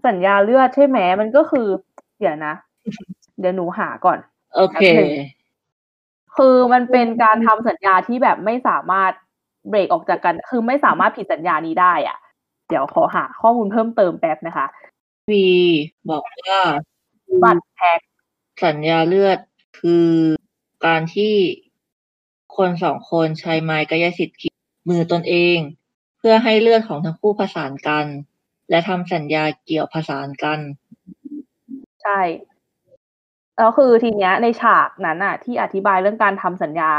[0.07, 1.67] สัญญาเลือดใช่ไหมมันก็คือ
[2.21, 2.55] เดี๋ยวนะ
[3.41, 4.19] เดี๋ยวหนูหาก่อน
[4.57, 5.11] โอเคแป๊บหนึ่ง
[6.37, 9.13] คือมันเป็นการทำสัญญาที่แบบไม่สามารถ
[9.69, 12.19] เบรกออกจากกัน คือไม่สามารถผิดสัญญานี้ได้อะ
[12.69, 14.67] เดี๋ยวขอหาข้อมูลเพิ่มเติมแป๊บนะคะ
[15.31, 15.47] วี
[16.11, 16.59] บอกว่า
[17.43, 18.01] บัตรแท็ก
[18.65, 19.39] สัญญาเลือด
[19.81, 20.09] คือ
[20.87, 21.35] การที่
[22.57, 24.55] คนสองคนใช้ไม้กายสิทธิ์ขีด
[24.89, 25.59] มือตนเอง
[26.19, 28.07] เพื่อให้เลือดของทั้งคู่ผสานกัน
[28.71, 30.59] และทำสัญญาเกี่ยวผสานกัน
[32.03, 32.21] ใช่
[33.59, 36.91] แล้วคือทีเนี้ยในฉากนั้นอะที่อธิบายเรื่องการทำสัญญา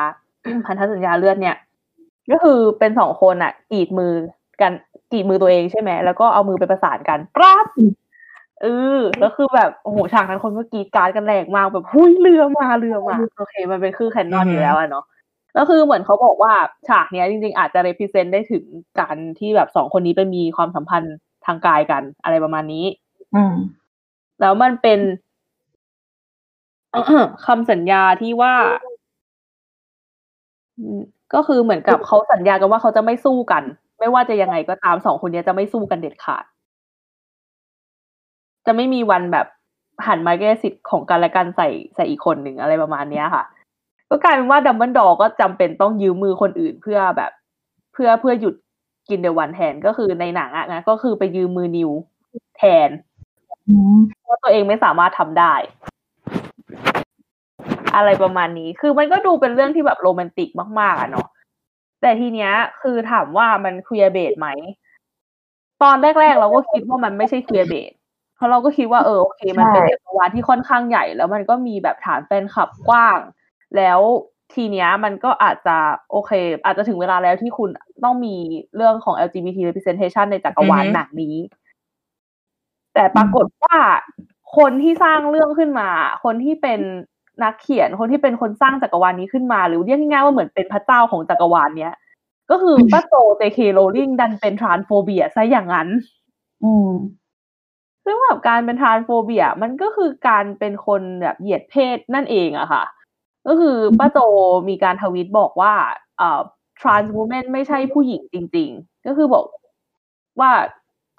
[0.66, 1.56] พันธสัญญาเลือดเนี่ย
[2.32, 4.14] ก็คือเป็นสองคนอะกรีดมือ
[4.62, 4.72] กัน
[5.12, 7.68] กรีดมือตัวเองใช่ไหมแล้วก็เอามือไปประสานกันปั๊บ
[8.62, 15.06] เออแล้วคือแบบโอ้โหฉากนั้นคนก็กรีดกรารกันแรงมากแบบหุ้ยเรือมาเรือมาโอเค มันเป็นคือแคนนอนอือฮึอยู่แล้วอะเนาะ
[15.54, 16.54] แล้วคือเหมือนเขาบอกว่า
[16.88, 18.64] ฉากเนี้ยจริงๆ อาจจะ represent ได้ถึง
[19.00, 22.86] การที่แบบสองคนนี้ไปมีความสัมพันธ์ทางกายกันอะไรประมาณนี้
[23.36, 23.54] อืม
[24.42, 25.00] แล้วมันเป็น
[27.46, 28.54] คำสัญญาที่ว่า
[30.80, 31.02] อืม
[31.34, 33.64] ก็คือเหมือนกับเขาสัญญากันว่าเขาจะไม่สู้กัน
[34.00, 36.46] ไม่ว่าจะยังไงก็ตามสองคนนี้จะไม่สู้กันเด็ดขาด
[38.66, 39.48] จะไม่มีวันแบบ
[40.08, 43.44] หันไมาแก้สิทธิ์ของกันและกันใส่ใส่อีกคนหนึ่งอะไรประมาณเนี้ยค่ะ
[44.10, 47.32] ก็กลายเป็นว่าดัมเบิลดอก็จำเป็นต้องยืมมือคนอื่นเพื่อแบบ
[47.94, 48.56] เพื่อเพื่อหยุด
[49.10, 51.92] กรินเดลวัลด์แทนก็คือในหนังอะนะก็คือไปยืมมือนิวท์
[52.58, 52.90] แทน
[53.68, 55.54] อืมเพราะตัวเองไม่สามารถทำได้
[57.96, 61.28] อะไรประมาณนี้ คือมันก็ดูเป็นเรื่องที่แบบโรแมนติกมากๆอะเนาะ
[62.02, 64.48] แต่ทีเนี้ย คือถามว่ามัน queerbait ไหม
[65.84, 67.92] ตอนแรกๆเราก็คิดว่ามันไม่ใช่ queerbait
[68.36, 73.20] เพราะเราก็คิดว่าเออโอเค มันเป็นจักรวาลที่ค่อนข้างใหญ่ แล้วมันก็มีแบบฐานแฟนคลับกว้าง
[73.78, 74.00] แล้ว
[74.54, 75.78] ทีเนี้ยมันก็อาจจะ
[76.12, 76.32] โอเค
[76.66, 77.70] อาจจะถึงเวลาแล้วที่คุณ
[78.04, 78.36] ต้องมี
[78.76, 81.36] เรื่องของ LGBT representation ในจักรวาลอือฮึหนังนี้
[82.94, 83.78] แต่ปรากฏว่า
[84.58, 85.90] คนที่สร้างเรื่องขึ้นมา
[86.24, 86.82] คนที่เป็น
[87.44, 91.94] นักเขียนคนที่เป็นคนสร้างจักรวาลนี้ขึ้นมา หรือเรียกง่ายๆว่าเหมือนเป็นพระเจ้าของจักรวาลเนี้ย
[92.52, 95.88] ก็คือป้าโจเจเคโรลิงดันเป็นทรานโฟเบียซะอย่างนั้น
[96.64, 96.92] อืม
[98.06, 102.84] ซึ่งแบบการเป็นทรานโฟเบีย มันก็คือการเป็นคนแบบเหยียดเพศนั่นเองอะค่ะ
[103.48, 104.18] ก็คือป้าโจ
[104.70, 105.74] มีการทวีตบอกว่า
[106.18, 106.42] เอ่อ
[106.80, 109.46] trans woman ไม่ใช่ผู้หญิงจริง ๆ ก็คือบอก
[110.40, 110.52] ว่า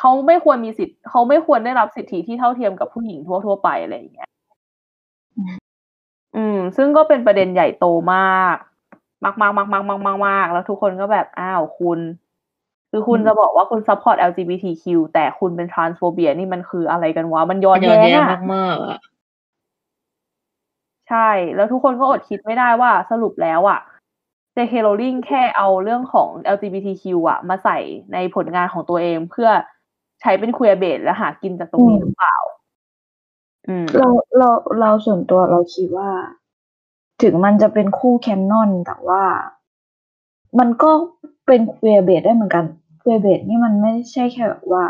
[0.01, 4.36] เขาไม่ควรมีสิทธิ์เขาไม่ควรได้รับสิทธิที่เท่าเทียมกับผู้หญิงทั่ว ๆ ไปอะไรอย่างเงี้ยอืม
[6.37, 8.57] อืม ซึ่งก็เป็นประเด็นใหญ่โตมาก
[9.25, 12.01] มากมากมากมากมากมากมากแล้วทุกคนก็แบบอ้าวคุณ
[12.91, 14.85] คือคุณจะบอกว่าคุณ support LGBTQ
[15.15, 18.99] แต่คุณเป็น transphobia นี่มันคืออะไรกันวะ มันย้อนย้อนแย้งแย้งอะมากๆอะ
[21.09, 23.81] ใช่ แล้วทุกคนก็อดคิดไม่ได้ว่าสรุปแล้วอะ
[24.57, 24.75] J.K.
[24.87, 27.79] Rowling แค่เอาเรื่องของ LGBTQ อะ มาใส่
[28.13, 29.51] ในผลงานของตัวเองเพื่อ
[30.21, 32.66] ใช้เป็น queer bait และหากินจากตรงนี้อืมหรือเปล่าอืม
[33.99, 34.09] เรา
[34.39, 34.51] เรา
[34.81, 36.11] เราส่วนตัวเราคิดว่า
[37.23, 39.25] ถึงมันจะเป็นคู่แคนนอนแต่ว่า
[40.59, 40.91] มันก็
[41.47, 42.65] เป็น queerbait ได้เหมือนกัน
[43.01, 44.85] queerbait นี่มันไม่ใช่แค่แบบว่า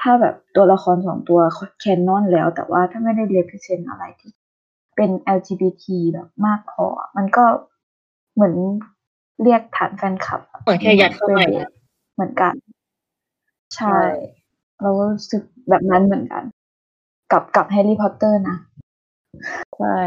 [0.00, 1.40] ถ้าแบบตัวละครสองตัว
[1.80, 4.32] canon แล้ว แต่ว่าถ้าไม่ได้เ e พ r เซนอะไรที่
[4.96, 7.44] เป็น LGBT แบบมากพอ มันก็
[8.34, 8.54] เหมือน
[9.42, 11.68] เรียกฐานแฟนคลับอะเหมือนแค่ยัดเข้าไป Queer Bait
[12.14, 12.54] เหมือนกัน
[13.74, 14.02] ใช่ใช่
[14.80, 16.42] เราก็รู้สึกแบบนั้นเหมือนกัน
[17.32, 18.56] กับกับแฮร์รี่พอตเตอร์นะ
[19.78, 19.98] ใช่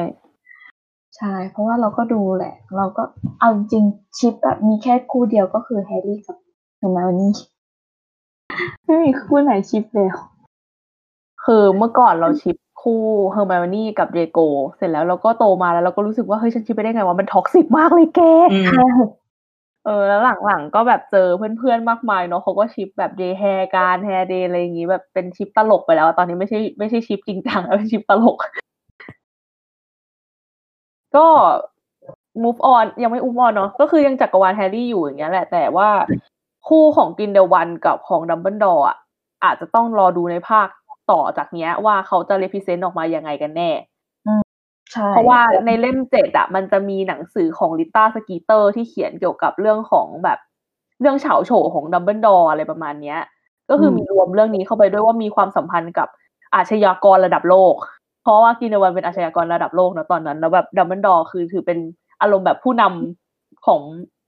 [1.18, 3.04] ใช่ เพราะว่าเราก็ดูแหละ เราก็
[3.40, 6.38] เอาจริงๆ ship แบบมีแค่คู่เดียวก็คือแฮร์รี่กับ
[6.78, 7.34] เฮอร์ไมโอนี่
[8.86, 10.16] ไม่มีคู่ไหน ship แล้ว
[11.44, 13.02] คือเมื่อก่อนเราชิปคู่
[13.32, 14.40] เฮอร์ i ม n นี่กับเดโก
[14.78, 18.86] เสร็จแล้วเราก็โตมาแล้วเราก็รู้สึกว่า เฮ้ย ฉัน ship ไปได้ไงว่ามัน toxic มากเลยแกอืมใช่
[19.86, 27.20] เออ แล้วหลัง ๆ ก็แบบเจอเพื่อน ๆ มากมายเนาะ เขาก็ ship แบบเดรแฮร์แฮร์เดรอะไรอย่างงี้ แบบเป็น ship ตลกไปแล้ว ตอนนี้ไม่ใช่ ไม่ใช่ ship
[27.28, 28.38] จริงจัง แล้ว เป็น ship ตลก
[31.16, 31.28] ก็
[32.44, 35.90] move on ยังไม่ move on เนาะ ก็คือยังจักรวาลแฮร์รี่อยู่ อย่างเงี้ยแหละ แต่ว่า
[36.68, 38.98] คู่ของกรินเดลวัลด์กับของดัมเบิลดอร์อะ
[39.44, 40.68] อาจจะต้องรอดูในภาค
[41.12, 43.70] ต่อจากเนี้ยว่า เขาจะ represent ออกมายังไงกันแน่
[44.92, 50.40] ใช่เพราะว่าในเล่มเจ็ดอะมันจะมีหนังสือของริต้าสกีตเตอร์ที่เขียนเกี่ยวกับเรื่องของแบบ
[51.02, 53.20] เรื่องฉาวโฉ่ของดัมเบิลดอร์อะไรประมาณเนี้ย
[53.70, 56.08] ก็คือมีรวมเรื่องนี้เข้าไปด้วยว่ามีความสัมพันธ์กับ
[56.56, 57.76] อาชญากรระดับโลก
[58.24, 61.80] เพราะว่ากินวันเป็นอาชญากรระดับโลกนะตอนนั้น แล้วแบบดัมเบิลดอร์คือถือเป็น
[62.22, 63.82] อารมณ์แบบผู้นำของ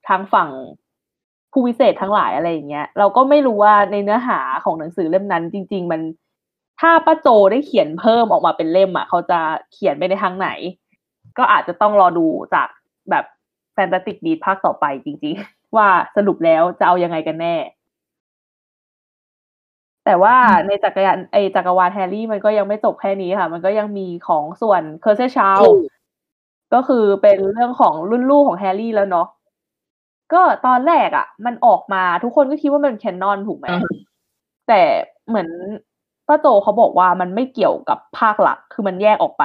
[0.07, 0.49] ทางฝั่ง
[1.51, 6.01] ผู้วิเศษทั้งหลายอะไรอย่างเงี้ย เราก็ไม่รู้ว่าในเนื้อหาของหนังสือเล่มนั้นจริง ๆ มัน
[6.79, 9.39] ถ้าป้าโจได้เขียนเพิ่มออกมาเป็นเล่มอะเขาจะ
[9.73, 10.49] เขียนไปในทางไหน
[11.37, 12.67] ก็อาจจะต้องรอดูจาก
[13.09, 13.25] แบบ
[13.73, 17.55] แฟนตาติกบีภาคต่อไปจริงๆ ว่าสรุปแล้วจะเอายังไงกันแน่
[20.05, 20.35] แต่ว่า
[20.67, 25.83] ในจักรยานไอจักรวาลแฮร์รี่มันก็ยังไม่จบแค่นี้ค่ะ มันก็ยังมีของส่วน Cursed Child ถูก
[26.73, 29.27] ก็คือเป็นเรื่องของรุ่นลูกของแฮร์รี่แล้วเนาะ
[30.33, 33.95] ก็ตอนแรกอะ่ะ มันออกมาทุกคนก็คิดว่ามันเป็น canon ถูกไหมอืม
[34.67, 34.81] แต่
[35.27, 35.47] เหมือน
[36.27, 39.43] ป้าโจเขาบอกว่ามันไม่เกี่ยวกับภาคหลัก คือมันแยกออกไป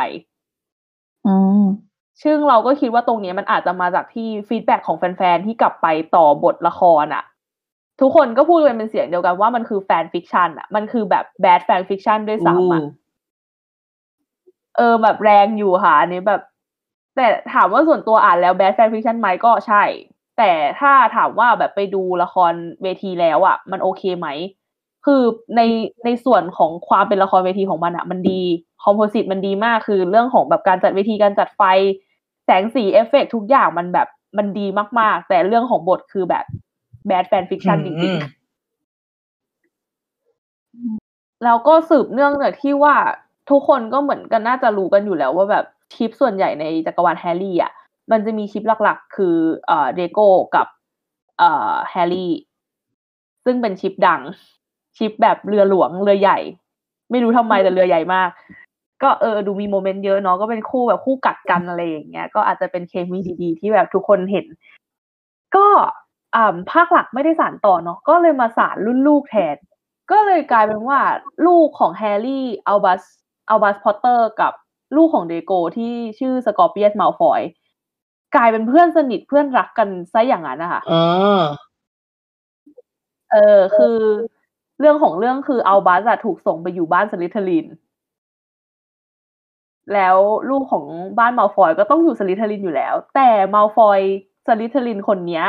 [1.27, 1.63] อืม
[2.23, 7.25] ซึ่งเราก็คิดว่าตรงเนี้ยมันอาจจะมาจากที่ feedback ของแฟนๆ ที่กลับไปต่อบทละครอะ
[8.01, 12.91] ทุกคนก็พูดกันเป็นเสียงเดียวกันว่ามันคือ fan fiction อะมันคือแบบ bad fan fiction ด้วยซ้ำอะอู้
[14.77, 16.43] เออแบบแรงอยู่ค่ะอันนี้แบบ
[17.17, 19.83] แต่ถามว่าส่วนตัวอ่านแล้ว bad fan fiction ไหมก็ใช่
[20.39, 20.51] แต่
[20.81, 22.53] ถ้าถามว่าแบบไปดูละคร
[22.83, 24.29] เวทีแล้วอะมันโอเคไหม
[25.05, 25.23] คือ
[25.57, 25.61] ใน
[26.05, 28.41] ในส่วนของความเป็นละครเวทีของมันอะมันดี
[28.85, 31.63] composition มันดีมากคือเรื่องของแบบการจัดเวทีการจัดไฟ
[32.45, 34.67] แสงสีเอฟเฟกต์ทุกอย่างมันแบบมันดี
[35.01, 36.45] มากๆ แต่เรื่องของบทคือแบบ
[37.07, 38.23] bad fan fiction จริงๆ
[41.45, 42.95] แล้วก็สืบเนื่องจากที่ว่า
[43.51, 45.65] ทุกคนก็เหมือนกันน่าจะรู้กันอยู่แล้วว่าแบบ
[45.95, 47.73] ship ส่วนใหญ่ในจักรวาลแฮร์รี่อะ
[48.11, 49.37] มันจะมี ship หลักๆ คือ
[49.67, 50.67] เอ่อเดรโกกับ
[51.39, 52.33] เอ่อแฮร์รี่
[53.45, 54.21] ซึ่งเป็น ship ดัง
[54.99, 56.39] ship แบบเรือหลวงเรือใหญ่
[57.11, 58.29] ไม่รู้ทำไมแต่เรือใหญ่มาก
[59.03, 64.47] ก็เออดูมี moment เยอะเนาะก็เป็นคู่แบบคู่กัดกันอะไรอย่างเงี้ยก็อาจจะเป็นเคมีดีๆ ที่แบบทุกคนเห็น
[65.57, 65.67] ก็
[66.37, 69.57] อ่าภาคหลักไม่ได้สานต่อเนาะก็เลยมาสานรุ่นลูกแทน
[70.11, 71.01] ก็เลยกลายเป็นว่า
[71.47, 73.03] ลูกของแฮร์รี่อัลบัส
[73.49, 74.53] อัลบัสพอตเตอร์กับ
[74.97, 77.41] ลูกของเดรโกที่ชื่อสกอร์เปียสมาลฟอย
[78.37, 81.05] กลายเป็นเพื่อนสนิทเพื่อนรักกันซะอย่างนั้นนะคะอ๋อ
[83.33, 83.99] เออ คือ
[84.81, 87.67] เรื่องของเรื่องคืออัลบัสอะถูกส่งไปอยู่บ้านสลิทเทอริน
[89.95, 90.17] แล้ว
[90.51, 90.85] ลูกของ
[91.19, 94.01] บ้านมาลฟอยก็ต้องอยู่สลิทเทอรินอยู่แล้ว แต่มาลฟอย
[94.47, 95.47] สลิทเทอรินคนเนี้ย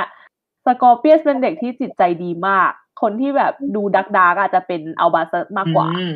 [0.65, 2.71] สกอร์เปียสเป็นเด็กที่จิตใจดีมาก
[3.01, 5.27] คนที่แบบดู dark dark อาจจะเป็นอัลบัส
[5.57, 6.13] มากกว่าอืม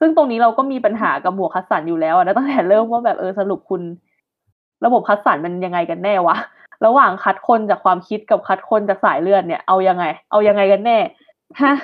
[0.00, 3.82] ซึ่งตรงนี้เราก็มีปัญหากับหมวกคัดสรรอยู่แล้วอะนะตั้งแต่เริ่มว่าแบบเออสรุปคุณ
[4.84, 6.36] ระบบคัดสรรมันยังไงกันแน่วะ
[6.84, 10.98] ระหว่างคัดคนจากความคิดกับคัดคนจากสายเลือดเนี่ยเอายังไง เอายังไงกันแน่
[11.62, 11.74] ฮะ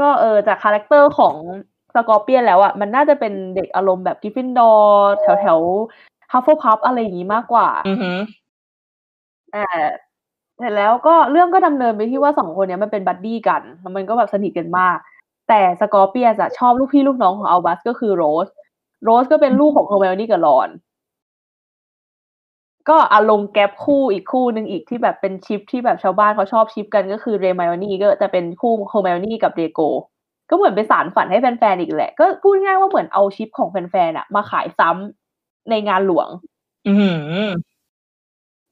[0.00, 1.34] ก็เออจาก character ของ
[1.94, 5.58] สกอร์เปียสแล้วอะมันน่าจะเป็นเด็กอารมณ์แบบกริฟฟินดอร์แถวแถว
[6.32, 8.18] ฮัฟเฟิลพัฟอะไรอย่างนี้มากกว่าอือหือ
[9.54, 9.66] อ่า
[10.58, 14.96] เสร็จแล้วก็เรื่องก็ดำเนินไปที่ว่าสองคนเนี้ยมันเป็น buddy กันแล้วมันก็แบบสนิทกันมาก
[15.48, 18.48] แต่สกอร์เปียสอะชอบลูกพี่ลูกน้องของอัลบัสก็คือโรส
[19.04, 20.68] โรสก็เป็นลูกของเฮอร์ไมโอนี่กับรอน
[22.88, 29.80] ก็อารมณ์แบบคู่อีกคู่หนึ่งอีกที่แบบเป็น ship ที่แบบชาวบ้านเขาชอบ ship กันก็คือเรม l นี่ก็จะเป็นคู่เฮอร์ไมโอนี่กับเดรโก
[30.50, 36.28] ก็เหมือนไปสานฝันให้แฟนๆอีกแหละ ก็พูดง่ายว่าเหมือนเอา ship ของแฟนๆอะมาขายซ้ำในงานหลวง
[36.86, 37.10] อือหื
[37.44, 37.48] อ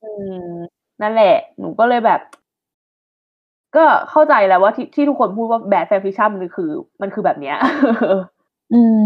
[0.03, 0.07] อื
[0.45, 0.55] ม
[1.01, 2.21] นั่นแหละ หนูก็เลยแบบ
[3.77, 6.71] ก็เข้าใจแล้วว่าที่ที่ทุกคนพูดว่า bad fanfiction มันคือ
[7.03, 7.57] มันคือแบบเนี้ย
[8.73, 9.05] อืม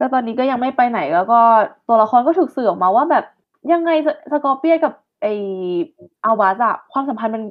[0.00, 1.40] แล้วตอนนี้ก็ยังไม่ไปไหนแล้วก็
[1.88, 3.24] ตัวละครก็ถูกสื่อออกมาว่าแบบ
[3.72, 4.92] ยังไงสสกอร์เปียนกับ
[5.22, 5.26] ไอ
[6.24, 7.42] อัลบาสอะความสัมพันธ์มัน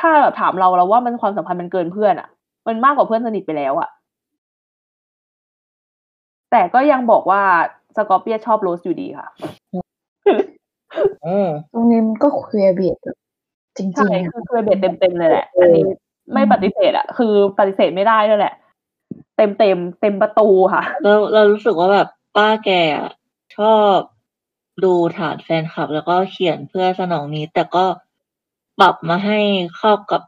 [0.00, 2.28] ถ้าแบบถามเราเราว่ามันความสัมพันธ์มันเกินเพื่อนอะ
[2.66, 3.88] มันมากกว่าเพื่อนสนิทไปแล้วอะ
[6.50, 7.42] แต่ก็ยังบอกว่า
[7.96, 9.28] สกอร์เปียนชอบโรสอยู่ดีค่ะ
[11.22, 11.36] โอ้
[11.72, 12.96] ตรงนี้มันก็เคลียร์เบียด
[13.76, 15.84] จริงใช่ๆคือคือเบ็ดเต็มๆเลยแหละ อันนี้
[16.34, 18.54] ไม่ปฏิเสธอะคือปฏิเสธไม่ได้ด้วยแหละ
[19.36, 23.10] เต็มเต็มๆเต็มประตูค่ะ เราเรารู้สึกว่าแบบป้าแกอะ
[23.56, 23.96] ชอบ
[24.84, 27.84] ดูฐานแฟนคลับ แล้วก็เขียนเพื่อสนองนี้ แต่ก็
[28.80, 29.40] ปรับมาให้
[29.76, 30.22] เข้ากับ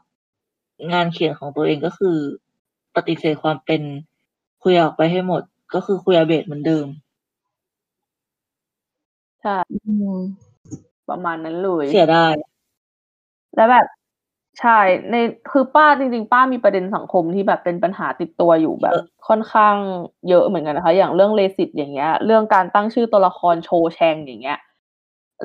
[0.91, 2.17] งานเขียนของตัวเองก็คือ
[2.95, 3.81] ปฏิเสธความเป็น
[4.63, 5.41] คุยออกไปให้หมด
[5.73, 6.87] ก็คือคุยอาเบตเหมือนเดิม
[9.41, 10.17] ใช่อืม
[11.09, 12.33] ประมาณนั้นเลยเสียดาย
[13.55, 13.85] แล้วแบบ
[14.59, 14.79] ใช่
[15.11, 15.15] ใน
[15.51, 18.93] คือป้าจริง ๆ ป้ามีประเด็นสังคมที่แบบเป็นปัญหาติดตัวอยู่แบบ
[19.27, 19.75] ค่อนข้าง
[20.29, 24.59] เยอะเหมือนกันนะคะ อย่างเรื่องเลสิตอย่างเงี้ย เรื่องการตั้งชื่อตัวละครโชว์แชงอย่างเงี้ย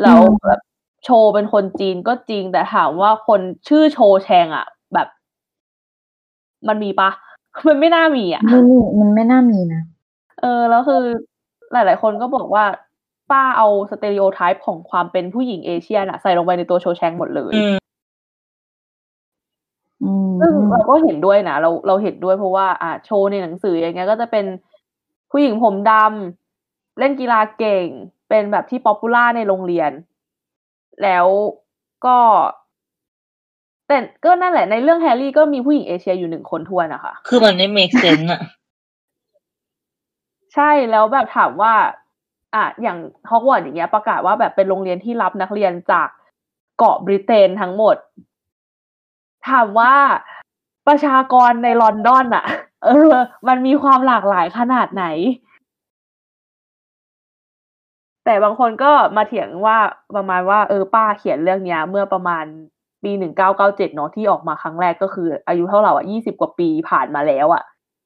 [0.03, 0.61] แล้วแบบ
[1.05, 5.09] โชว์เป็นคนจีนก็จริงแต่ถามว่าคนชื่อโชว์แชงอะแบบ
[6.69, 7.11] มันมีปะ
[7.69, 9.83] มันไม่น่ามีอะไม่มีมันไม่น่ามีนะ
[10.41, 11.01] เออแล้วคือ
[11.73, 12.65] หลาย ๆ คนก็บอกว่า
[13.31, 17.84] ป้าเอา stereotype ของความเป็นผู้หญิงเอเชียน่ะใส่ลงไปในตัวโชว์แชงหมดเลยอืมอืม
[20.41, 24.45] ซึ่งเราก็เห็นด้วยนะเราเราเห็นด้วยเพราะว่าอ่าโชว์ในหนังสืออย่างเงี้ยก็จะเป็น
[25.31, 27.87] ผู้หญิงผมดำเล่นกีฬาเก่ง
[28.29, 29.91] เป็นแบบที่ popular ในโรงเรียน
[31.03, 31.27] แล้ว
[32.07, 32.19] ก็
[33.89, 38.41] แต่ก็นั่นแหละในเรื่องแฮร์รี่ก็มีผู้หญิงเอเชียอยู่หนึ่งคนทั่วนนะคะ คือมันไม่ make sense อะ
[40.55, 41.75] ใช่แล้วแบบถามว่า
[42.55, 42.99] อะอย่าง
[43.31, 46.09] ฮอกวอตส์อย่างเงี้ยประกาศว่าแบบเป็นโรงเรียนที่รับนักเรียนจาก
[46.79, 47.97] เกาะบริเตนทั้งหมด
[49.49, 49.95] ถามว่า
[50.89, 52.45] ประชากรในลอนดอนอะ
[52.85, 53.13] เออ
[53.49, 55.05] มันมีความหลากหลายขนาดไหน
[58.25, 59.79] แต่บางคนก็มาเถียงว่า
[60.17, 62.45] ประมาณว่าเออป้าเขียนเรื่องเนี้ย เมื่อประมาณ
[63.03, 67.63] ปีหนึ่งเก้าเก้าเจ็ดเนาะที่ออกมาครั้งแรกก็คือ อายุเท่าไหร่อะยี่สิบกว่าปีผ่านมาแล้วอะ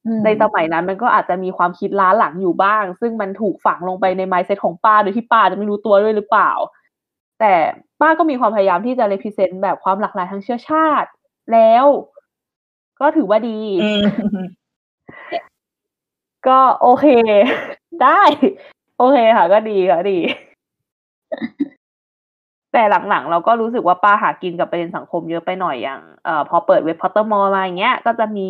[0.07, 6.51] อืมในสมัยนั้นมันก็อาจจะมีความคิดล้าหลังอยู่บ้าง ซึ่งมันถูกฝังลงไปใน mindset ของป้าโดยที่ป้าจะไม่รู้ตัวด้วยหรือเปล่า
[7.41, 7.55] แต่
[8.01, 11.09] ป้าก็มีความพยายามที่จะ represent แบบความหลากหลายทางเชื้อชาติ
[11.53, 11.85] แล้ว
[13.01, 14.03] ก็ถือว่าดีอืม
[16.49, 17.07] ก็โอเค
[18.03, 18.23] ได้
[18.99, 20.19] โอเคค่ะ ก็ดีค่ะดี
[22.73, 28.49] แต่หลังๆ เราก็รู้สึกว่าป้าหากินกับประเด็นสังคมเยอะไปหน่อยอย่างเอ่อพอเปิดเว็บพอตเตอร์มอร์มาอย่างเงี้ย ก็จะมี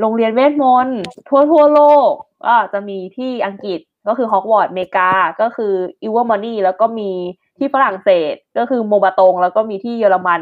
[0.00, 2.10] โรงเรียนเวทมนต์ทั่วทั่วโลก
[2.46, 5.10] ก็จะมีที่อังกฤษก็คือฮอกวอตส์อเมริกา
[5.40, 5.72] ก็คือ
[6.02, 7.10] อิลเวอร์มอร์นีแล้วก็มี
[7.58, 10.40] ที่ฝรั่งเศสก็คือโบซ์บาตง แล้วก็มีที่เยอรมัน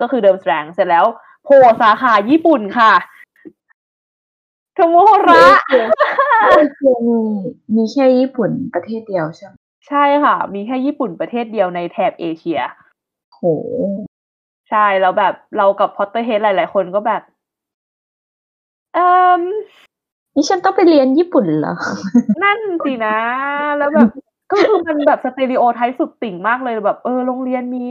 [0.00, 1.04] ก็คือเดิร์มสแตรงก์เสร็จแล้ว
[1.44, 2.92] โผล่สาขาญี่ปุ่นค่ะ
[4.76, 5.74] มาโฮโทโกโระเอ
[6.74, 7.18] เชียมี
[7.74, 9.54] มีแค่ญี่ปุ่นประเทศเดียวใช่ไหม
[9.88, 12.60] ใช่ค่ะ มีแค่ญี่ปุ่นประเทศเดียวในแถบเอเชีย
[13.34, 13.40] โห
[14.70, 17.22] ใช่แล้วแบบเรากับ Potterhead หลาย ๆ คนก็แบบ
[18.94, 19.06] เอ่
[19.40, 19.42] ม
[20.34, 21.74] นี่ฉันต้องไปเรียนญี่ปุ่นเหรอ
[22.42, 23.16] นั่นสินะ
[23.78, 24.08] แล้วแบบ
[24.50, 27.82] ก็คือมันแบบ stereotype สุดติ่งมากเลยแบบ เออโรงเรียนมี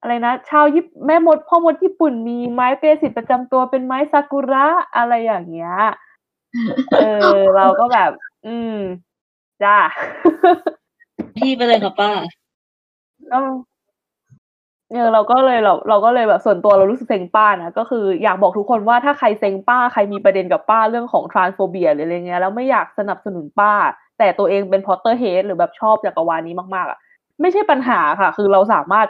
[0.00, 5.74] อะไรนะ ชาวญี่ปุ่นแม่มดพ่อมดญี่ปุ่นมีไม้กายสิทธิ์ประจำตัวเป็นไม้ซากุระอะไรอย่างเงี้ย
[6.98, 8.10] เออ เราก็แบบ
[8.46, 8.76] อืม
[9.62, 9.76] จ้า
[11.36, 12.10] พี่ไปเลยค่ะป้า
[13.32, 13.38] ก็
[14.92, 23.72] เออเราก็เลยเราเราก็เลยแบบส่วนตัวเรารู้สึกเซ็งป้านะก็คืออยากบอกทุกคนว่าถ้าใครเซ็งป้าใครมีประเด็นกับป้าเรื่องของ transphobia หรืออะไรเงี้ยแล้วไม่อยากสนับสนุนป้า
[24.18, 26.98] แต่ตัวเองเป็น Potterhead หรือแบบชอบจักรวาลนี้มากๆอะ
[27.40, 29.06] ไม่ใช่ปัญหาค่ะ คือเราสามารถ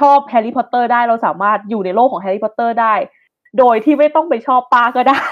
[0.00, 2.94] ชอบแฮร์รี่พอตเตอร์ได้เราสามารถอยู่ในโลกของแฮร์รี่พอตเตอร์ได้
[3.58, 5.22] โดยที่ไม่ต้องไปชอบป้าก็ได้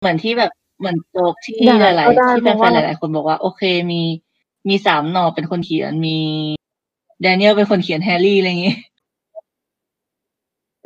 [0.00, 3.62] เหมือนที่แบบเหมือนโจกที่อย่างหนั้นลายก็ได้ๆที่แฟเพราะว่านๆหลาย ๆ คนบอกว่า โอเค
[3.92, 4.02] มี
[4.68, 6.18] มีสามหนอเป็นคนเขียนมี
[7.22, 8.76] แดเนียลเป็นคนเขียนแฮร์รี่อะไรอย่างงี้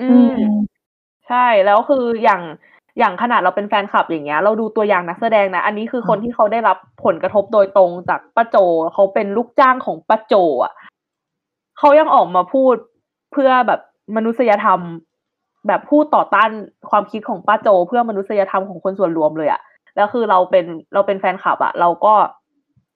[0.00, 0.38] อืม
[1.28, 2.42] ใช่แล้วคืออย่าง
[2.98, 8.56] อย่างขนาดเราเป็นแฟนคลับอย่างเงี้ย เราดูตัวอย่างนักแสดงนะ อันนี้คือคนที่เขาได้รับผลกระทบโดยตรงจากป้าโจ
[8.94, 10.72] เขาเป็นลูกจ้างของป้าโจอะ
[11.80, 12.74] เขายังออกมาพูด
[13.32, 13.80] เพื่อแบบ
[14.16, 14.80] มนุษยธรรม
[15.66, 16.50] แบบพูดต่อต้าน
[16.90, 19.60] ความคิดของป้าโจ เพื่อมนุษยธรรมของคนส่วนรวมเลยอะ
[19.96, 20.64] แล้วคือเราเป็น
[20.94, 22.14] เราเป็นแฟนคลับอะเราก็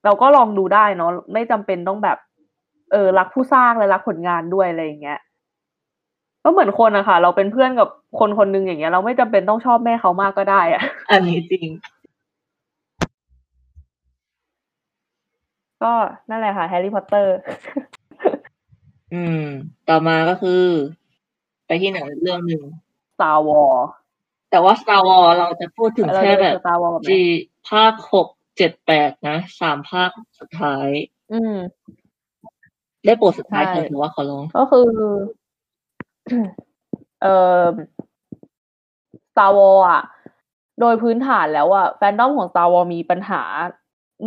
[0.05, 2.17] เราก็ลองดูได้เนาะไม่จำเป็นต้องแบบ
[2.91, 5.19] เออรักผู้สร้างและรักผลงานด้วยอะไรอย่างเงี้ย
[6.43, 11.67] ก็เหมือนคนอะค่ะ เราเป็นเพื่อนกับคนคนหนึงอย่างเงี้ย เราไม่จำเป็นต้องชอบแม่เขามากก็ได้อะอันนี้จริง
[15.83, 15.93] ก็
[16.29, 17.35] นั่นแหละค่ะแฮร์รี่พอตเตอร์
[19.13, 19.43] อืม
[19.89, 20.63] ต่อมาก็คือ
[21.67, 22.61] ไปที่หนังอีกเรื่องหนึ่ง
[23.15, 23.85] Star Wars
[24.51, 27.21] แต่ว่า Star Wars เราจะพูดถึงเราแค่จะแบเป็นบ Star Wars แบบไหนจี
[27.69, 28.27] ภาคหก
[28.57, 30.87] เจ็ดแปดนะสามภาคสุดท้าย
[31.33, 31.55] อืม
[33.05, 34.89] ได้โปรดสุดท้ายใช่ เถอะถือว่าขอร้อง ก็คือ
[37.21, 37.63] เอ่อ
[39.31, 40.01] Star Wars อะ
[40.79, 43.41] โดยพื้นฐานแล้วอะ แฟนดอมของ Star Wars มีปัญหา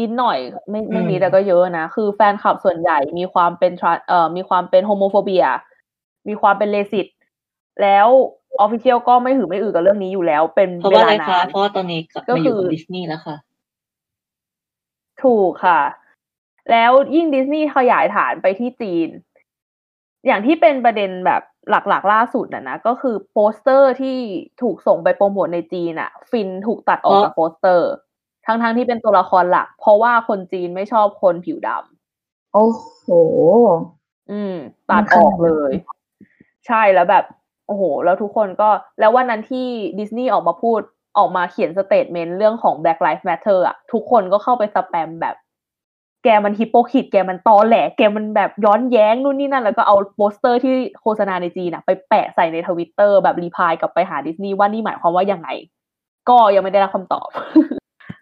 [0.00, 0.38] นิดหน่อย
[0.70, 5.44] ไม่ไม่นิดอืมแต่ก็เยอะนะ คือแฟนคลับส่วนใหญ่มีความเป็น trans- เอ่อมีความเป็นโฮโมโฟเบีย
[6.28, 7.06] มีความเป็นเลสิต
[7.82, 8.08] แล้ว
[8.60, 13.36] ออฟฟิเชียลก็ไม่หือไม่อือกับเรื่องนี้อยู่แล้ว เป็นเพราะเวว่าอะลาไรนาคะนเพราะว่าตอนนี้กลับก็มาอยู่คือกับดิสนีย์แล้วค่ะ
[15.24, 15.80] ถูกค่ะ
[16.70, 19.08] แล้วยิ่งดิสนีย์ขยายฐานไปที่จีน
[20.26, 24.16] อย่างที่เป็นประเด็นแบบหลักๆล่าสุดนะนะ ก็คือโปสเตอร์ที่
[24.62, 27.88] ถูกส่งไปโปรโมทในจีนอะฟินถูกตัดออกเพราะจากโปสเตอร์
[28.48, 33.08] ทั้งๆที่เป็นตัวละครหลัก เพราะว่าคนจีนไม่ชอบคนผิวดำโอ้โห
[34.30, 34.54] อืม
[34.90, 35.72] ตัดออกเลย
[36.66, 37.24] ใช่แล้วแบบ
[37.66, 38.68] โอ้โห แล้วทุกคนก็
[39.00, 39.66] แล้ววันนั้นที่
[39.98, 40.80] ดิสนีย์ออกมาพูด
[41.18, 45.36] ออกมาเขียน statement เรื่องของ Black Lives Matter อะทุกคนก็เข้าไปสแปมแบบ
[46.24, 55.48] แกมัน hypocrite แกมันตอแหลแกมันแบบย้อนแย้งนู่นนี่นั่น แล้วก็เอาโปสเตอร์ที่โฆษณาในจีนอะไปแปะใส่ในทวิตเตอร์แบบ reply กลับไปหาดิสนีย์ว่านี่หมายความว่ายังไง
[56.28, 57.28] ก็ยังไม่ได้รับคำตอบ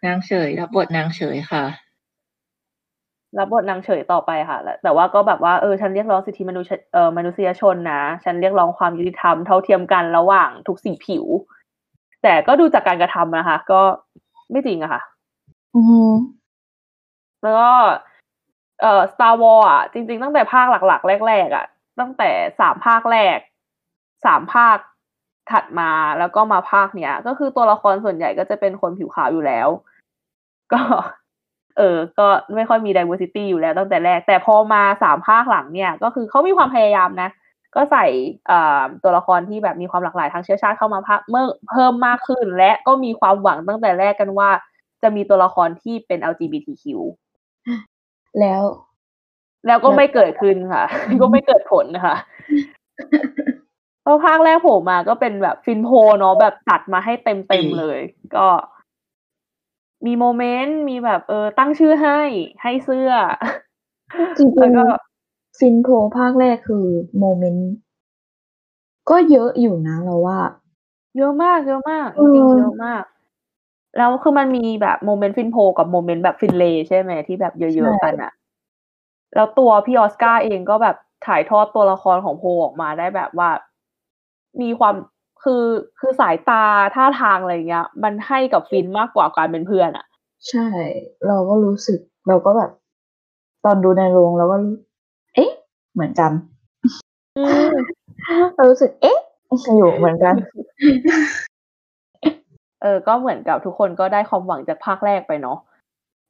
[0.07, 1.65] นางเฉยรับบทนางเฉยค่ะ
[3.39, 11.25] รับบทนางเฉยต่อไปค่ะแล้วแต่ว่าก็แบบว่าเออฉันเรียกร้องสิทธิมนุษยเอ่อมนุษยชนนะฉันเรียกร้องความยุติธรรมเท่าเทียมกันระหว่างทุกสีผิว
[12.23, 13.81] แต่ก็ดูจากการกระทำนะคะ ก็
[14.51, 15.03] ไม่จริงอะค่ะ
[15.75, 16.11] อืม
[17.43, 17.73] แล้วก็
[18.83, 21.67] เอ่อ Star Wars อะจริง ๆ ตั้งแต่ภาคหลัก ๆ แรก ๆ อะ
[22.01, 22.31] ตั้งแต่
[22.61, 23.39] สามภาคแรก
[24.25, 24.79] สามภาค
[25.51, 29.69] ถัดมาแล้วก็มาภาคเนี้ย ก็คือตัวละครส่วนใหญ่ก็จะเป็นคนผิวขาวอยู่แล้ว
[30.73, 30.81] ก็
[31.79, 37.31] เออ ก็ไม่ค่อยมี diversity อยู่แล้วตั้งแต่แรก แต่พอมาสามภาคหลังเนี่ย ก็คือเขามีความพยายามนะ
[37.75, 38.07] ก็ใส่
[38.51, 44.51] อ่าตัวละครที่แบบมีความหลากหลายทางเชื้อชาติเข้ามาเมื่อเพิ่มมากขึ้น และก็มีความหวังตั้งแต่แรกกันว่า
[45.03, 46.85] จะมีตัวละครที่เป็น LGBTQ
[48.41, 48.63] แล้ว
[49.67, 50.85] แล้วก็ไม่เกิดขึ้นค่ะ
[51.21, 52.17] ก็ไม่เกิดผลนะคะ
[53.56, 57.99] เพราะภาคแรกโผล่มาก็เป็นแบบฟินโพเนาะแบบตัดมาให้เต็มเต็มๆเลย
[58.37, 58.47] ก็
[60.07, 62.21] มี moment มีแบบเออ ตั้งชื่อให้
[62.63, 63.11] ให้เสื้อ
[64.39, 65.89] จริงแล้วก็ๆฟินโพ
[66.19, 66.87] ภาคแรกคือ
[67.19, 67.71] moment
[69.11, 70.41] ก็เยอะอยู่นะเราว่า
[71.17, 73.03] เยอะมากเยอะมากเอจริงอๆเยอะมาก
[73.97, 78.33] แล้วคือมันมีแบบ moment ฟินโพกับ moment แบบฟินเรย์ใช่ไหมที่แบบเยอะๆกันอะ
[79.35, 80.97] แล้วตัวพี่ออสการ์เองก็แบบ
[81.27, 83.51] ถ่ายทอดตัวละครของโพออกมาได้แบบว่า
[84.63, 84.95] มีความ
[85.43, 85.65] คือ
[86.01, 86.63] คือสายตา
[86.95, 90.07] ท่าทางอะไรเงี้ย มันให้กับฟินมากกว่าการเป็นเพื่อนอะ
[90.49, 90.67] ใช่
[91.27, 91.99] เราก็รู้สึก
[92.29, 92.71] เราก็แบบ
[93.65, 94.75] ตอนดูในโรงเราก็รู้
[95.35, 95.51] เอ๊ะ
[95.95, 96.33] เหมือนกัน
[97.37, 97.43] อื
[97.73, 97.75] ม
[98.55, 99.19] เรารู้สึก เอ๊ะ
[99.77, 100.35] อยู่เหมือนกัน
[102.83, 105.59] เออ ก็เหมือนกับทุกคนก็ได้ความหวังจากภาคแรกไปเนาะ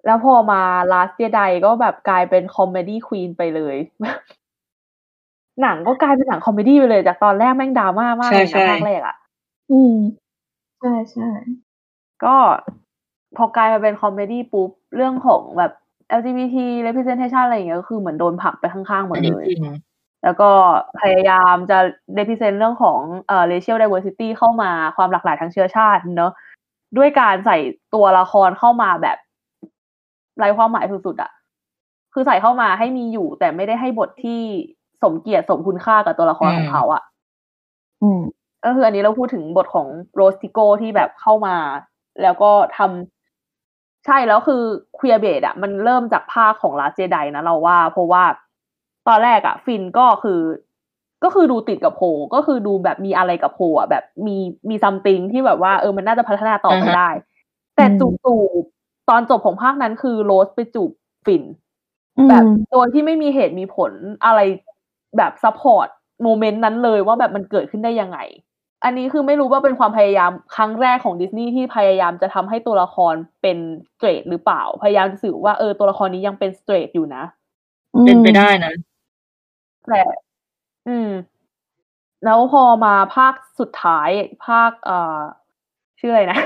[0.07, 0.63] แล้วพอมา
[0.93, 3.77] Last Jedi ก็แบบกลายเป็น comedy queen ไปเลย
[5.63, 9.17] หนังก็กลายเป็นหนัง comedy ไปเลยจากตอนแรกแม่งดราม่ามากเลยใช่นะใช่ภาคแรกอะ
[9.73, 9.97] อืม
[10.81, 11.29] ใช่ใช่
[12.25, 12.37] ก็
[13.37, 15.73] พอกลายมาเป็น comedy ปุ๊บ เรื่องของแบบ
[16.21, 19.65] LGBT representation อะไรอย่างเงี้ยก็คือเหมือนโดนผลักไปข้างๆหมดเลยเนี้ยจริง
[20.25, 20.51] แล้วก็
[21.01, 21.79] พยายามจะ
[22.19, 26.33] represent เรื่องของเอ่อ racial diversity เข้ามาความหลากหลายทางเชื้อชาติเนอะ
[26.97, 27.59] ด้วยการใส่
[27.95, 29.19] ตัวละครเข้ามาแบบ
[30.39, 31.31] ไร้ความหมายสุดๆอะ
[32.13, 34.43] คือใส่เข้ามาให้มีอยู่แต่ไม่ได้ให้บทที่
[35.03, 37.03] สมเกียรติสมคุณค่ากับตัวละครอืมของเขาอะ
[38.03, 38.21] อืม
[38.65, 41.57] ก็คืออันนี้เราพูดถึงบทของโรสติโกที่แบบเข้ามา
[42.23, 44.63] แล้วก็ทำใช่แล้วคือ
[44.99, 48.25] ค e ียเบดอะมันเริ่มจากภาคของลาเจไดนะเราว่า เพราะว่า
[49.09, 50.41] ตอนแรกอะฟินก็คือ
[51.25, 52.03] ก็คือดูติดกับโพ
[52.35, 54.37] ก็คือดูแบบมีอะไรกับโพอะแบบมี
[54.69, 57.11] มี something ที่แบบว่าเออมันน่าจะพัฒนาต่อไปอ่าฮะได้
[57.77, 60.91] แต่อืมจู่ๆตอนจบของภาคนั้นคือโรสไปจูบ
[61.27, 61.43] ฟิน
[62.19, 63.93] อืมแบบโดยที่ไม่มีเหตุมีผล
[64.25, 64.41] อะไร
[65.17, 65.89] แบบ support
[66.23, 68.19] moment นั้นเลยว่าแบบมันเกิดขึ้นได้ยังไง
[68.85, 73.59] อันนี้คือไม่รู้ว่าเป็นความพยายามครั้งแรกของดิสนีย์ที่พยายามจะทำให้ตัวละครเป็น
[73.89, 77.25] straight หรือเปล่า พยายามจะสื่อว่าเออตัวละครนี้ยังเป็น straight อยู่นะ
[78.07, 78.73] เป็นไปได้นะ
[79.89, 80.03] แต่
[80.89, 81.11] อืม
[82.25, 84.09] แล้วพอมาภาคสุดท้าย
[84.47, 85.21] ภาคเอ่อ
[86.01, 86.39] ชื่ออะไรนะ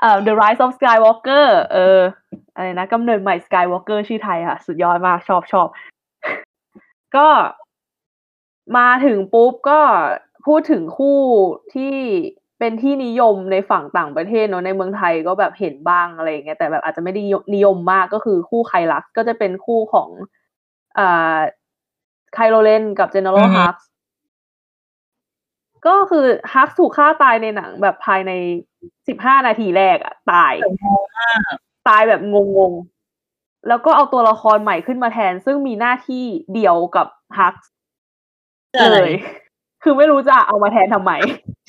[0.00, 2.00] เอ่อ The Rise of Skywalker เออ
[2.54, 5.68] อะไรนะกำเนิดใหม่ Skywalker ชื่อไทยค่ะ สุดยอดมากชอบชอบ
[7.16, 7.28] ก็
[8.76, 9.80] มาถึงปุ๊บก็
[10.46, 11.20] พูดถึงคู่
[11.74, 11.94] ที่
[12.58, 17.22] เป็นที่นิยมในฝั่งต่างประเทศเนอะในเมืองไทยก็แบบเห็นบ้างอะไรอย่างเงี้ยแต่แบบอาจจะไม่ได้
[17.54, 20.08] นิยมมากก็คือคู่ไคลักก็จะเป็นคู่ของ
[20.98, 21.36] อ่า
[22.34, 23.76] ไคโรเลนกับเจเนอเรอืลอฮึฮัก
[25.86, 28.32] ก็คือฮักถูกฆ่าตายในหนังแบบภายใน
[29.08, 30.54] สิบห้านาทีแรกอะตาย
[31.88, 32.36] ตายแบบง
[32.70, 32.93] งๆ
[33.68, 37.06] แล้วก็เอาตัวละครใหม่ขึ้นมาแทน ซึ่งมีหน้าที่เดียวกับ
[37.38, 37.54] ฮัก
[38.70, 39.20] เพื่ออะไรเลย
[39.82, 41.12] คือไม่รู้จะเอามาแทนทำไม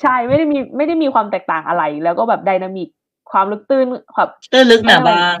[0.02, 2.88] ใช่ไม่ได้มีไม่ได้มีความแตกต่างอะไร แล้วก็แบบไดนามิก
[3.32, 3.86] ความลึกตื้น
[4.16, 5.36] แบบตื้นลึกหนาบาง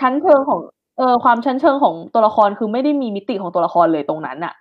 [0.00, 0.60] ชั้นเชิงของ
[0.98, 4.54] เออความชั้นเชิงของตัวละครคือไม่ได้มีมิติของตัวละครเลยตรงนั้นน่ะ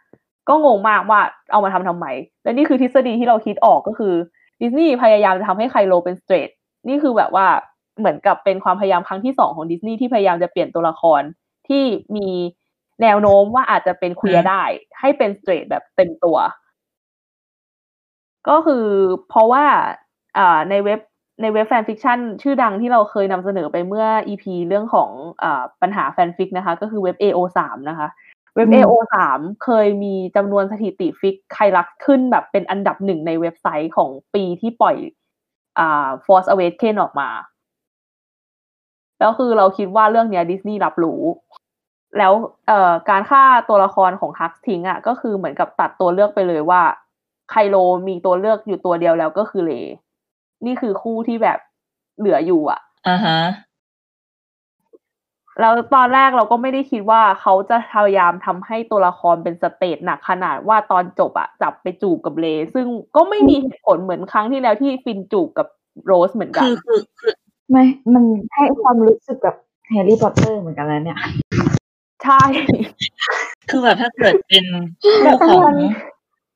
[0.50, 1.22] ก็งงมากว่า
[1.52, 2.06] เอามาทำทำไม
[2.44, 4.14] และนี่คือทฤษฎีที่เราคิดออกก็คือ
[4.62, 6.50] ดิสนีย์พยายามจะทำให้ไคโลเป็นสเตรท
[6.88, 7.46] นี่คือแบบว่า
[8.00, 11.22] เหมือนกับเป็นความพยายามครั้งที่สองของดิสนีย์ที่พยายามจะเปลี่ยนตัวละคร
[11.68, 11.84] ที่
[12.16, 12.30] มี
[13.02, 14.64] แนวโน้มว่าอาจจะเป็นเคลียร์ได้
[15.00, 16.38] ให้เป็นสเตรทแบบเต็มตัว
[18.50, 18.86] ก็คือ
[19.30, 19.66] เพราะว่า
[20.38, 21.00] อ่าในเว็บ
[21.42, 25.10] ในเว็บ fanfiction ชื่อดังที่เราเคยนำเสนอไปเมื่อ EP เรื่องของ
[25.44, 27.60] อาปัญหาแฟนฟิกนะคะ ก็คือเว็บ AO3
[27.90, 28.08] นะคะ
[28.56, 29.16] เว็บอืม AO3
[29.64, 34.96] เคยมีจำนวนสถิติ fic ไคลักซ์ขึ้นแบบเป็นอันดับหนึ่งในเว็บไซต์ของปีที่ปล่อย
[35.80, 37.30] อ่า Force Awakens ออกมา
[39.20, 41.22] แล้วคือเราคิดว่าเรื่องเนี้ยดิสนีย์รับรู้
[42.18, 42.34] แล้ว
[42.68, 46.82] เอ่อการฆ่าตัวละครของฮักซ์ทิ้งอะก็คือเหมือนกับตัดตัวเลือกไปเลยว่า
[47.52, 47.76] ไคโล
[48.08, 49.74] มีตัวเลือกอยู่ตัวเดียวแล้วก็คือเรย์
[50.66, 51.60] นี่คือคู่ที่แบบ
[52.20, 53.40] เหลืออยู่อะอ่าฮะ
[55.60, 65.68] แล้วตอนแรกเราก็ไม่ได้คิดว่าเขาจะพยายามทำให้ตัวละครเป็น straight หนักขนาดว่าตอนจบอะจับไปจูบกับเรย์ ซึ่งก็ไม่มีเหตุผลเหมือนครั้งที่แล้วที่ฟินจูบกับ
[66.06, 67.34] โรสเหมือนกัน คือคือคือ
[67.72, 67.84] ไม่
[68.14, 68.24] มัน
[68.56, 69.56] ให้ความรู้สึกแบบ
[69.90, 71.20] แฮร์รี่พอตเตอร์เหมือนกันแล้วเนี่ย
[72.24, 72.42] ใช่
[73.70, 74.66] คือแบบถ้าเกิดเป็น
[75.24, 75.78] แบบคู่ของมัน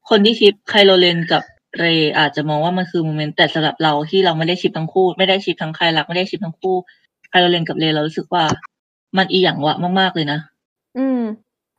[0.09, 1.43] คนที่ ship ไคโลเรนกับ
[1.79, 6.75] เรย์อาจจะมองว่ามันคือ moment แต่สำหรับเราที่เราไม่ได้ ship ทั้งคู่ ไม่ได้ ship ทั้งใครรักไม่ได้ ship ทั้งคู่
[7.29, 8.43] ไคโลเรนกับเรย์เรารู้สึกว่า
[9.17, 10.39] มันอีหยังวะมากๆเลยนะ
[10.97, 11.21] อืม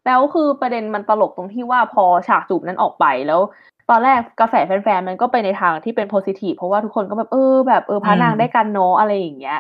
[0.06, 3.40] แล้วคือประเด็นมันตลกตรงที่ว่าพอฉากจูบนั้นออกไปแล้ว
[3.90, 9.58] ตอนแรกกระแสแฟนๆมันก็ไปในทางที่เป็น positive เพราะว่าทุกคนก็แบบเออแบบเออพระนางอืมได้กันเนาะอะไรอย่างเงี้ย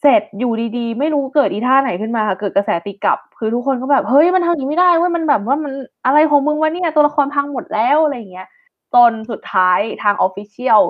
[0.00, 5.72] เสร็จอยู่ดีๆ ไม่รู้เกิดอีท่าไหนขึ้นมาค่ะเกิดกระแสตีกลับ คือทุกคนก็แบบเฮ้ยมันทำอย่างนี้ไม่ได้เว้ยมันแบบว่ามัน
[6.06, 8.48] อะไรของมึงวะเนี่ยตัวละครพังหมดแล้วอะไรอย่างเงี้ย
[8.94, 10.82] จนสุดท้ายทางออฟฟิเชียล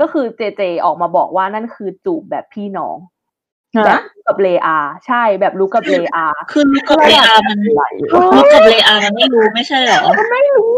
[0.00, 2.96] ก็คือเจเจออกมาบอกว่านั่นคือจูบแบบพี่น้อง
[3.86, 7.72] แบบลูกกับเลอา ใช่แบบลูกกับเลอาคือลูกกับเลอามันลู
[8.42, 10.74] กกับเลอามันไม่รู้ไม่ใช่เหรอมันไม่รู้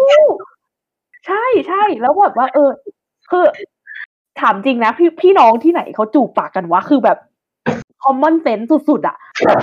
[1.29, 2.71] ใช่ใช่แล้วแบบว่า เออ
[3.31, 3.45] คือ
[4.41, 7.19] ถามจริงนะพี่พี่น้องที่ไหนเขาจูบปากกันวะคือแบบ
[8.03, 9.63] common sense สุด ๆอะแบบ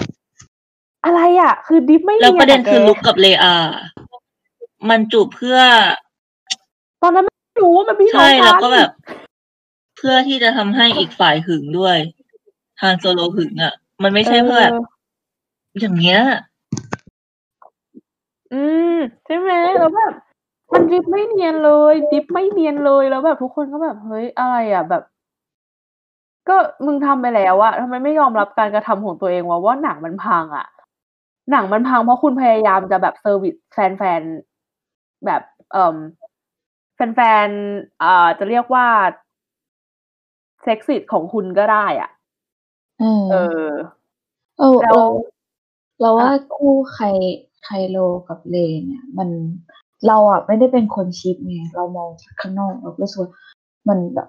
[1.06, 3.56] อะไรอะคือดิฟไม่แล้วประเด็นยอคือแกลุกกับเลอา
[4.90, 5.60] มันจูบเพื่อ
[7.02, 8.90] ตอนนั้นไม่รู้ว่ามันพี่น้อใช่งแล้วกันก็แบบ
[9.98, 11.98] เพื่อที่จะทำให้อีกฝ่ายหึงด้วย
[12.82, 13.74] ฮานโซโลหึงอะ
[14.04, 14.74] มันไม่ใช่เพื่อแบบ
[15.80, 16.22] อย่างเงี้ย
[18.54, 18.62] อื
[18.94, 20.14] ม ใช่ไหมแล้วแบบ
[20.76, 25.04] มันดิฟไม่เนียนเลย ดิฟไม่เนียนเลยแล้วแบบทุกคนก็แบบเฮ้ยอะไรอะแบบ
[26.50, 30.68] ก็มึงทำไปแล้วอะทำไมไม่ยอมรับการกระทำของตัวเองวะว่าหนังมันพังอะ
[31.52, 35.42] หนังมันพังเพราะคุณพยายามจะแบบ service แฟนๆแบบ
[35.72, 35.98] เอ่อ
[36.96, 38.86] แฟนๆอ่าจะเรียกว่า
[40.64, 42.10] เซ็กซิตของคุณก็ได้อะ
[43.00, 43.36] เออเอ
[43.68, 43.72] อ
[44.60, 45.06] เออแล้วเรา
[46.02, 47.06] เราว่าคู่ใคร
[47.64, 47.98] ไคโล
[48.28, 48.56] กับเรย์
[48.86, 49.30] เนี่ย มัน
[50.08, 53.32] เราอะไม่ได้เป็นคน ship ไงเรามองจากข้างนอกเราก็รู้สึกว่า
[53.90, 54.28] มันแบบ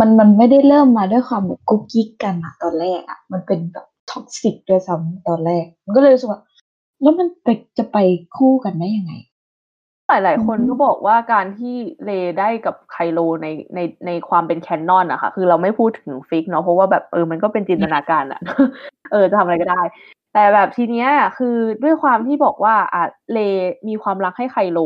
[0.00, 6.40] มันมันไม่ได้เริ่มมาด้วยความแบบกุ๊กกิ๊กกันอะตอนแรกอะมันเป็นแบบ toxic ด้วยซ้ำตอนแรก มันก็เลยรู้สึกว่า
[7.02, 7.98] แล้วมันไปจะไป
[8.36, 9.12] คู่กันได้ยังไง
[10.08, 18.40] หลายๆคนอือฮึก็บอกว่าการที่เรย์ได้กับไคโลในในในความเป็น canon อะค่ะ คือเราไม่พูดถึง fic เนาะเพราะว่าแบบเออมันก็เป็นจินตนาการอะ
[19.12, 19.82] เออจะทำอะไรก็ได้
[20.38, 23.38] แต่แบบทีเนี้ยคือด้วยความที่บอกว่าอะเรย์
[23.88, 24.78] มีความรักให้ไคโล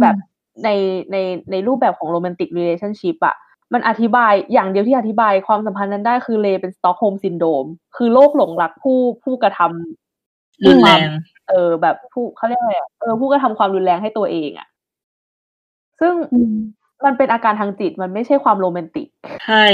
[0.00, 0.16] แบบ
[0.64, 0.68] ใน
[1.12, 1.16] ใน
[1.50, 3.34] ในรูปแบบของโรแมนติก e l a t i o n s h i p อะ
[3.72, 7.64] มันอธิบายอย่างเดียวที่อธิบายความสัมพันธ์นั้นได้คือเรย์เป็น Stockholm syndrome
[7.96, 11.08] คือโรคหลงรักผู้ผู้กระทำรุนแรง
[11.48, 14.68] เออ แบบผู้เขาเรียกอะไรอะเออผู้กระทำความรุนแรงให้ตัวเองอะ
[16.00, 16.56] ซึ่งอืม
[17.04, 19.06] มันเป็นอาการทางจิตมันไม่ใช่ความโรแมนติก
[19.46, 19.64] ใช่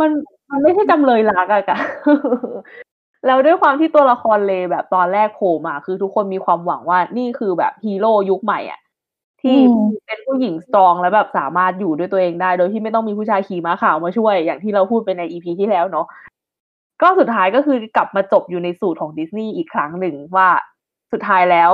[0.00, 0.10] มัน
[0.50, 1.78] มันไม่ใช่จำเลยรักอะกะ
[3.26, 8.80] แล้วด้วยความที่ตัวละครเลแบบตอนแรกโผล่มาคือทุกคนมีความหวังว่านี่คือแบบฮีโร่ยุคใหม่อะ
[9.42, 16.06] ที่อืมเป็นผู้หญิงสตรองแล้วแบบสามารถอยู่ด้วยตัวเองได้ โดยที่ไม่ต้องมีผู้ชายขี่ม้าขาวมาช่วย อย่างที่เราพูดไปในอีพีที่แล้วเนาะ
[17.02, 20.48] ก็สุดท้ายก็คือกลับมาจบอยู่ในสูตรของดิสนีย์อีกครั้งหนึ่งว่า
[21.12, 21.70] สุดท้ายแล้ว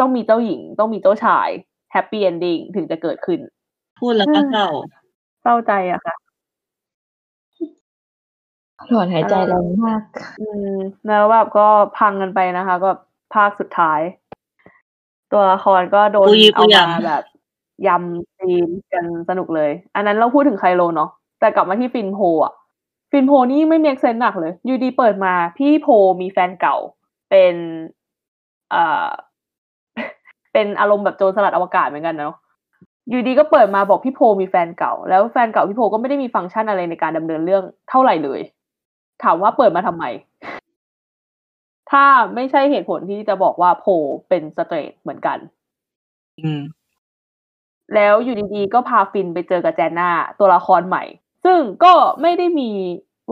[0.00, 1.48] ต้องมีเจ้าหญิง ต้องมีเจ้าชาย
[1.92, 3.40] happy ending ถึงจะเกิดขึ้น
[4.00, 4.68] พูดแล้วก็เศร้า
[5.42, 6.14] เศร้าใจอะค่ะ
[8.88, 10.02] ถอนหายใจแรงมาก
[10.40, 10.76] อืม
[11.06, 11.66] แล้วแบบก็
[11.98, 12.90] พังกันไปนะคะก็
[13.34, 14.00] ภาคสุดท้าย
[15.32, 17.24] ตัวละครก็โดนปุยปุเอายมายำแบบ
[17.86, 22.52] ยำซีนกันสนุกเลย อันนั้นเราพูดถึงไคโลเนาะแต่กลับมาที่ฟินโพอะ
[23.12, 25.88] ฟินโพนี่ไม่ make sense หนักเลย อยู่ดีเปิดมาพี่โพ
[26.20, 26.76] มีแฟนเก่า
[27.30, 27.54] เป็น
[28.70, 29.08] เอ่อ
[30.52, 32.34] เป็นอารมณ์แบบโจรสลัดอวกาศเหมือนกันเนาะ
[33.08, 38.40] อยู่ดีก็เปิดมาบอกพี่โพมีแฟนเก่า แล้วแฟนเก่าพี่โพก็ไม่ได้มีฟังก์ชันอะไรในการดำเนินเรื่องเท่าไหร่เลย
[39.22, 40.04] ถามว่าเปิดมาทำไม
[41.90, 43.86] ถ้าไม่ใช่เหตุผลที่จะบอกว่าโพ
[44.28, 45.38] เป็นสเตรทเหมือนกัน
[46.40, 46.62] อืม
[47.94, 51.04] แล้วอยู่ดีๆ ก็พาฟินไปเจอกับแจนนาตัวละครใหม่
[51.44, 51.92] ซึ่งก็
[52.22, 52.70] ไม่ได้มี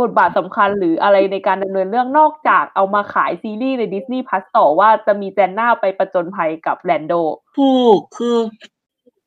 [0.00, 7.12] บทบาทสำคัญหรืออะไรในการดำเนินเรื่องนอกจากเอามาขายซีรีส์ในดิสนีย์พัสต่อว่าจะมีแจนนาไปประจนภัยกับแลนโด
[7.58, 8.36] ถูกคือ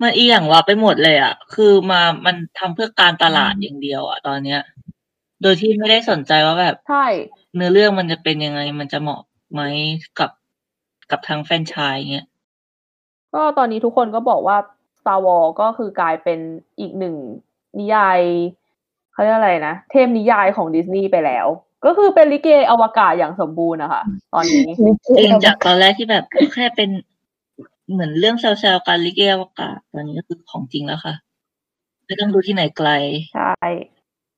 [0.02, 4.62] มันอีหยังวะไปหมดเลยอะคือมามันทำเพื่อการตลาดอย่างเดียวอะตอนเนี้ย
[5.41, 7.05] โดยที่ไม่ได้สนใจว่าแบบใช่
[7.55, 9.22] เนื้อเรื่องมันจะเป็นยังไง มันจะเหมาะ
[9.53, 9.61] ไหม
[10.19, 10.31] กับ
[11.11, 12.27] กับทางแฟรนไชายเงี้ย
[13.34, 14.57] ก็ตอนนี้ทุกคนก็บอกว่า
[14.99, 16.39] Star Wars ก็คือกลายเป็น
[16.80, 17.15] อีกหนึ่ง
[17.80, 18.19] นิยาย
[19.13, 21.47] เขาเรียกอะไรนะ เทพนิยายของดิสนีย์ไปแล้ว
[21.85, 24.03] ก็คือเป็นลิเกอวกาศอย่างสมบูรณ์นะคะ
[24.34, 24.65] ตอนนี้
[25.18, 26.89] จริงจากตอนแรกที่แบบแค่เป็น
[27.91, 31.13] เหมือนเรื่องแซวๆการลิเกอวกาศตอนนี้ก็คือของจริงแล้วค่ะ
[32.05, 32.89] ไม่ต้องดูที่ไหนไกล
[33.35, 33.55] ใช่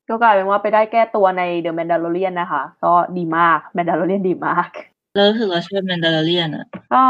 [0.10, 4.70] ก็กลายเป็นว่าไปได้แก้ตัวใน The Mandalorian นะคะ ก็ดีมาก Mandalorian ดีมาก
[5.16, 7.04] แล้วรู้สึกว่าชอบแมนดาร์เลียนอะก็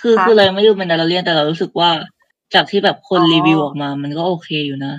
[0.00, 1.90] คือค่ะคือเรายังไม่ดูแมนดาร์เลียนแต่เรารู้สึกว่า
[2.54, 4.94] จากที่แบบคนอ๋อรีวิวออกมา มันก็โอเคอยู่นะ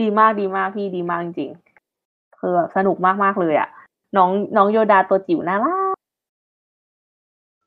[0.00, 3.68] ดีมากดีมากพี่ดีมากจริงๆคือแบบสนุกมากมากๆเลยอะ
[4.16, 5.94] น้องน้องโยดาตัวจิ๋วน่ารัก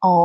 [0.06, 0.18] อ๋อ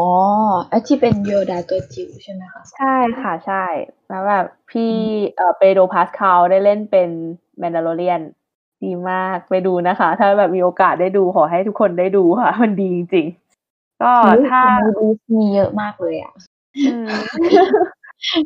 [0.68, 3.64] ไอที่เป็นโยดาตัวจิ๋วใช่ไหมคะใช่ค่ะใช่
[4.08, 4.92] แล้วแบบพี่
[5.36, 7.10] เอ่อเปโดรพาสคาลได้เล่นเป็น
[7.60, 8.20] แมนดาโลเรียน
[8.84, 14.12] ดีมากไปดูนะคะ ถ้าแบบมีโอกาสได้ดูขอให้ทุกคนได้ดูค่ะ มันดีจริงๆก็
[14.50, 14.62] ถ้า
[14.96, 15.04] ดู
[15.34, 16.34] มีเยอะมากเลยอะ
[16.86, 17.08] อืม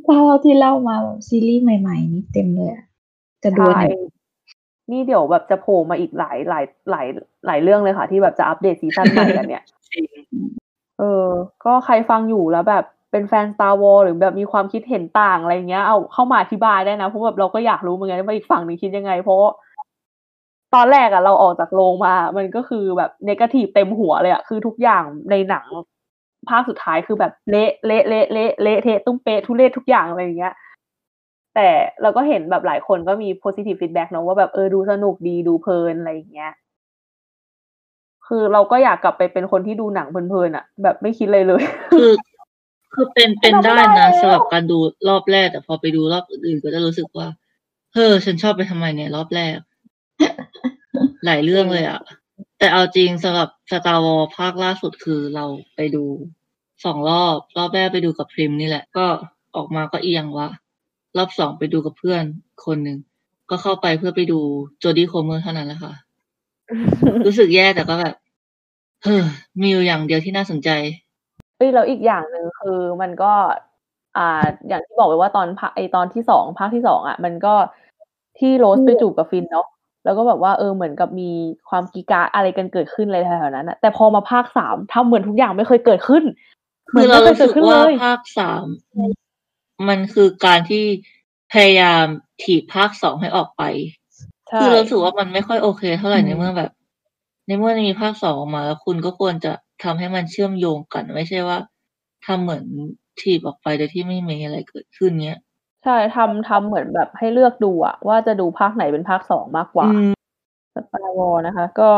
[0.07, 2.85] ถ้าเราที่เล่ามาแบบซีรีส์ใหม่ ๆ นี่เต็มเลยอะ
[3.43, 3.97] จะดูอันใช่ไหน
[4.91, 7.07] นี่เดี๋ยวแบบจะโผล่มาอีกหลายหลายหลาย
[7.47, 9.62] หลายเรื่องเลยค่ะ ที่แบบจะอัปเดตซีซั่นใหม่กันเนี่ย
[9.93, 10.07] จริง
[10.99, 11.27] เออ
[11.65, 12.85] ก็ใครฟังอยู่แล้วแบบ
[13.15, 19.39] เป็นแฟน Star Wars หรือแบบมีความคิดเห็นต่างอะไรเงี้ย เอาเข้ามาอธิบายได้นะเพราะแบบเราก็อยากรู้เหมือนกันว่าอีกฝั่งหนึ่งคิดยังไง เพราะ
[20.74, 25.66] ตอนแรกอะเราออกจากโรงมา มันก็คือแบบเนกาทีฟเต็มหัวเลยอะคือทุกอย่างในหนัง
[26.49, 30.55] ภาคสุดท้ายคือแบบเละเละเละเละเละเทะตุ้มเปะทุเรศทุกอย่างอะไรอย่างเงี้ย
[31.55, 31.69] แต่
[32.03, 36.53] เราก็เห็นแบบหลายคนก็มี positive feedback เนอะว่าแบบเออดูสนุกดีดูเพลินอะไรอย่างเงี้ย
[38.28, 41.62] คือเราก็อยากกลับไปเป็นคนที่ดูหนังเพลินๆอะแบบไม่คิดเลยเลย
[41.93, 42.11] คือ
[42.94, 47.28] คือเป็นเป็นเราไม่ได้ได้นะแล้วสำหรับการดูรอบแรก แต่พอไปดูรอบอื่นๆก็จะรู้สึกว่า
[47.92, 49.58] เฮ้อฉันชอบไปทำไมเนี่ยรอบแรก
[51.24, 52.00] หลายเรื่องเลยอะ
[52.58, 55.44] แต่เอาจริงสำหรับ Star Wars ภาคล่าสุดคือเรา
[55.76, 56.04] ไปดู
[56.84, 59.06] สองรอบ รอบแรกไปดูกับพริมนี่แหละ ก็
[59.56, 60.48] ออกมาก็อีหยังวะ
[61.16, 62.24] รอบสองไปดูกับเพื่อน
[62.66, 62.98] คนหนึ่ง
[63.50, 64.38] ก็เข้าไปเพื่อไปดู
[64.78, 65.92] โจดี้โคเมอร์เท่านั้นแหละค่ะ
[67.24, 68.14] รู้สึกแย่แต่ก็แบบ
[69.02, 69.22] เฮ้อ
[69.60, 70.70] มีอยู่อย่างเดียวที่น่าสนใจ
[71.56, 73.32] เอ้ยแล้วอีกอย่างหนึ่งคือมันก็
[74.16, 77.55] อ่า อย่างที่บอกไปว่าตอนภาคไอตอนที่สองภาคที่สองอะ มันก็
[78.39, 79.66] ที่โรสไปจูบกับฟินเนาะ
[80.05, 81.31] แล้วก็แบบว่าเออเหมือนกับมี
[81.68, 86.24] ความกีกาอะไรกันเกิดขึ้นอะไรแถวๆนั้นอะแต่พอมาภาคสามทำเหมือนทุกอย่างไม่เคยเกิดขึ้น
[86.90, 88.66] เหมืคือนอเราไม่เคยรู้เกิสึดกขึ้นว่าเลยภาคสาม
[89.89, 90.85] มันคือการที่
[91.52, 92.05] พยายาม
[92.43, 93.62] ถีบภาคสองให้ออกไป
[94.48, 96.70] ใช่คือเรารู้สึกว่ามันไม่ค่อยโอเค เท่าไหร่อืมในเมื่อแบบ
[97.47, 99.52] ในเมื่อมีภาคสองออกมาแล้วคุณก็ควรจะ
[99.85, 101.59] ทำให้มันเชื่อมโยงกัน ไม่ใช่ว่า
[102.27, 102.65] ทำเหมือน
[103.20, 105.39] ถีบออกไปโดยที่ไม่มีอะไรเกิดขึ้นเนี้ย
[105.85, 110.12] ใช่ทำทำเหมือนแบบให้เลือกดูอะว่าจะดูภาคไหนเป็นภาคสองมากกว่าอืม
[110.74, 111.90] Star Wars นะคะ ก็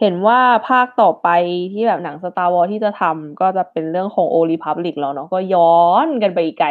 [0.00, 1.28] เห็นว่าภาคต่อไป
[1.72, 6.70] ที่แบบหนัง Star Wars ที่จะทำก็จะเป็นเรื่องของ Old Republic แล้วเนาะก็ย้อนกันไปอีกไกล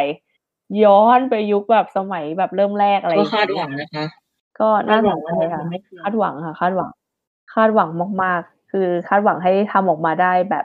[0.84, 4.04] ย้อนไปยุคแบบสมัยแบบเริ่มแรกอะไรอย่างเงี้ยก็คาดหเงี้วังนะคะ
[4.60, 6.90] ก็น่าสนใจคาดหวังว่าค่ะมันไม่เกินคาดหวังค่ะ คาดหวัง
[7.54, 7.88] คาดหวัง
[8.22, 10.64] มากๆ คือคาดหวังให้ทำออกมาได้แบบ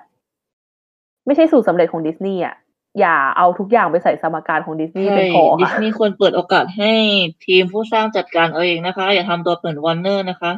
[1.26, 2.56] ไม่ใช่สูตรสำเร็จของดิสนีย์อะ
[3.00, 6.92] อย่าเอาทุกอย่างไปใส่สมการของดิสนีย์ใช่เป็นพอค่ะดิสนีย์ควรเปิดโอกาสให้
[7.46, 10.52] ทีมผู้สร้างจัดการเอาเองนะคะ อย่าทำตัวเหมือนวอร์เนอร์นะคะ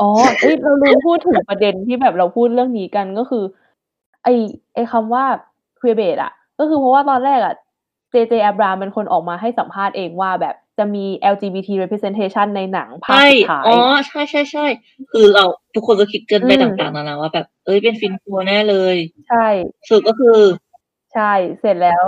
[0.00, 0.10] อ๋อ
[0.40, 3.44] เอ้ยเราลืมพูดถึงประเด็นที่แบบเราพูดเรื่องนี้กันก็คือ
[4.24, 4.28] ไอ
[4.74, 5.24] ไอคำว่า
[5.80, 7.54] queerbait อะก็คือเพราะว่าตอนแรกอะ
[8.10, 14.66] เจเจแอบรามเป็นคนออกมาให้สัมภาษณ์เองว่าแบบ จะมี LGBT representation ในหนังภาคใช่สุดท้าย อ๋อ ใช่ใช่ใช่
[15.10, 15.44] คือเรา
[15.74, 18.96] ทุกคนก็คิดกันไปอืมต่างๆนานาว่าแบบ เอ้ย เป็นฟินโพแน่เลย
[19.28, 19.46] ใช่
[19.88, 20.38] สรุปก็คือ
[21.14, 22.04] ใช่ เสร็จแล้ว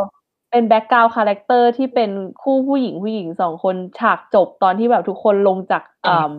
[0.51, 2.11] เป็น background character ที่เป็น
[2.43, 6.33] คู่ผู้หญิงผู้หญิงสองคนฉากจบตอนที่แบบทุกคนลงจากอ่าอ่า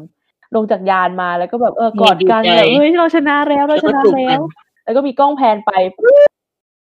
[0.56, 4.42] ลงจากยานมาแล้วก็แบบเออกอดกันดีใจแบบเฮ้ยเราชนะแล้วเราชนะแล้วชก็นะจูบแล้กันว
[4.86, 6.30] แล้วก็จูบกันแล้วก็มีกล้อง pan ไปปรึ๊ด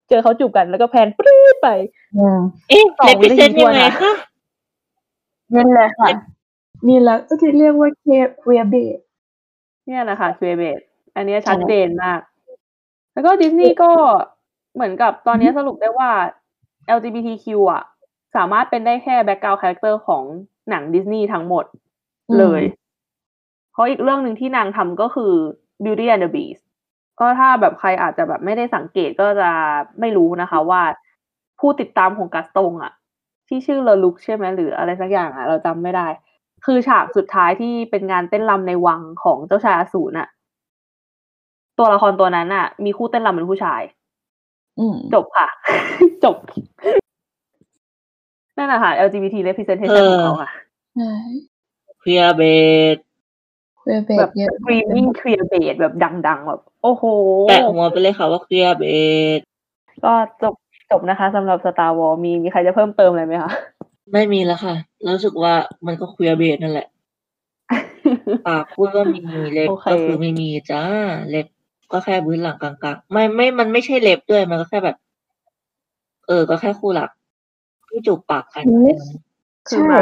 [0.10, 1.68] เจอเขาจูบกันแล้วก็ pan ปรึ๊ดไป
[2.18, 2.40] อืม
[2.70, 4.14] เอ๊ะสองเลวิพินาทีเซนต์ทยัวนงไงอะคะ
[5.53, 6.09] นี่แหละค่ะ
[6.88, 8.05] นี่แหละก็ที่เรียกว่าเค
[8.43, 8.99] เวียเบด
[9.88, 10.80] เนี่ยนะคะค u เบต
[11.15, 12.19] อันเนี้ยชัดเจนมาก
[13.13, 13.91] แล้วก็ดิสนีย์ก็
[14.75, 16.11] เหมือนกับตอนเนี้ยสรุปได้ว่า
[16.97, 17.84] LGBTQ อะ
[18.35, 20.23] สามารถเป็นได้แค่แบ็กกราวด์คาแรคเตอร์ของ
[20.69, 21.65] หนังดิสนีย์ทั้งหมด
[22.39, 22.61] เลย
[23.71, 25.34] เพราะอีกเรื่องหนึ่งที่นางทำก็คือ
[25.84, 26.63] Beauty and the Beast
[27.19, 29.49] ก็ถ้าแบบใครอาจจะแบบไม่ได้สังเกตก็จะ
[29.99, 30.81] ไม่รู้นะคะว่า
[31.59, 32.93] ผู้ติดตามของกัสตงอะ
[33.48, 36.07] ที่ชื่อเลอลุกใช่ไหมหรืออะไรสักอย่างอะเราจำไม่ได้
[36.65, 40.28] คือฉากสุดท้ายที่เป็นงานเต้นรำในวังของเจ้าชายอสูรน่ะ
[41.78, 43.82] ตัวละครตัวนั้นน่ะ มีคู่เต้นรำเป็นผู้ชาย
[44.80, 45.48] อืมจบค่ะ
[46.24, 46.38] จบ
[48.57, 50.52] นั่นแหละค่ะ LGBT representation เออของเขาค่ะ
[50.95, 51.14] ใช่
[51.99, 52.41] เคลียร์เบ
[52.95, 52.98] ด
[53.80, 55.94] เควียเบแบดบเยอะ screaming clear bass แบบ
[56.28, 57.03] ดัง ๆ แบบ โอ้โห
[57.49, 58.84] แตะหัวไปเลยค่ะว่าเคลียร์เบ
[59.38, 59.40] ด
[60.03, 60.56] ก็จบ
[60.94, 63.52] จบนะคะสำหรับ Star Wars มีมีใครจะเพิ่มเติมอะไรไหมคะ
[64.14, 64.76] ไม่มีแล้วค่ะ
[65.10, 65.53] รู้สึกว่า
[65.86, 66.88] มันก็เคลียร์เบดนั่นแหละ
[68.48, 69.20] ปากพูดว่ามี
[69.53, 70.84] เล็บโอเคก็คือไม่มีจ้า
[71.30, 71.48] เล็บ
[71.91, 74.98] ก็แค่พื้นหลังกลางๆ ไม่ไม่ มันไม่ใช่เล็บด้วยมันก็แค่แบบ
[76.28, 77.10] เออ ก็แค่คู่หลัก
[77.90, 78.64] ที่จูบปากกัน
[79.68, 79.99] คือใช่มา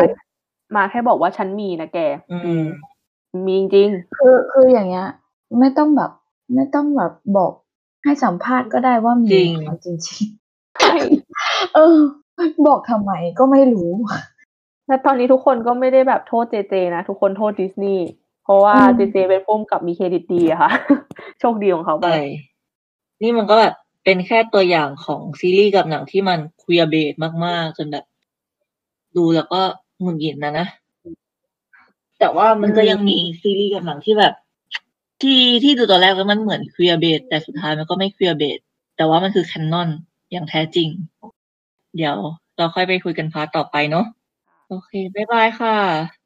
[0.75, 1.99] มาแค่บอกว่าฉันมีนะแก
[2.31, 2.63] อืม
[3.45, 5.07] มีจริงคือคืออย่างเงี้ย
[5.59, 6.11] ไม่ต้องแบบ
[6.55, 7.51] ไม่ต้องแบบบอก
[8.03, 10.40] ให้สัมภาษณ์ก็ได้ว่ามีจริงเอาจริงๆใช่ๆ
[11.75, 11.97] เออ
[12.67, 13.91] บอกทำไมก็ไม่รู้
[14.87, 18.07] และตอนนี้ทุกคนก็ไม่ได้แบบโทษเจเจนะทุกคนโทษดิสนีย์
[18.43, 20.71] เพราะว่าอืมเจเจเป็นพุ่มกับมีเครดิตดีอะค่ะ
[21.39, 22.21] โชคดีของเขาไปใช่
[23.21, 27.13] นี่มันก็แบบเป็นแค่ตัวอย่างของซีรีส์กับหนังที่มัน queerbait
[27.45, 28.05] มากๆ จนแบบ
[29.17, 29.61] ดูแล้วก็
[29.99, 30.67] หงุดหงิดนะนะ
[32.19, 34.33] แต่ว่ามันก็อืมยังมีซีรีส์กับหนังที่แบบ
[35.21, 38.59] ที่ที่ดูตอนแรกแล้วมันเหมือน queerbait แต่สุดท้ายมันก็ไม่ queerbait
[38.97, 39.89] แต่ว่ามันคือ canon
[40.31, 40.89] อย่างแท้จริง
[41.95, 42.17] เดี๋ยว
[42.57, 44.05] เราค่อยไปคุยกัน part ต่อไปเนาะ
[44.67, 46.20] โอเค บ๊ายบายค่ะ